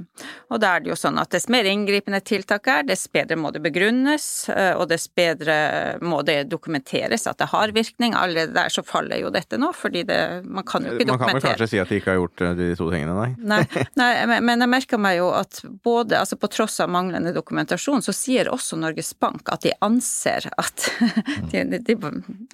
Og 0.49 0.57
da 0.61 0.71
er 0.75 0.81
det 0.81 0.89
jo 0.89 0.95
sånn 0.97 1.19
at 1.21 1.29
dess 1.35 1.45
mer 1.53 1.67
inngripende 1.69 2.17
tiltak 2.25 2.65
er, 2.71 2.85
dess 2.87 3.03
bedre 3.13 3.37
må 3.37 3.51
det 3.53 3.61
begrunnes, 3.61 4.25
eh, 4.49 4.71
og 4.73 4.87
dess 4.89 5.05
bedre 5.13 5.99
må 6.01 6.23
det 6.25 6.47
dokumenteres 6.49 7.27
at 7.29 7.37
det 7.43 7.49
har 7.51 7.73
virkning. 7.75 8.15
Allerede 8.17 8.55
der 8.57 8.73
så 8.73 8.81
faller 8.85 9.21
jo 9.21 9.29
dette 9.33 9.59
nå, 9.61 9.69
fordi 9.77 10.01
det, 10.09 10.17
man 10.49 10.65
kan 10.65 10.85
jo 10.87 10.95
ikke 10.95 11.09
dokumentere 11.11 11.19
Man 11.19 11.29
kan 11.29 11.41
vel 11.41 11.45
kanskje 11.51 11.69
si 11.75 11.81
at 11.83 11.93
de 11.93 11.99
ikke 12.01 12.13
har 12.15 12.19
gjort 12.23 12.45
de 12.57 12.69
to 12.79 12.89
tingene, 12.93 13.13
nei? 13.19 13.29
Nei, 13.53 13.85
nei, 14.01 14.11
men- 14.33 14.45
men 14.49 14.65
jeg 14.65 14.69
merker 14.73 14.97
meg 15.01 15.17
jo 15.21 15.29
at 15.37 15.61
både, 15.83 16.17
altså 16.19 16.37
på 16.39 16.47
tross 16.51 16.79
av 16.83 16.89
manglende 16.93 17.33
dokumentasjon, 17.35 18.01
så 18.05 18.13
sier 18.15 18.49
også 18.51 18.77
Norges 18.79 19.13
Bank 19.19 19.49
at 19.53 19.61
de 19.65 19.73
anser 19.85 20.47
at 20.57 20.85
de, 21.51 21.63
de, 21.77 21.95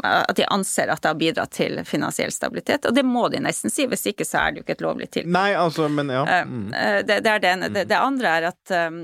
at 0.06 0.36
de 0.38 0.46
anser 0.52 0.90
at 0.94 1.02
det 1.04 1.12
har 1.12 1.20
bidratt 1.20 1.52
til 1.58 1.80
finansiell 1.86 2.32
stabilitet, 2.32 2.86
og 2.90 2.96
det 2.96 3.04
må 3.06 3.28
de 3.34 3.42
nesten 3.44 3.74
si, 3.74 3.88
hvis 3.90 4.06
ikke 4.14 4.26
så 4.28 4.44
er 4.46 4.52
det 4.56 4.62
jo 4.62 4.68
ikke 4.68 4.78
et 4.78 4.86
lovlig 4.86 5.10
tiltak. 5.12 5.34
Nei, 5.36 5.50
altså, 5.58 5.90
men 5.90 6.10
ja. 6.14 6.24
Eh, 6.28 6.46
Mm. 6.50 6.74
eh, 6.74 7.00
Det, 7.06 7.20
det 7.24 7.38
det 7.44 7.50
ene. 7.50 7.68
Det, 7.70 7.84
det 7.90 7.98
andre 7.98 8.28
er 8.40 8.46
at 8.50 8.72
um, 8.90 9.02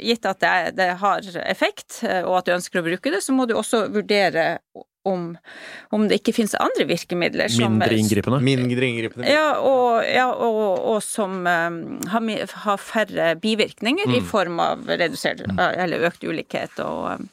gitt 0.00 0.26
at 0.26 0.40
det, 0.42 0.54
det 0.76 0.88
har 1.00 1.28
effekt, 1.46 2.00
eh, 2.04 2.22
og 2.24 2.38
at 2.38 2.48
du 2.48 2.52
ønsker 2.56 2.80
å 2.80 2.84
bruke 2.86 3.10
det, 3.14 3.22
så 3.24 3.32
må 3.32 3.46
du 3.48 3.54
også 3.56 3.86
vurdere 3.94 4.58
om, 5.04 5.36
om 5.94 6.06
det 6.08 6.20
ikke 6.20 6.34
finnes 6.38 6.56
andre 6.56 6.86
virkemidler 6.88 7.52
som 7.52 7.76
Mindre 7.76 7.98
inngripende. 7.98 8.40
Mindre 8.44 8.88
inngripende. 8.88 9.28
ja, 9.28 9.46
og, 9.60 10.00
ja, 10.08 10.30
og, 10.32 10.80
og 10.94 11.00
som 11.04 11.44
um, 11.44 11.78
har, 12.10 12.28
har 12.64 12.80
færre 12.80 13.34
bivirkninger 13.40 14.16
i 14.16 14.22
form 14.24 14.60
av 14.64 14.88
redusert 14.88 15.44
eller 15.58 16.08
økt 16.08 16.24
ulikhet 16.24 16.80
og 16.84 17.20
um, 17.20 17.28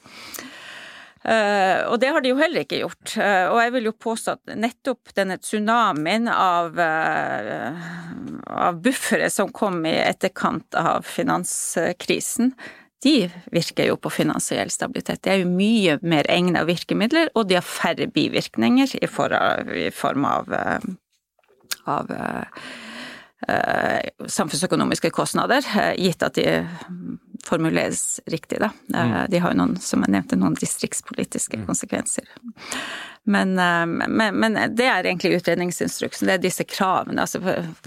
eh, 1.24 1.80
og 1.88 1.96
det 2.02 2.12
har 2.12 2.24
de 2.24 2.34
jo 2.34 2.40
heller 2.42 2.66
ikke 2.66 2.82
gjort. 2.82 3.16
Uh, 3.16 3.48
og 3.54 3.62
jeg 3.64 3.76
vil 3.78 3.90
jo 3.90 3.96
påstå 4.08 4.36
at 4.36 4.54
nettopp 4.66 5.16
denne 5.16 5.40
tsunamien 5.40 6.28
av, 6.34 6.76
uh, 6.76 7.90
av 8.68 8.84
buffere 8.84 9.32
som 9.32 9.54
kom 9.56 9.80
i 9.88 9.96
etterkant 10.04 10.76
av 10.76 11.08
finanskrisen, 11.08 12.52
de 13.04 13.16
virker 13.52 13.88
jo 13.90 13.96
på 13.98 14.12
finansiell 14.14 14.70
stabilitet. 14.70 15.24
De 15.24 15.32
er 15.34 15.42
jo 15.42 15.50
mye 15.50 15.98
mer 16.06 16.28
egna 16.30 16.66
virkemidler, 16.70 17.32
og 17.36 17.48
de 17.50 17.58
har 17.58 17.66
færre 17.66 18.08
bivirkninger 18.14 18.98
i, 19.02 19.10
form 19.10 20.28
av 20.30 20.54
eh, 20.54 20.92
av 21.84 22.12
eh, 22.12 22.44
eh, 23.48 24.10
samfunnsøkonomiske 24.28 25.10
kostnader, 25.10 25.66
gitt 25.98 26.24
at 26.24 26.38
de 26.38 26.48
mm, 26.62 27.18
formuleres 27.46 28.20
riktig, 28.32 28.62
da. 28.62 28.72
Eh, 28.94 29.18
De 29.30 29.42
har 29.42 29.54
jo 29.54 29.62
noen, 29.62 29.78
som 29.82 30.04
jeg 30.06 30.14
nevnte, 30.16 30.40
noen 30.40 30.58
distriktspolitiske 30.60 31.64
konsekvenser. 31.66 32.28
Men, 33.24 33.54
men, 33.54 34.38
men 34.42 34.56
det 34.76 34.88
er 34.90 35.06
egentlig 35.06 35.36
utredningsinstruksen, 35.38 36.30
det 36.30 36.40
er 36.40 36.46
disse 36.48 36.66
kravene 36.66 37.22
altså, 37.22 37.42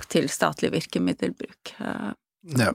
til 0.08 0.28
statlig 0.30 0.70
virkemiddelbruk. 0.76 1.74
Ja. 2.54 2.70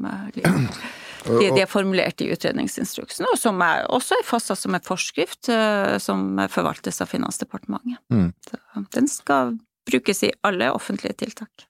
Som 1.23 1.36
er 1.36 1.41
de, 1.43 1.49
de 1.55 1.63
er 1.63 1.69
formulert 1.69 2.21
i 2.23 2.29
utredningsinstruksen, 2.34 3.27
og 3.29 3.39
som 3.39 3.60
er, 3.65 3.86
også 3.91 4.19
er 4.19 4.27
fastsatt 4.27 4.62
som 4.62 4.75
en 4.75 4.86
forskrift 4.86 5.51
eh, 5.53 5.97
som 6.01 6.39
forvaltes 6.51 7.01
av 7.03 7.12
Finansdepartementet. 7.12 7.99
Mm. 8.13 8.32
Så 8.47 8.86
den 8.95 9.10
skal 9.12 9.58
brukes 9.89 10.23
i 10.27 10.32
alle 10.45 10.71
offentlige 10.75 11.17
tiltak. 11.25 11.65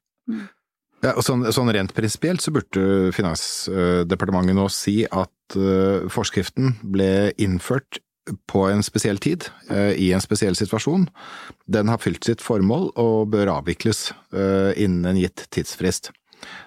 Ja, 1.00 1.14
og 1.14 1.24
sånn, 1.24 1.46
sånn 1.54 1.72
rent 1.72 1.94
prinsipielt 1.96 2.44
så 2.44 2.52
burde 2.54 3.10
Finansdepartementet 3.16 4.58
nå 4.58 4.68
si 4.72 5.00
at 5.08 5.58
eh, 5.58 6.06
forskriften 6.12 6.76
ble 6.92 7.32
innført 7.40 8.02
på 8.46 8.66
en 8.68 8.84
spesiell 8.86 9.18
tid, 9.18 9.48
eh, 9.72 9.96
i 9.98 10.10
en 10.14 10.22
spesiell 10.22 10.54
situasjon. 10.58 11.08
Den 11.72 11.90
har 11.90 12.02
fylt 12.02 12.28
sitt 12.28 12.44
formål 12.44 12.92
og 13.00 13.30
bør 13.32 13.56
avvikles 13.56 14.10
innen 14.30 15.08
en 15.08 15.18
gitt 15.18 15.48
tidsfrist. 15.50 16.12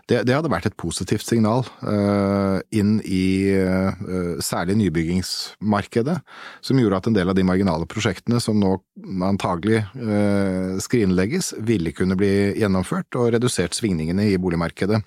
Det, 0.09 0.21
det 0.27 0.35
hadde 0.35 0.51
vært 0.51 0.67
et 0.67 0.77
positivt 0.79 1.25
signal 1.25 1.63
uh, 1.85 2.59
inn 2.75 2.97
i 3.07 3.55
uh, 3.55 4.35
særlig 4.43 4.75
nybyggingsmarkedet, 4.81 6.17
som 6.63 6.81
gjorde 6.81 6.99
at 6.99 7.09
en 7.09 7.17
del 7.17 7.31
av 7.31 7.37
de 7.37 7.45
marginale 7.47 7.87
prosjektene 7.89 8.41
som 8.43 8.59
nå 8.59 8.75
antagelig 9.23 9.83
uh, 9.95 10.75
skrinlegges, 10.83 11.53
ville 11.63 11.95
kunne 11.95 12.19
bli 12.19 12.33
gjennomført 12.59 13.19
og 13.19 13.33
redusert 13.37 13.75
svingningene 13.77 14.33
i 14.33 14.39
boligmarkedet. 14.41 15.03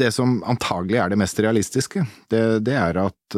Det 0.00 0.10
som 0.12 0.42
antagelig 0.44 0.98
er 1.00 1.08
det 1.08 1.16
mest 1.16 1.38
realistiske, 1.40 2.02
det, 2.28 2.42
det 2.66 2.74
er 2.76 2.98
at 3.00 3.36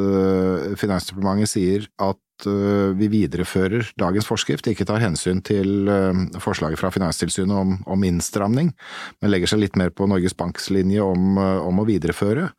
Finansdepartementet 0.80 1.52
sier 1.52 1.86
at 2.02 2.18
eh, 2.48 2.92
vi 2.98 3.08
viderefører 3.12 3.92
dagens 4.00 4.28
forskrift, 4.28 4.68
ikke 4.70 4.86
tar 4.88 5.02
hensyn 5.02 5.42
til 5.44 5.88
eh, 5.90 6.22
forslaget 6.42 6.80
fra 6.80 6.92
Finanstilsynet 6.94 7.54
om, 7.56 7.76
om 7.86 8.06
innstramning, 8.06 8.72
men 9.20 9.32
legger 9.32 9.52
seg 9.52 9.62
litt 9.64 9.78
mer 9.80 9.92
på 9.94 10.08
Norges 10.10 10.36
Banks 10.38 10.70
linje 10.74 11.04
om, 11.04 11.36
eh, 11.40 11.58
om 11.66 11.82
å 11.82 11.86
videreføre, 11.88 12.50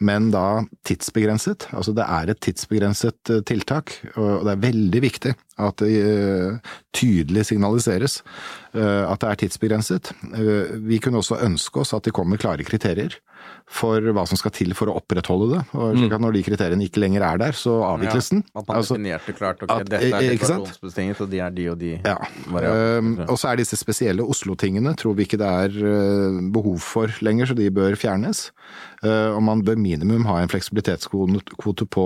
men 0.00 0.30
da 0.34 0.62
tidsbegrenset. 0.88 1.70
Altså 1.76 1.94
det 1.96 2.06
er 2.06 2.32
et 2.32 2.42
tidsbegrenset 2.44 3.34
tiltak, 3.48 3.96
og 4.16 4.46
det 4.46 4.56
er 4.56 4.66
veldig 4.66 5.04
viktig 5.04 5.36
at 5.58 5.76
det 5.82 5.90
eh, 6.00 6.72
tydelig 6.96 7.44
signaliseres 7.50 8.22
eh, 8.74 9.04
at 9.04 9.20
det 9.20 9.28
er 9.28 9.40
tidsbegrenset. 9.42 10.12
Eh, 10.32 10.78
Vi 10.88 10.98
kunne 10.98 11.20
også 11.20 11.40
ønske 11.44 11.80
oss 11.84 11.92
at 11.94 12.04
det 12.08 12.14
kommer 12.16 12.40
klare 12.40 12.64
kriterier 12.64 13.18
for 13.66 13.98
hva 14.14 14.22
som 14.28 14.38
skal 14.38 14.52
til 14.54 14.70
for 14.76 14.86
å 14.90 14.94
opprettholde 15.00 15.48
det, 15.56 15.60
og 15.74 15.96
slik 15.98 16.12
at 16.14 16.20
når 16.22 16.34
de 16.36 16.42
kriteriene 16.46 16.84
ikke 16.86 17.00
lenger 17.02 17.24
er 17.26 17.40
der, 17.40 17.56
så 17.58 17.72
avvikles 17.88 18.28
den. 18.30 18.44
At 18.54 18.68
man 18.68 18.76
Altså, 18.78 18.94
definerte 18.94 19.34
klart 19.34 19.62
ok, 19.64 19.70
at- 19.72 19.88
dette 19.90 20.10
er 20.14 20.36
situasjonsbetinget, 20.38 21.20
og 21.24 21.30
de 21.32 21.40
er 21.42 21.50
de 21.50 21.66
og 21.72 21.78
de 21.80 21.90
Ja. 22.04 22.16
Um, 22.98 23.18
og 23.26 23.34
så 23.40 23.50
er 23.50 23.56
disse 23.56 23.76
spesielle 23.80 24.22
Oslo-tingene 24.22 24.94
tror 24.96 25.16
vi 25.18 25.24
ikke 25.26 25.40
det 25.42 25.48
er 25.48 26.50
behov 26.54 26.78
for 26.80 27.10
lenger, 27.20 27.46
så 27.50 27.56
de 27.58 27.68
bør 27.70 27.96
fjernes. 27.98 28.50
Uh, 29.02 29.34
og 29.34 29.40
man 29.42 29.64
bør 29.66 29.80
minimum 29.82 30.26
ha 30.28 30.36
en 30.38 30.50
fleksibilitetskvote 30.52 31.86
på, 31.90 32.04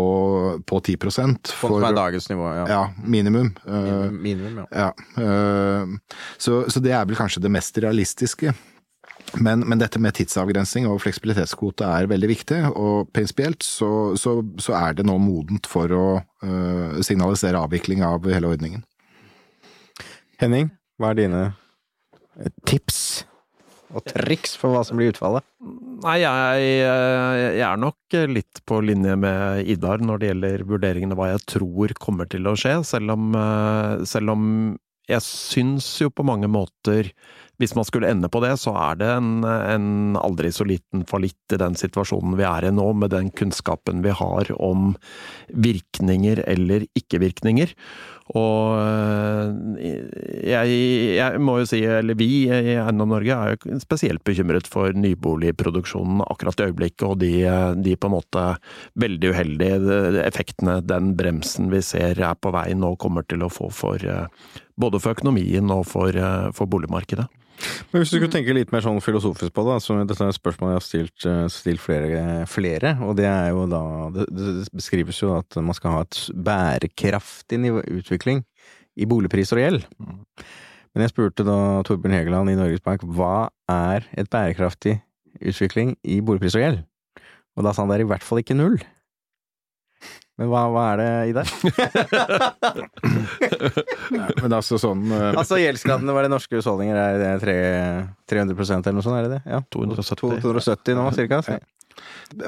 på 0.65 0.79
10 0.81 0.97
for, 1.05 1.21
som 1.61 1.85
er 1.85 1.99
dagens 1.99 2.31
nivå, 2.31 2.47
ja. 2.57 2.63
Ja, 2.71 2.85
minimum. 3.05 3.51
Uh, 3.69 4.09
Minimum, 4.13 4.63
ja. 4.73 4.87
ja. 4.87 5.21
uh, 5.21 6.23
så, 6.39 6.63
så 6.73 6.81
det 6.81 6.95
er 6.97 7.05
vel 7.05 7.19
kanskje 7.19 7.45
det 7.45 7.53
mest 7.53 7.77
realistiske. 7.85 8.55
Men, 9.35 9.61
men 9.69 9.81
dette 9.81 10.01
med 10.01 10.15
tidsavgrensning 10.17 10.87
og 10.89 11.01
fleksibilitetskvote 11.03 11.85
er 11.85 12.09
veldig 12.09 12.29
viktig, 12.31 12.61
og 12.79 13.11
prinsipielt 13.13 13.65
så, 13.67 14.15
så, 14.17 14.39
så 14.63 14.77
er 14.79 14.97
det 14.97 15.07
nå 15.07 15.19
modent 15.21 15.67
for 15.69 15.93
å 15.93 16.07
uh, 16.23 17.01
signalisere 17.05 17.61
avvikling 17.61 18.05
av 18.07 18.25
hele 18.31 18.55
ordningen. 18.55 18.87
Henning, 20.41 20.71
hva 21.01 21.13
er 21.13 21.21
dine 21.21 21.43
eh, 22.41 22.53
tips 22.69 23.26
og 23.97 24.05
triks 24.09 24.57
for 24.61 24.75
hva 24.75 24.83
som 24.87 25.01
blir 25.01 25.13
utfallet? 25.15 25.45
Nei, 26.05 26.19
jeg, 26.23 26.67
jeg 27.57 27.65
er 27.67 27.81
nok 27.81 28.17
litt 28.31 28.61
på 28.69 28.81
linje 28.85 29.17
med 29.21 29.69
Idar 29.73 30.05
når 30.05 30.21
det 30.21 30.33
gjelder 30.33 30.67
vurderingene 30.69 31.19
hva 31.19 31.33
jeg 31.33 31.47
tror 31.57 31.97
kommer 32.01 32.29
til 32.31 32.49
å 32.49 32.57
skje, 32.59 32.79
selv 32.87 33.17
om, 33.17 33.31
eh, 33.41 34.05
selv 34.09 34.37
om 34.37 34.45
jeg 35.07 35.23
syns 35.23 35.89
jo 36.03 36.11
på 36.11 36.27
mange 36.27 36.49
måter 36.51 37.13
hvis 37.61 37.73
man 37.77 37.87
skulle 37.89 38.11
ende 38.13 38.29
på 38.29 38.43
det, 38.45 38.53
så 38.61 38.75
er 38.77 38.99
det 39.01 39.09
en, 39.15 39.31
en 39.47 40.19
aldri 40.21 40.51
så 40.53 40.67
liten 40.69 41.07
fallitt 41.09 41.55
i 41.55 41.61
den 41.61 41.77
situasjonen 41.79 42.37
vi 42.37 42.45
er 42.45 42.67
i 42.69 42.73
nå, 42.75 42.91
med 43.01 43.15
den 43.15 43.31
kunnskapen 43.33 44.03
vi 44.05 44.13
har 44.13 44.51
om 44.61 44.91
virkninger 45.49 46.43
eller 46.45 46.85
ikke-virkninger. 46.99 47.73
Og 48.35 48.75
øh, 48.83 49.77
jeg, 50.43 50.73
jeg 51.15 51.39
må 51.39 51.61
jo 51.61 51.69
si, 51.71 51.79
eller 51.87 52.19
vi 52.19 52.27
i 52.43 52.49
Eiendom 52.51 53.13
Norge 53.15 53.37
er 53.37 53.55
jo 53.55 53.79
spesielt 53.79 54.25
bekymret 54.27 54.67
for 54.67 54.91
nyboligproduksjonen 54.99 56.25
akkurat 56.27 56.59
i 56.59 56.67
øyeblikket, 56.67 57.07
og 57.07 57.21
de, 57.23 57.33
de 57.87 57.95
på 57.95 58.11
en 58.11 58.17
måte 58.17 58.45
veldig 58.99 59.31
uheldige 59.31 60.25
effektene 60.27 60.81
den 60.83 61.15
bremsen 61.19 61.71
vi 61.71 61.85
ser 61.87 62.19
er 62.19 62.35
på 62.35 62.51
vei 62.57 62.73
nå 62.75 62.97
kommer 62.99 63.27
til 63.31 63.47
å 63.47 63.53
få 63.53 63.71
for 63.71 64.03
øh, 64.03 64.27
både 64.75 65.01
for 65.03 65.15
økonomien 65.15 65.71
og 65.71 65.87
for, 65.87 66.11
øh, 66.11 66.51
for 66.57 66.67
boligmarkedet. 66.67 67.31
Men 67.91 68.03
hvis 68.03 68.13
du 68.13 68.19
skulle 68.19 68.33
tenke 68.33 68.55
litt 68.57 68.73
mer 68.75 68.85
sånn 68.85 69.01
filosofisk 69.05 69.55
på 69.57 69.65
det, 69.69 69.77
så 69.85 69.97
dette 70.03 70.17
er 70.21 70.33
et 70.33 70.39
spørsmål 70.39 70.73
jeg 70.73 70.79
har 70.79 70.85
stilt, 70.85 71.27
eh, 71.31 71.43
stilt 71.53 71.83
flere, 71.83 72.21
flere, 72.51 72.93
og 73.07 73.17
det 73.19 73.29
er 73.31 73.51
jo 73.55 73.65
da 73.71 73.83
Det, 74.17 74.27
det 74.37 74.69
beskrives 74.77 75.21
jo 75.23 75.33
at 75.39 75.57
man 75.57 75.77
skal 75.77 75.97
ha 75.97 76.05
et 76.05 76.21
bærekraftig 76.35 77.61
nivå, 77.63 77.83
utvikling 77.99 78.45
i 78.97 79.09
boligpriser 79.09 79.61
og 79.61 79.65
gjeld. 79.65 79.87
Men 80.97 81.05
jeg 81.05 81.13
spurte 81.13 81.45
da 81.45 81.83
Torbjørn 81.85 82.15
Hegeland 82.17 82.53
i 82.53 82.57
Norges 82.57 82.85
Bank 82.85 83.03
hva 83.05 83.49
er 83.69 84.07
et 84.17 84.31
bærekraftig 84.33 84.99
utvikling 85.45 85.97
i 86.05 86.23
boligpris 86.25 86.57
og 86.57 86.65
gjeld? 86.65 86.85
Og 87.57 87.65
da 87.65 87.73
sa 87.73 87.83
han 87.83 87.93
det 87.93 87.99
er 87.99 88.07
i 88.07 88.11
hvert 88.13 88.25
fall 88.25 88.41
ikke 88.41 88.57
null. 88.57 88.79
Men 90.37 90.51
hva, 90.53 90.63
hva 90.69 90.83
er 90.93 91.01
det 91.01 91.13
i 91.31 91.33
det? 91.37 91.45
Men 94.43 94.53
altså 94.53 94.77
sånn 94.81 95.07
uh... 95.09 95.31
Altså 95.33 95.57
hva 95.57 95.97
var 96.13 96.27
det 96.27 96.33
norske 96.33 96.59
husholdninger 96.59 96.99
er 97.01 97.17
det 97.23 97.31
tre, 97.41 97.55
300% 98.29 98.85
eller 98.85 98.99
noe 98.99 99.07
sånt, 99.07 99.17
er 99.17 99.29
det 99.29 99.39
det? 99.39 99.43
Ja. 99.49 99.63
270. 99.73 100.43
270 100.45 100.99
nå, 100.99 101.07
cirka. 101.17 101.41
så- 101.47 101.61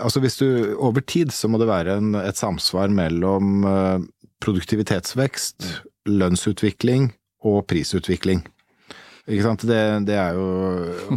Altså 0.02 0.20
hvis 0.20 0.36
du 0.36 0.76
Over 0.76 1.00
tid 1.00 1.30
så 1.32 1.48
må 1.48 1.56
det 1.56 1.70
være 1.70 1.94
en, 1.96 2.12
et 2.20 2.36
samsvar 2.36 2.90
mellom 2.92 3.64
uh, 3.64 3.96
produktivitetsvekst, 4.44 5.64
lønnsutvikling 6.12 7.08
og 7.48 7.62
prisutvikling. 7.70 8.42
Ikke 9.28 9.44
sant? 9.44 9.64
Det, 9.68 9.80
det 10.08 10.16
er 10.16 10.36
jo 10.36 10.44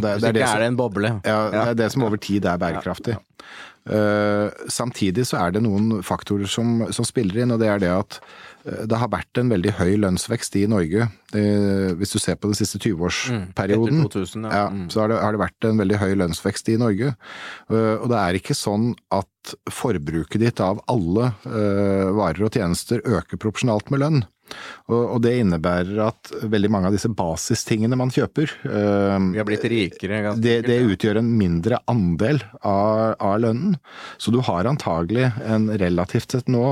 det 0.00 0.30
er 0.30 0.32
det 0.36 0.46
som- 0.46 0.56
er 0.56 0.64
det 0.64 0.70
en 0.72 0.76
boble. 0.80 1.12
Ja, 1.24 1.38
det 1.52 1.68
er 1.74 1.78
det 1.84 1.90
som 1.92 2.04
over 2.08 2.16
tid 2.20 2.48
er 2.48 2.56
bærekraftig. 2.60 3.16
Eh, 3.82 4.48
samtidig 4.70 5.24
så 5.26 5.40
er 5.42 5.54
det 5.56 5.62
noen 5.64 6.02
faktorer 6.06 6.46
som, 6.46 6.84
som 6.94 7.06
spiller 7.08 7.42
inn, 7.42 7.50
og 7.54 7.58
det 7.62 7.68
er 7.72 7.80
det 7.82 7.90
at 7.90 8.18
eh, 8.64 8.84
det 8.86 9.00
har 9.00 9.10
vært 9.10 9.40
en 9.42 9.50
veldig 9.50 9.72
høy 9.80 9.96
lønnsvekst 10.04 10.54
i 10.60 10.66
Norge. 10.70 11.08
Hvis 11.32 12.12
du 12.12 12.18
ser 12.20 12.36
på 12.36 12.50
den 12.50 12.58
siste 12.58 12.76
20-årsperioden, 12.84 14.02
mm, 14.02 14.08
2000, 14.12 14.44
ja. 14.46 14.50
ja, 14.62 14.66
Mm. 14.72 14.84
så 14.92 15.00
har 15.00 15.08
det, 15.08 15.16
har 15.22 15.32
det 15.32 15.40
vært 15.40 15.64
en 15.70 15.80
veldig 15.80 15.98
høy 16.02 16.12
lønnsvekst 16.20 16.68
i 16.68 16.76
Norge. 16.80 17.14
Eh, 17.72 17.94
og 17.96 18.06
det 18.12 18.18
er 18.20 18.38
ikke 18.38 18.54
sånn 18.58 18.92
at 19.10 19.54
forbruket 19.72 20.40
ditt 20.44 20.60
av 20.62 20.82
alle 20.92 21.32
eh, 21.48 22.12
varer 22.14 22.46
og 22.46 22.52
tjenester 22.54 23.02
øker 23.02 23.40
proporsjonalt 23.40 23.90
med 23.90 24.04
lønn. 24.04 24.22
Og, 24.88 25.02
og 25.16 25.22
det 25.24 25.34
innebærer 25.40 26.00
at 26.08 26.32
veldig 26.52 26.70
mange 26.70 26.90
av 26.90 26.96
disse 26.96 27.08
basistingene 27.08 27.96
man 27.98 28.10
kjøper 28.12 28.50
eh, 28.66 29.18
Vi 29.32 29.38
har 29.40 29.46
blitt 29.48 29.64
rikere. 29.70 30.22
ganske 30.26 30.42
det, 30.42 30.56
sikkert, 30.62 30.70
det 30.70 30.78
ja. 30.80 30.88
utgjør 30.96 31.20
en 31.22 31.30
mindre 31.38 31.78
andel 31.90 32.42
av, 32.60 33.14
av 33.22 33.38
lønnen. 33.44 33.76
Så 34.18 34.32
du 34.34 34.40
har 34.44 34.68
antagelig 34.70 35.30
en 35.46 35.68
relativt 35.80 36.32
sett 36.36 36.48
nå 36.52 36.64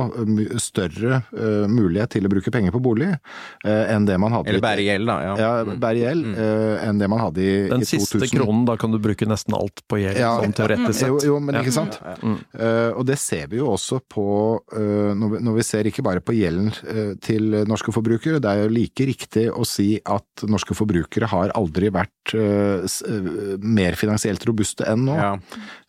større 0.61 1.23
eh, 1.33 1.67
mulighet 1.71 2.11
til 2.17 2.27
å 2.27 2.33
bruke 2.33 2.53
penger 2.55 2.75
på 2.75 2.81
bolig 2.83 3.09
eh, 3.11 3.85
enn 3.95 4.07
det 4.09 4.19
man 4.21 4.35
hadde 4.35 4.51
Eller 4.53 4.65
bære 4.65 4.87
gjeld, 4.87 5.07
da. 5.11 5.19
Ja. 5.29 5.35
Ja, 5.41 5.51
Mm. 5.61 5.75
bære 5.83 6.01
gjeld 6.01 6.39
eh, 6.41 6.85
enn 6.89 6.99
det 7.01 7.07
man 7.11 7.21
hadde 7.21 7.43
i, 7.43 7.51
Den 7.69 7.83
i 7.83 7.87
2000. 7.87 8.07
siste 8.09 8.29
kronen, 8.33 8.63
da 8.69 8.77
kan 8.81 8.93
du 8.95 8.99
bruke 9.03 9.27
nesten 9.29 9.55
alt 9.59 9.83
på 9.91 9.99
gjeld, 10.01 10.17
Ja. 10.21 10.31
sånn 10.41 10.55
teoretisk 10.57 11.03
Jo, 11.07 11.19
sett. 11.19 11.27
jo, 11.29 11.37
men 11.43 11.59
ikke 11.61 11.75
sant. 11.75 11.99
Eh, 12.57 12.91
og 12.97 13.05
det 13.09 13.19
ser 13.21 13.47
vi 13.53 13.59
jo 13.61 13.69
også 13.75 14.01
på 14.11 14.25
eh, 14.73 15.13
når, 15.17 15.35
vi, 15.35 15.41
når 15.47 15.59
vi 15.59 15.65
ser 15.69 15.89
ikke 15.91 16.05
bare 16.07 16.23
på 16.25 16.35
gjelden 16.37 16.71
eh, 16.89 17.13
til 17.23 17.61
norske 17.71 17.93
forbrukere. 17.95 18.41
Det 18.43 18.51
er 18.51 18.65
jo 18.65 18.73
like 18.73 19.07
riktig 19.09 19.47
å 19.51 19.65
si 19.69 19.95
at 19.99 20.45
norske 20.51 20.77
forbrukere 20.77 21.29
har 21.31 21.53
aldri 21.59 21.91
vært 21.95 22.35
eh, 22.37 22.85
eh, 22.85 23.31
mer 23.63 23.99
finansielt 24.01 24.45
robuste 24.49 24.87
enn 24.91 25.07
nå. 25.09 25.17
Ja. 25.19 25.33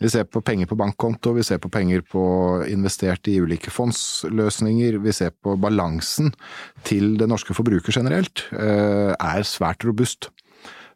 Vi 0.02 0.12
ser 0.14 0.28
på 0.30 0.44
penger 0.46 0.70
på 0.72 0.78
bankkonto, 0.80 1.36
vi 1.38 1.46
ser 1.48 1.62
på 1.64 1.72
penger 1.74 2.06
på 2.08 2.24
investert 2.72 3.30
i 3.32 3.40
ulike 3.42 3.74
fondsløsninger, 3.74 5.00
vi 5.04 5.16
ser 5.16 5.34
på 5.36 5.58
balansen 5.62 6.32
til 6.88 7.16
det 7.20 7.30
norske 7.32 7.56
forbruker 7.58 7.96
generelt, 7.96 8.46
eh, 8.56 9.12
er 9.18 9.48
svært 9.48 9.88
robust. 9.88 10.32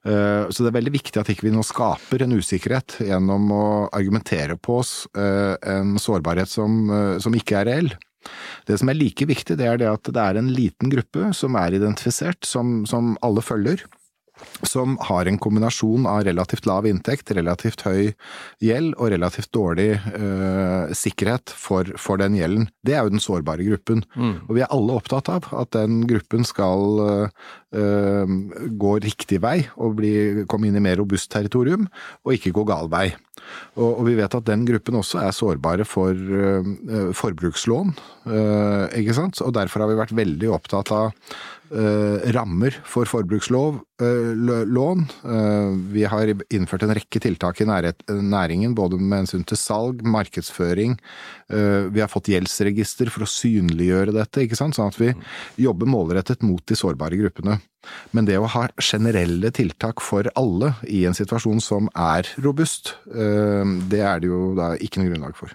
Så 0.06 0.62
det 0.62 0.68
er 0.70 0.74
veldig 0.76 0.92
viktig 0.94 1.18
at 1.18 1.30
ikke 1.34 1.48
vi 1.48 1.52
nå 1.56 1.64
skaper 1.66 2.22
en 2.22 2.36
usikkerhet 2.38 3.00
gjennom 3.08 3.48
å 3.50 3.64
argumentere 3.90 4.54
på 4.54 4.76
oss 4.84 4.92
en 5.18 5.96
sårbarhet 5.98 6.46
som, 6.46 6.76
som 7.18 7.34
ikke 7.34 7.58
er 7.64 7.66
reell. 7.72 7.90
Det 8.67 8.80
som 8.82 8.89
er 8.91 8.97
like 8.97 9.28
viktig, 9.30 9.57
det 9.59 9.67
er 9.69 9.82
det 9.82 9.91
at 9.91 10.11
det 10.13 10.21
er 10.21 10.39
en 10.39 10.51
liten 10.53 10.91
gruppe 10.93 11.32
som 11.38 11.57
er 11.59 11.78
identifisert, 11.78 12.45
som, 12.47 12.84
som 12.89 13.13
alle 13.26 13.43
følger, 13.45 13.86
som 14.68 14.98
har 15.08 15.30
en 15.30 15.40
kombinasjon 15.42 16.08
av 16.10 16.24
relativt 16.28 16.68
lav 16.70 16.88
inntekt, 16.90 17.32
relativt 17.36 17.86
høy 17.88 18.14
gjeld 18.64 18.96
og 18.98 19.12
relativt 19.14 19.52
dårlig 19.56 19.92
eh, 19.96 20.94
sikkerhet 20.96 21.54
for, 21.56 21.90
for 22.02 22.22
den 22.22 22.38
gjelden. 22.40 22.70
Det 22.86 22.96
er 22.96 23.06
jo 23.06 23.16
den 23.16 23.24
sårbare 23.24 23.66
gruppen. 23.68 24.04
Og 24.48 24.56
vi 24.58 24.64
er 24.66 24.72
alle 24.74 24.98
opptatt 25.00 25.32
av 25.32 25.50
at 25.56 25.74
den 25.76 26.04
gruppen 26.10 26.46
skal 26.48 27.02
eh, 27.06 28.36
gå 28.86 28.96
riktig 29.04 29.42
vei 29.44 29.58
og 29.76 29.98
bli, 30.00 30.16
komme 30.52 30.70
inn 30.70 30.80
i 30.80 30.84
mer 30.84 31.00
robust 31.02 31.32
territorium, 31.34 31.90
og 32.26 32.36
ikke 32.36 32.54
gå 32.56 32.66
gal 32.68 32.92
vei. 32.92 33.10
Og, 33.76 33.90
og 33.90 34.04
vi 34.08 34.16
vet 34.18 34.36
at 34.38 34.48
den 34.48 34.64
gruppen 34.68 34.98
også 35.00 35.22
er 35.24 35.36
sårbare 35.36 35.86
for 35.88 36.16
eh, 36.16 37.12
forbrukslån, 37.16 37.94
eh, 38.30 39.02
ikke 39.02 39.18
sant? 39.18 39.42
Og 39.46 39.54
derfor 39.56 39.84
har 39.84 39.92
vi 39.92 40.00
vært 40.00 40.16
veldig 40.18 40.52
opptatt 40.56 40.94
av 40.96 41.36
eh, 41.72 42.32
rammer 42.36 42.76
for 42.86 43.07
forbrukslov, 43.09 43.80
eh. 44.01 44.34
Eh, 45.26 45.70
vi 45.91 46.03
har 46.03 46.32
innført 46.49 46.84
en 46.84 46.93
rekke 46.95 47.22
tiltak 47.24 47.61
i 47.61 47.68
nærhet, 47.70 48.03
næringen, 48.09 48.76
både 48.76 48.99
med 48.99 49.24
hensyn 49.24 49.45
til 49.47 49.57
salg, 49.57 50.03
markedsføring. 50.03 50.97
Eh, 51.49 51.88
vi 51.89 52.03
har 52.03 52.11
fått 52.11 52.30
gjeldsregister 52.34 53.09
for 53.09 53.26
å 53.26 53.30
synliggjøre 53.30 54.13
dette, 54.16 54.43
ikke 54.43 54.59
sant? 54.59 54.76
sånn 54.76 54.91
at 54.91 54.99
vi 54.99 55.13
jobber 55.63 55.88
målrettet 55.88 56.43
mot 56.43 56.63
de 56.66 56.76
sårbare 56.76 57.18
gruppene. 57.18 57.59
Men 58.11 58.26
det 58.26 58.38
å 58.41 58.49
ha 58.49 58.68
generelle 58.82 59.51
tiltak 59.53 60.01
for 60.01 60.28
alle 60.36 60.74
i 60.89 61.05
en 61.05 61.18
situasjon 61.18 61.61
som 61.61 61.89
er 61.95 62.28
robust, 62.41 62.95
eh, 63.13 63.66
det 63.89 64.01
er 64.01 64.20
det 64.20 64.32
jo 64.32 64.55
da 64.57 64.74
ikke 64.76 65.01
noe 65.01 65.13
grunnlag 65.13 65.38
for. 65.38 65.53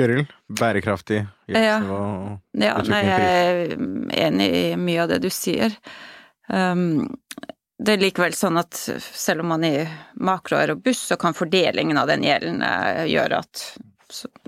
Gøril, 0.00 0.24
bærekraftig. 0.60 1.22
Ja, 1.52 1.78
Utvikling 1.80 2.90
nei, 2.90 3.00
jeg 3.06 3.30
er 3.30 3.74
enig 4.26 4.48
i 4.56 4.64
mye 4.80 5.04
av 5.04 5.12
det 5.12 5.20
du 5.24 5.30
sier. 5.32 5.74
Um, 6.50 7.06
det 7.80 7.94
er 7.94 8.02
likevel 8.02 8.34
sånn 8.36 8.60
at 8.60 8.76
selv 8.76 9.44
om 9.44 9.54
man 9.54 9.64
i 9.64 9.74
makro 10.20 10.58
er 10.60 10.72
robust, 10.74 11.06
så 11.08 11.16
kan 11.20 11.36
fordelingen 11.36 11.96
av 11.96 12.10
den 12.10 12.26
gjelden 12.26 12.60
eh, 12.66 13.06
gjøre 13.08 13.40
at 13.40 13.62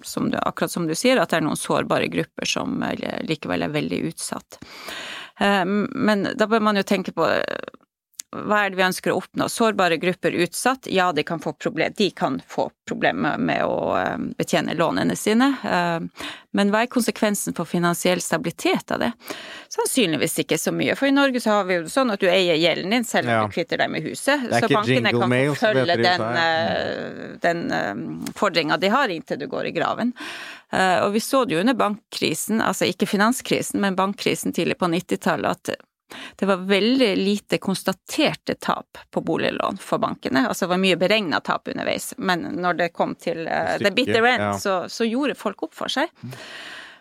som 0.03 0.31
du, 0.31 0.37
akkurat 0.43 0.71
som 0.71 0.87
du 0.89 0.95
sier, 0.99 1.17
at 1.17 1.31
det 1.31 1.39
er 1.39 1.47
noen 1.47 1.57
sårbare 1.57 2.11
grupper 2.13 2.49
som 2.49 2.83
eh, 2.85 3.23
likevel 3.29 3.65
er 3.65 3.73
veldig 3.73 4.01
utsatt. 4.11 4.59
Eh, 5.41 5.65
Men 5.65 6.27
da 6.37 6.49
bør 6.51 6.61
man 6.67 6.77
jo 6.77 6.85
tenke 6.85 7.15
på 7.17 7.29
hva 8.33 8.63
er 8.65 8.71
det 8.73 8.79
vi 8.79 8.85
ønsker 8.87 9.13
å 9.13 9.19
oppnå? 9.21 9.47
Sårbare 9.53 9.99
grupper 10.01 10.33
utsatt, 10.45 10.87
ja, 10.89 11.11
de 11.13 11.23
kan 11.29 11.41
få 11.41 11.53
problem, 11.61 11.93
de 11.99 12.11
kan 12.17 12.39
få 12.49 12.71
problemer 12.89 13.37
med 13.39 13.61
å 13.65 13.93
eh, 14.01 14.17
betjene 14.39 14.73
lånene 14.79 15.17
sine. 15.17 15.51
eh, 15.65 16.25
Men 16.57 16.71
hva 16.73 16.83
er 16.85 16.91
konsekvensen 16.93 17.55
for 17.57 17.69
finansiell 17.69 18.21
stabilitet 18.25 18.91
av 18.93 18.99
det? 19.05 19.11
Sannsynligvis 19.73 20.39
ikke 20.43 20.59
så 20.61 20.73
mye, 20.73 20.97
for 20.97 21.09
i 21.09 21.15
Norge 21.15 21.41
så 21.41 21.59
har 21.59 21.69
vi 21.69 21.79
jo 21.79 21.85
sånn 21.93 22.13
at 22.13 22.21
du 22.21 22.27
eier 22.29 22.57
gjelden 22.61 22.91
din 22.97 23.05
selv 23.09 23.29
om 23.29 23.35
Ja. 23.35 23.45
du 23.47 23.53
kvitter 23.53 23.79
deg 23.85 23.91
med 23.91 24.03
huset. 24.09 24.49
Så 24.49 24.69
bankene 24.69 25.13
kan 25.13 25.29
mail, 25.29 25.55
følge 25.55 25.97
den, 26.03 26.21
eh, 26.41 27.37
den 27.41 27.63
eh, 27.73 28.33
fordringa 28.37 28.81
de 28.81 28.89
har 28.89 29.09
inntil 29.09 29.39
du 29.39 29.47
går 29.47 29.67
i 29.67 29.77
graven. 29.77 30.13
Og 30.73 31.13
vi 31.13 31.21
så 31.21 31.45
det 31.45 31.53
jo 31.53 31.61
under 31.61 31.75
bankkrisen, 31.77 32.63
altså 32.65 32.87
ikke 32.89 33.05
finanskrisen, 33.07 33.77
men 33.81 33.95
bankkrisen 33.95 34.55
tidlig 34.57 34.79
på 34.81 34.89
90-tallet, 34.89 35.45
at 35.69 35.77
det 36.41 36.49
var 36.49 36.67
veldig 36.69 37.11
lite 37.21 37.59
konstaterte 37.63 38.57
tap 38.61 38.99
på 39.11 39.23
boliglån 39.25 39.81
for 39.83 40.03
bankene. 40.03 40.47
Altså 40.49 40.67
det 40.67 40.75
var 40.75 40.83
mye 40.83 41.01
beregna 41.01 41.41
tap 41.45 41.69
underveis, 41.73 42.13
men 42.19 42.47
når 42.63 42.79
det 42.83 42.93
kom 42.97 43.17
til 43.19 43.47
uh, 43.47 43.79
the 43.83 43.93
bitter 43.95 44.23
end, 44.23 44.47
ja. 44.51 44.53
så, 44.59 44.79
så 44.93 45.09
gjorde 45.09 45.39
folk 45.39 45.69
opp 45.69 45.77
for 45.77 45.93
seg. 45.93 46.13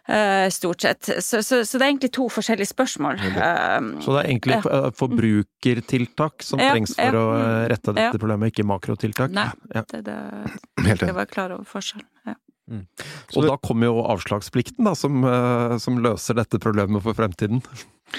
Uh, 0.10 0.50
stort 0.50 0.82
sett. 0.82 1.10
Så, 1.24 1.44
så, 1.44 1.66
så 1.66 1.78
det 1.78 1.86
er 1.86 1.92
egentlig 1.92 2.12
to 2.18 2.26
forskjellige 2.34 2.72
spørsmål. 2.72 3.22
Uh, 3.22 4.02
Så 4.02 4.16
det 4.16 4.24
er 4.24 4.30
egentlig 4.32 4.58
eh, 4.58 4.88
forbrukertiltak 4.98 6.44
som 6.44 6.60
Ja, 6.60 6.72
trengs 6.74 6.96
for 6.98 7.18
ja, 7.18 7.22
å 7.22 7.36
rette 7.70 7.94
dette 7.94 8.08
ja. 8.10 8.16
problemet, 8.16 8.52
ikke 8.52 8.66
makrotiltak. 8.68 9.32
Nei. 9.36 9.48
Det, 9.70 10.02
det, 10.08 10.18
det 11.06 11.14
var 11.16 11.30
klar 11.32 11.54
over 11.56 11.70
forskjellen. 11.70 12.10
Ja. 12.72 13.06
Og 13.36 13.48
da 13.50 13.58
kommer 13.64 13.90
jo 13.92 14.04
avslagsplikten, 14.12 14.86
da, 14.88 14.94
som, 14.98 15.24
eh, 15.28 15.78
som 15.84 16.00
løser 16.04 16.38
dette 16.40 16.60
problemet 16.62 17.04
for 17.04 17.18
fremtiden. 17.18 17.62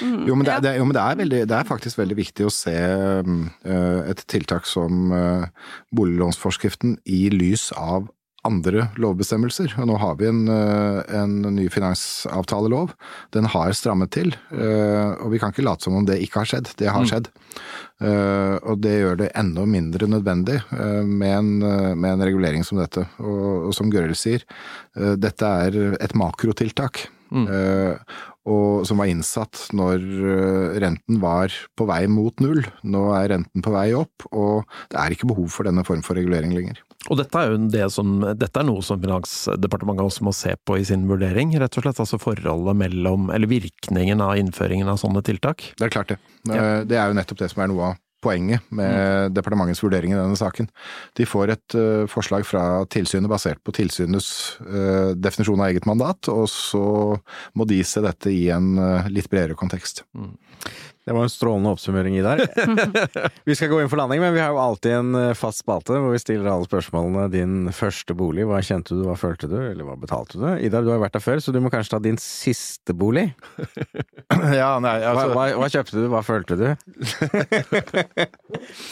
Mm, 0.00 0.26
Jo, 0.28 0.34
men 0.34 0.46
det, 0.46 0.52
ja. 0.52 0.56
er- 0.56 0.64
det, 0.64 0.70
jo, 0.78 0.84
men 0.88 0.96
det, 0.96 1.02
er 1.02 1.16
veldig, 1.20 1.40
det 1.50 1.56
er 1.58 1.68
faktisk 1.68 1.98
veldig 2.00 2.16
viktig 2.16 2.46
å 2.48 2.52
se 2.54 2.72
uh, 2.72 4.00
et 4.08 4.22
tiltak 4.32 4.64
som 4.64 5.12
uh, 5.12 5.44
boliglånsforskriften 5.92 6.96
i 7.04 7.26
lys 7.32 7.70
av 7.76 8.08
andre 8.46 8.88
lovbestemmelser. 9.00 9.74
Og 9.80 9.88
nå 9.90 9.98
har 10.02 10.16
vi 10.18 10.26
en, 10.26 10.42
eh, 10.48 11.02
en 11.20 11.34
ny 11.54 11.68
finansavtalelov. 11.70 12.92
Den 13.30 13.44
har 13.44 13.72
strammet 13.72 14.10
til, 14.10 14.34
eh, 14.50 15.12
og 15.22 15.30
vi 15.30 15.38
kan 15.38 15.52
ikke 15.52 15.64
late 15.64 15.82
som 15.82 15.94
om 15.94 16.04
det 16.04 16.20
ikke 16.20 16.42
har 16.42 16.50
skjedd. 16.50 16.74
Det 16.76 16.88
har 16.88 17.04
skjedd. 17.04 17.28
Eh, 18.02 18.58
og 18.66 18.80
det 18.80 18.98
gjør 18.98 19.16
det 19.18 19.32
enda 19.36 19.64
mindre 19.64 20.08
nødvendig 20.08 20.58
med, 21.06 21.38
en, 21.38 21.58
med 21.98 22.10
en 22.10 22.26
regulering 22.26 22.64
som 22.64 22.78
dette. 22.78 23.06
Og, 23.20 23.68
og 23.68 23.74
som 23.74 23.90
Gøril 23.90 24.16
sier, 24.16 24.42
dette 24.96 25.42
er 25.42 25.96
et 26.00 26.14
makrotiltak. 26.14 27.06
Eh, 27.32 27.96
og 28.48 28.86
som 28.88 28.98
var 28.98 29.10
innsatt 29.10 29.68
når 29.76 30.02
eh, 30.02 30.78
renten 30.82 31.20
var 31.22 31.52
på 31.78 31.86
vei 31.86 32.00
mot 32.10 32.34
null. 32.42 32.62
Nå 32.82 33.02
er 33.14 33.28
renten 33.36 33.62
på 33.62 33.74
vei 33.74 33.92
opp, 33.94 34.26
og 34.32 34.64
det 34.90 34.98
er 34.98 35.14
ikke 35.14 35.28
behov 35.30 35.50
for 35.54 35.68
denne 35.68 35.84
form 35.86 36.02
for 36.02 36.18
regulering 36.18 36.54
lenger. 36.56 36.80
Og 37.10 37.18
dette 37.18 37.34
er 37.38 37.56
det 37.70 37.88
som, 37.90 38.20
dette 38.38 38.60
er 38.60 38.66
noe 38.68 38.82
som 38.86 39.00
Finansdepartementet 39.02 40.06
også 40.06 40.26
må 40.26 40.34
se 40.36 40.54
på 40.66 40.76
i 40.78 40.84
sin 40.86 41.08
vurdering, 41.10 41.50
rett 41.58 41.78
og 41.78 41.86
slett. 41.86 41.98
Altså 42.02 42.18
forholdet 42.22 42.78
mellom, 42.78 43.30
eller 43.34 43.50
virkningen 43.50 44.22
av 44.22 44.36
innføringen 44.38 44.90
av 44.90 45.00
sånne 45.02 45.22
tiltak. 45.26 45.72
Det 45.78 45.88
er 45.88 45.94
klart 45.96 46.14
det. 46.14 46.18
Ja. 46.46 46.54
Eh, 46.54 46.84
Det 46.86 46.98
er 46.98 47.10
jo 47.10 47.18
nettopp 47.18 47.42
det 47.42 47.50
som 47.50 47.62
er 47.64 47.70
noe 47.72 47.92
av 47.92 48.00
poenget 48.22 48.64
med 48.74 49.34
departementets 49.36 49.82
vurdering 49.82 50.14
i 50.14 50.18
denne 50.18 50.38
saken. 50.38 50.68
De 51.18 51.26
får 51.28 51.54
et 51.54 51.76
uh, 51.78 52.04
forslag 52.10 52.46
fra 52.48 52.84
tilsynet 52.92 53.30
basert 53.30 53.62
på 53.64 53.74
tilsynets 53.76 54.30
uh, 54.62 55.12
definisjon 55.18 55.60
av 55.60 55.72
eget 55.72 55.88
mandat, 55.88 56.30
og 56.32 56.46
så 56.50 56.84
må 57.58 57.68
de 57.68 57.82
se 57.86 58.04
dette 58.04 58.32
i 58.32 58.46
en 58.54 58.74
uh, 58.78 59.10
litt 59.12 59.30
bredere 59.32 59.58
kontekst. 59.58 60.04
Det 61.02 61.10
var 61.16 61.24
en 61.26 61.30
strålende 61.32 61.70
oppsummering, 61.74 62.14
Idar. 62.20 62.38
vi 63.48 63.54
skal 63.58 63.68
gå 63.72 63.80
inn 63.82 63.88
for 63.90 63.98
landing, 63.98 64.20
men 64.22 64.34
vi 64.36 64.40
har 64.42 64.52
jo 64.54 64.60
alltid 64.62 64.92
en 65.00 65.14
eh, 65.18 65.32
fast 65.34 65.64
spalte 65.64 65.96
hvor 65.98 66.12
vi 66.14 66.20
stiller 66.22 66.46
alle 66.52 66.68
spørsmålene. 66.68 67.24
Din 67.32 67.56
første 67.74 68.14
bolig, 68.14 68.44
hva 68.46 68.60
kjente 68.62 68.94
du, 68.94 69.02
hva 69.08 69.16
følte 69.18 69.48
du, 69.50 69.56
eller 69.72 69.82
hva 69.88 69.96
betalte 69.98 70.38
du? 70.38 70.46
Idar, 70.62 70.84
du 70.86 70.92
har 70.94 71.00
vært 71.02 71.16
der 71.18 71.24
før, 71.24 71.42
så 71.42 71.50
du 71.54 71.58
må 71.64 71.72
kanskje 71.74 71.96
ta 71.96 72.02
din 72.04 72.20
siste 72.22 72.94
bolig. 72.94 73.28
Ja, 74.52 74.78
nei, 74.80 74.94
Hva, 75.02 75.10
altså, 75.10 75.34
hva, 75.36 75.42
hva 75.60 75.66
kjøpte 75.70 75.98
du, 75.98 76.04
hva 76.12 76.20
følte 76.24 76.56
du? 76.56 76.64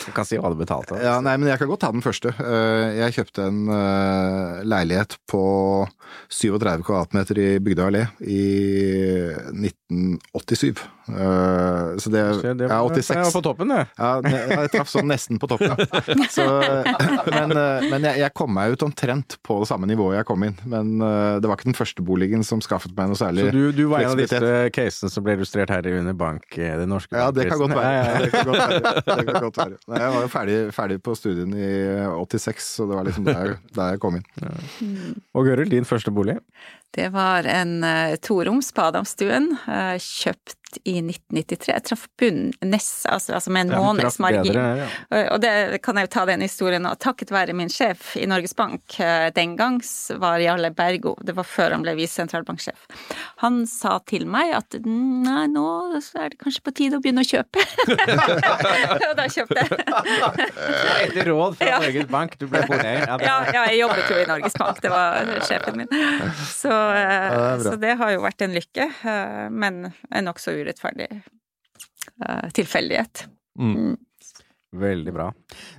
Du 0.05 0.11
kan 0.17 0.27
si 0.29 0.37
hva 0.41 0.51
du 0.53 0.57
betalte. 0.59 0.99
ja, 1.01 1.15
nei, 1.25 1.37
men 1.41 1.49
jeg 1.51 1.61
kan 1.63 1.71
godt 1.71 1.83
ta 1.85 1.91
den 1.95 2.05
første. 2.05 2.33
Eh, 2.37 2.99
Jeg 3.01 3.15
kjøpte 3.17 3.47
en 3.49 3.61
eh, 3.73 4.61
leilighet 4.69 5.17
på 5.31 5.43
37 6.33 6.85
kvadratmeter 6.87 7.41
i 7.41 7.49
Bygdøy 7.63 7.87
allé 7.87 8.05
i 8.27 8.43
1987. 9.91 10.81
Uh, 11.11 11.99
Så 11.99 12.11
det, 12.13 12.23
det, 12.43 12.55
det 12.61 12.69
ja, 12.71 12.79
86. 12.87 13.11
Jeg 13.11 13.25
var 13.27 13.35
på 13.35 13.43
toppen, 13.43 13.73
det. 13.75 13.83
Ja, 13.99 14.11
jeg 14.23 14.71
traff 14.77 14.91
sånn 14.93 15.09
nesten 15.11 15.41
på 15.43 15.49
toppen. 15.51 15.75
Så, 16.37 16.47
men 17.35 17.57
eh, 17.59 17.89
men 17.91 18.07
jeg, 18.07 18.21
jeg 18.23 18.35
kom 18.37 18.53
meg 18.55 18.75
ut 18.75 18.85
omtrent 18.87 19.37
på 19.47 19.59
det 19.63 19.69
samme 19.71 19.89
nivået 19.91 20.21
jeg 20.21 20.29
kom 20.29 20.45
inn. 20.47 20.57
Men 20.71 20.93
eh, 21.05 21.39
det 21.43 21.51
var 21.51 21.59
ikke 21.59 21.71
den 21.71 21.79
første 21.79 22.05
boligen 22.07 22.45
som 22.47 22.63
skaffet 22.65 22.95
meg 22.97 23.11
noe 23.11 23.19
særlig 23.19 23.49
Så 23.49 23.55
du, 23.57 23.63
du 23.77 23.85
var 23.91 24.05
en 24.05 24.13
av 24.15 24.21
disse 24.21 24.53
casene 24.77 25.13
som 25.13 25.27
ble 25.27 25.37
illustrert 25.39 25.73
her 25.75 25.89
under 25.91 26.17
bank, 26.17 26.47
eh, 26.59 26.77
det 26.81 26.87
norske 26.91 27.17
Ja, 27.17 27.31
det 27.35 27.49
kan 27.51 27.61
godt 27.63 27.77
være. 27.77 27.91
Ja, 27.91 28.07
ja, 28.07 28.21
Det 28.25 28.33
kan 28.35 28.51
godt 28.51 28.61
være. 28.61 29.27
Kan 29.31 29.47
godt 29.49 29.61
være. 29.61 29.79
Nei, 29.91 30.03
jeg 30.05 30.15
var 30.15 30.27
jo 30.27 30.33
ferdig, 30.33 30.59
ferdig 30.77 31.01
på 31.05 31.17
studien 31.19 31.55
i 31.57 31.71
86, 32.15 32.71
så 32.79 32.89
det 32.91 32.99
var 32.99 33.09
liksom 33.09 33.27
der, 33.29 33.57
der 33.77 33.95
jeg 33.95 34.03
kom 34.03 34.21
inn. 34.21 34.27
Og 35.35 35.49
Gøril, 35.49 35.71
din 35.73 35.89
første 35.89 36.13
bolig? 36.15 36.39
Det 36.95 37.09
var 37.15 37.47
en 37.47 37.85
uh, 37.85 38.17
toroms 38.23 38.73
på 38.75 38.83
Adamstuen, 38.83 39.53
uh, 39.69 39.97
kjøpt 40.01 40.60
i 40.85 40.99
1993. 41.03 41.73
Jeg 41.75 41.85
traff 41.89 42.07
bunn 42.21 42.53
Ness, 42.63 43.07
altså, 43.11 43.35
altså 43.39 43.51
med 43.55 43.67
en 43.67 43.73
Ja, 43.75 43.81
måneds 43.83 44.19
margin. 44.23 44.55
ja. 44.55 44.89
Og 45.35 45.41
det 45.43 45.81
kan 45.83 45.97
jeg 45.99 46.07
jo 46.09 46.13
ta 46.15 46.25
den 46.29 46.41
historien 46.45 46.83
nå. 46.87 46.93
Takket 47.03 47.31
være 47.35 47.55
min 47.57 47.69
sjef 47.73 48.17
i 48.21 48.27
Norges 48.31 48.55
Bank 48.59 48.99
eh, 49.01 49.31
den 49.35 49.57
gangs, 49.59 50.11
var 50.21 50.39
Jarle 50.43 50.71
Bergo. 50.75 51.17
Det 51.25 51.35
var 51.37 51.45
før 51.49 51.75
han 51.77 51.83
ble 51.87 51.95
visesentralbanksjef. 51.99 52.87
Han 53.45 53.63
sa 53.71 53.99
til 54.07 54.27
meg 54.31 54.53
at 54.57 54.79
nei, 54.85 55.47
nå 55.51 55.67
er 55.99 56.31
det 56.35 56.39
kanskje 56.43 56.63
på 56.67 56.75
tide 56.77 56.99
å 56.99 57.03
begynne 57.05 57.25
å 57.25 57.29
kjøpe. 57.29 57.65
og 59.11 59.17
da 59.19 59.27
kjøpte 59.31 59.65
jeg. 59.65 59.71
Etter 61.07 61.31
råd 61.31 61.57
fra 61.59 61.67
Ja. 61.71 61.79
Norges 61.83 62.09
Bank, 62.11 62.37
du 62.41 62.47
ble 62.51 62.63
fornøyd? 62.67 63.05
Ja, 63.07 63.19
Ja, 63.31 63.37
ja, 63.53 63.65
jeg 63.71 63.81
jobbet 63.83 64.11
jo 64.11 64.17
i 64.23 64.27
Norges 64.29 64.57
Bank, 64.59 64.81
det 64.83 64.91
var 64.93 65.29
sjefen 65.47 65.77
min. 65.79 65.91
Så, 66.51 66.71
eh, 66.73 67.29
det 67.31 67.65
så 67.67 67.75
det 67.81 67.95
har 68.01 68.11
jo 68.15 68.23
vært 68.25 68.43
en 68.47 68.55
lykke, 68.57 68.87
eh, 69.07 69.45
men 69.51 69.93
en 70.11 70.27
nokså 70.27 70.55
urettferdig 70.63 71.11
uh, 71.17 72.47
tilfeldighet. 72.57 73.27
Veldig 74.71 75.13
bra. 75.15 75.27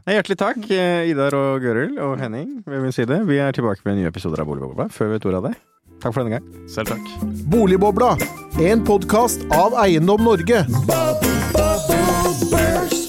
Nei, 0.03 0.17
hjertelig 0.17 0.37
takk, 0.41 0.63
eh, 0.75 1.07
Idar 1.07 1.35
og 1.37 1.63
Gøril 1.63 1.95
og 2.03 2.17
Henning 2.19 2.59
ved 2.67 2.83
min 2.83 2.95
side. 2.95 3.21
Vi 3.27 3.39
er 3.39 3.55
tilbake 3.55 3.85
med 3.87 4.01
nye 4.01 4.11
episoder 4.11 4.43
av 4.43 4.51
Boligbobla 4.51 4.89
før 4.91 5.07
vi 5.07 5.15
vet 5.15 5.27
ordet 5.29 5.39
av 5.39 5.47
det. 5.47 5.53
Takk 6.01 6.15
for 6.15 6.23
denne 6.23 6.39
gang. 6.39 6.67
Selv 6.67 6.91
takk. 6.91 7.11
Boligbobla, 7.53 8.17
en 8.59 8.83
podkast 8.83 9.45
av 9.55 9.77
Eiendom 9.85 10.25
Norge. 10.27 10.65
Bubble, 10.89 11.37
bubble, 11.55 12.49
burst. 12.51 13.00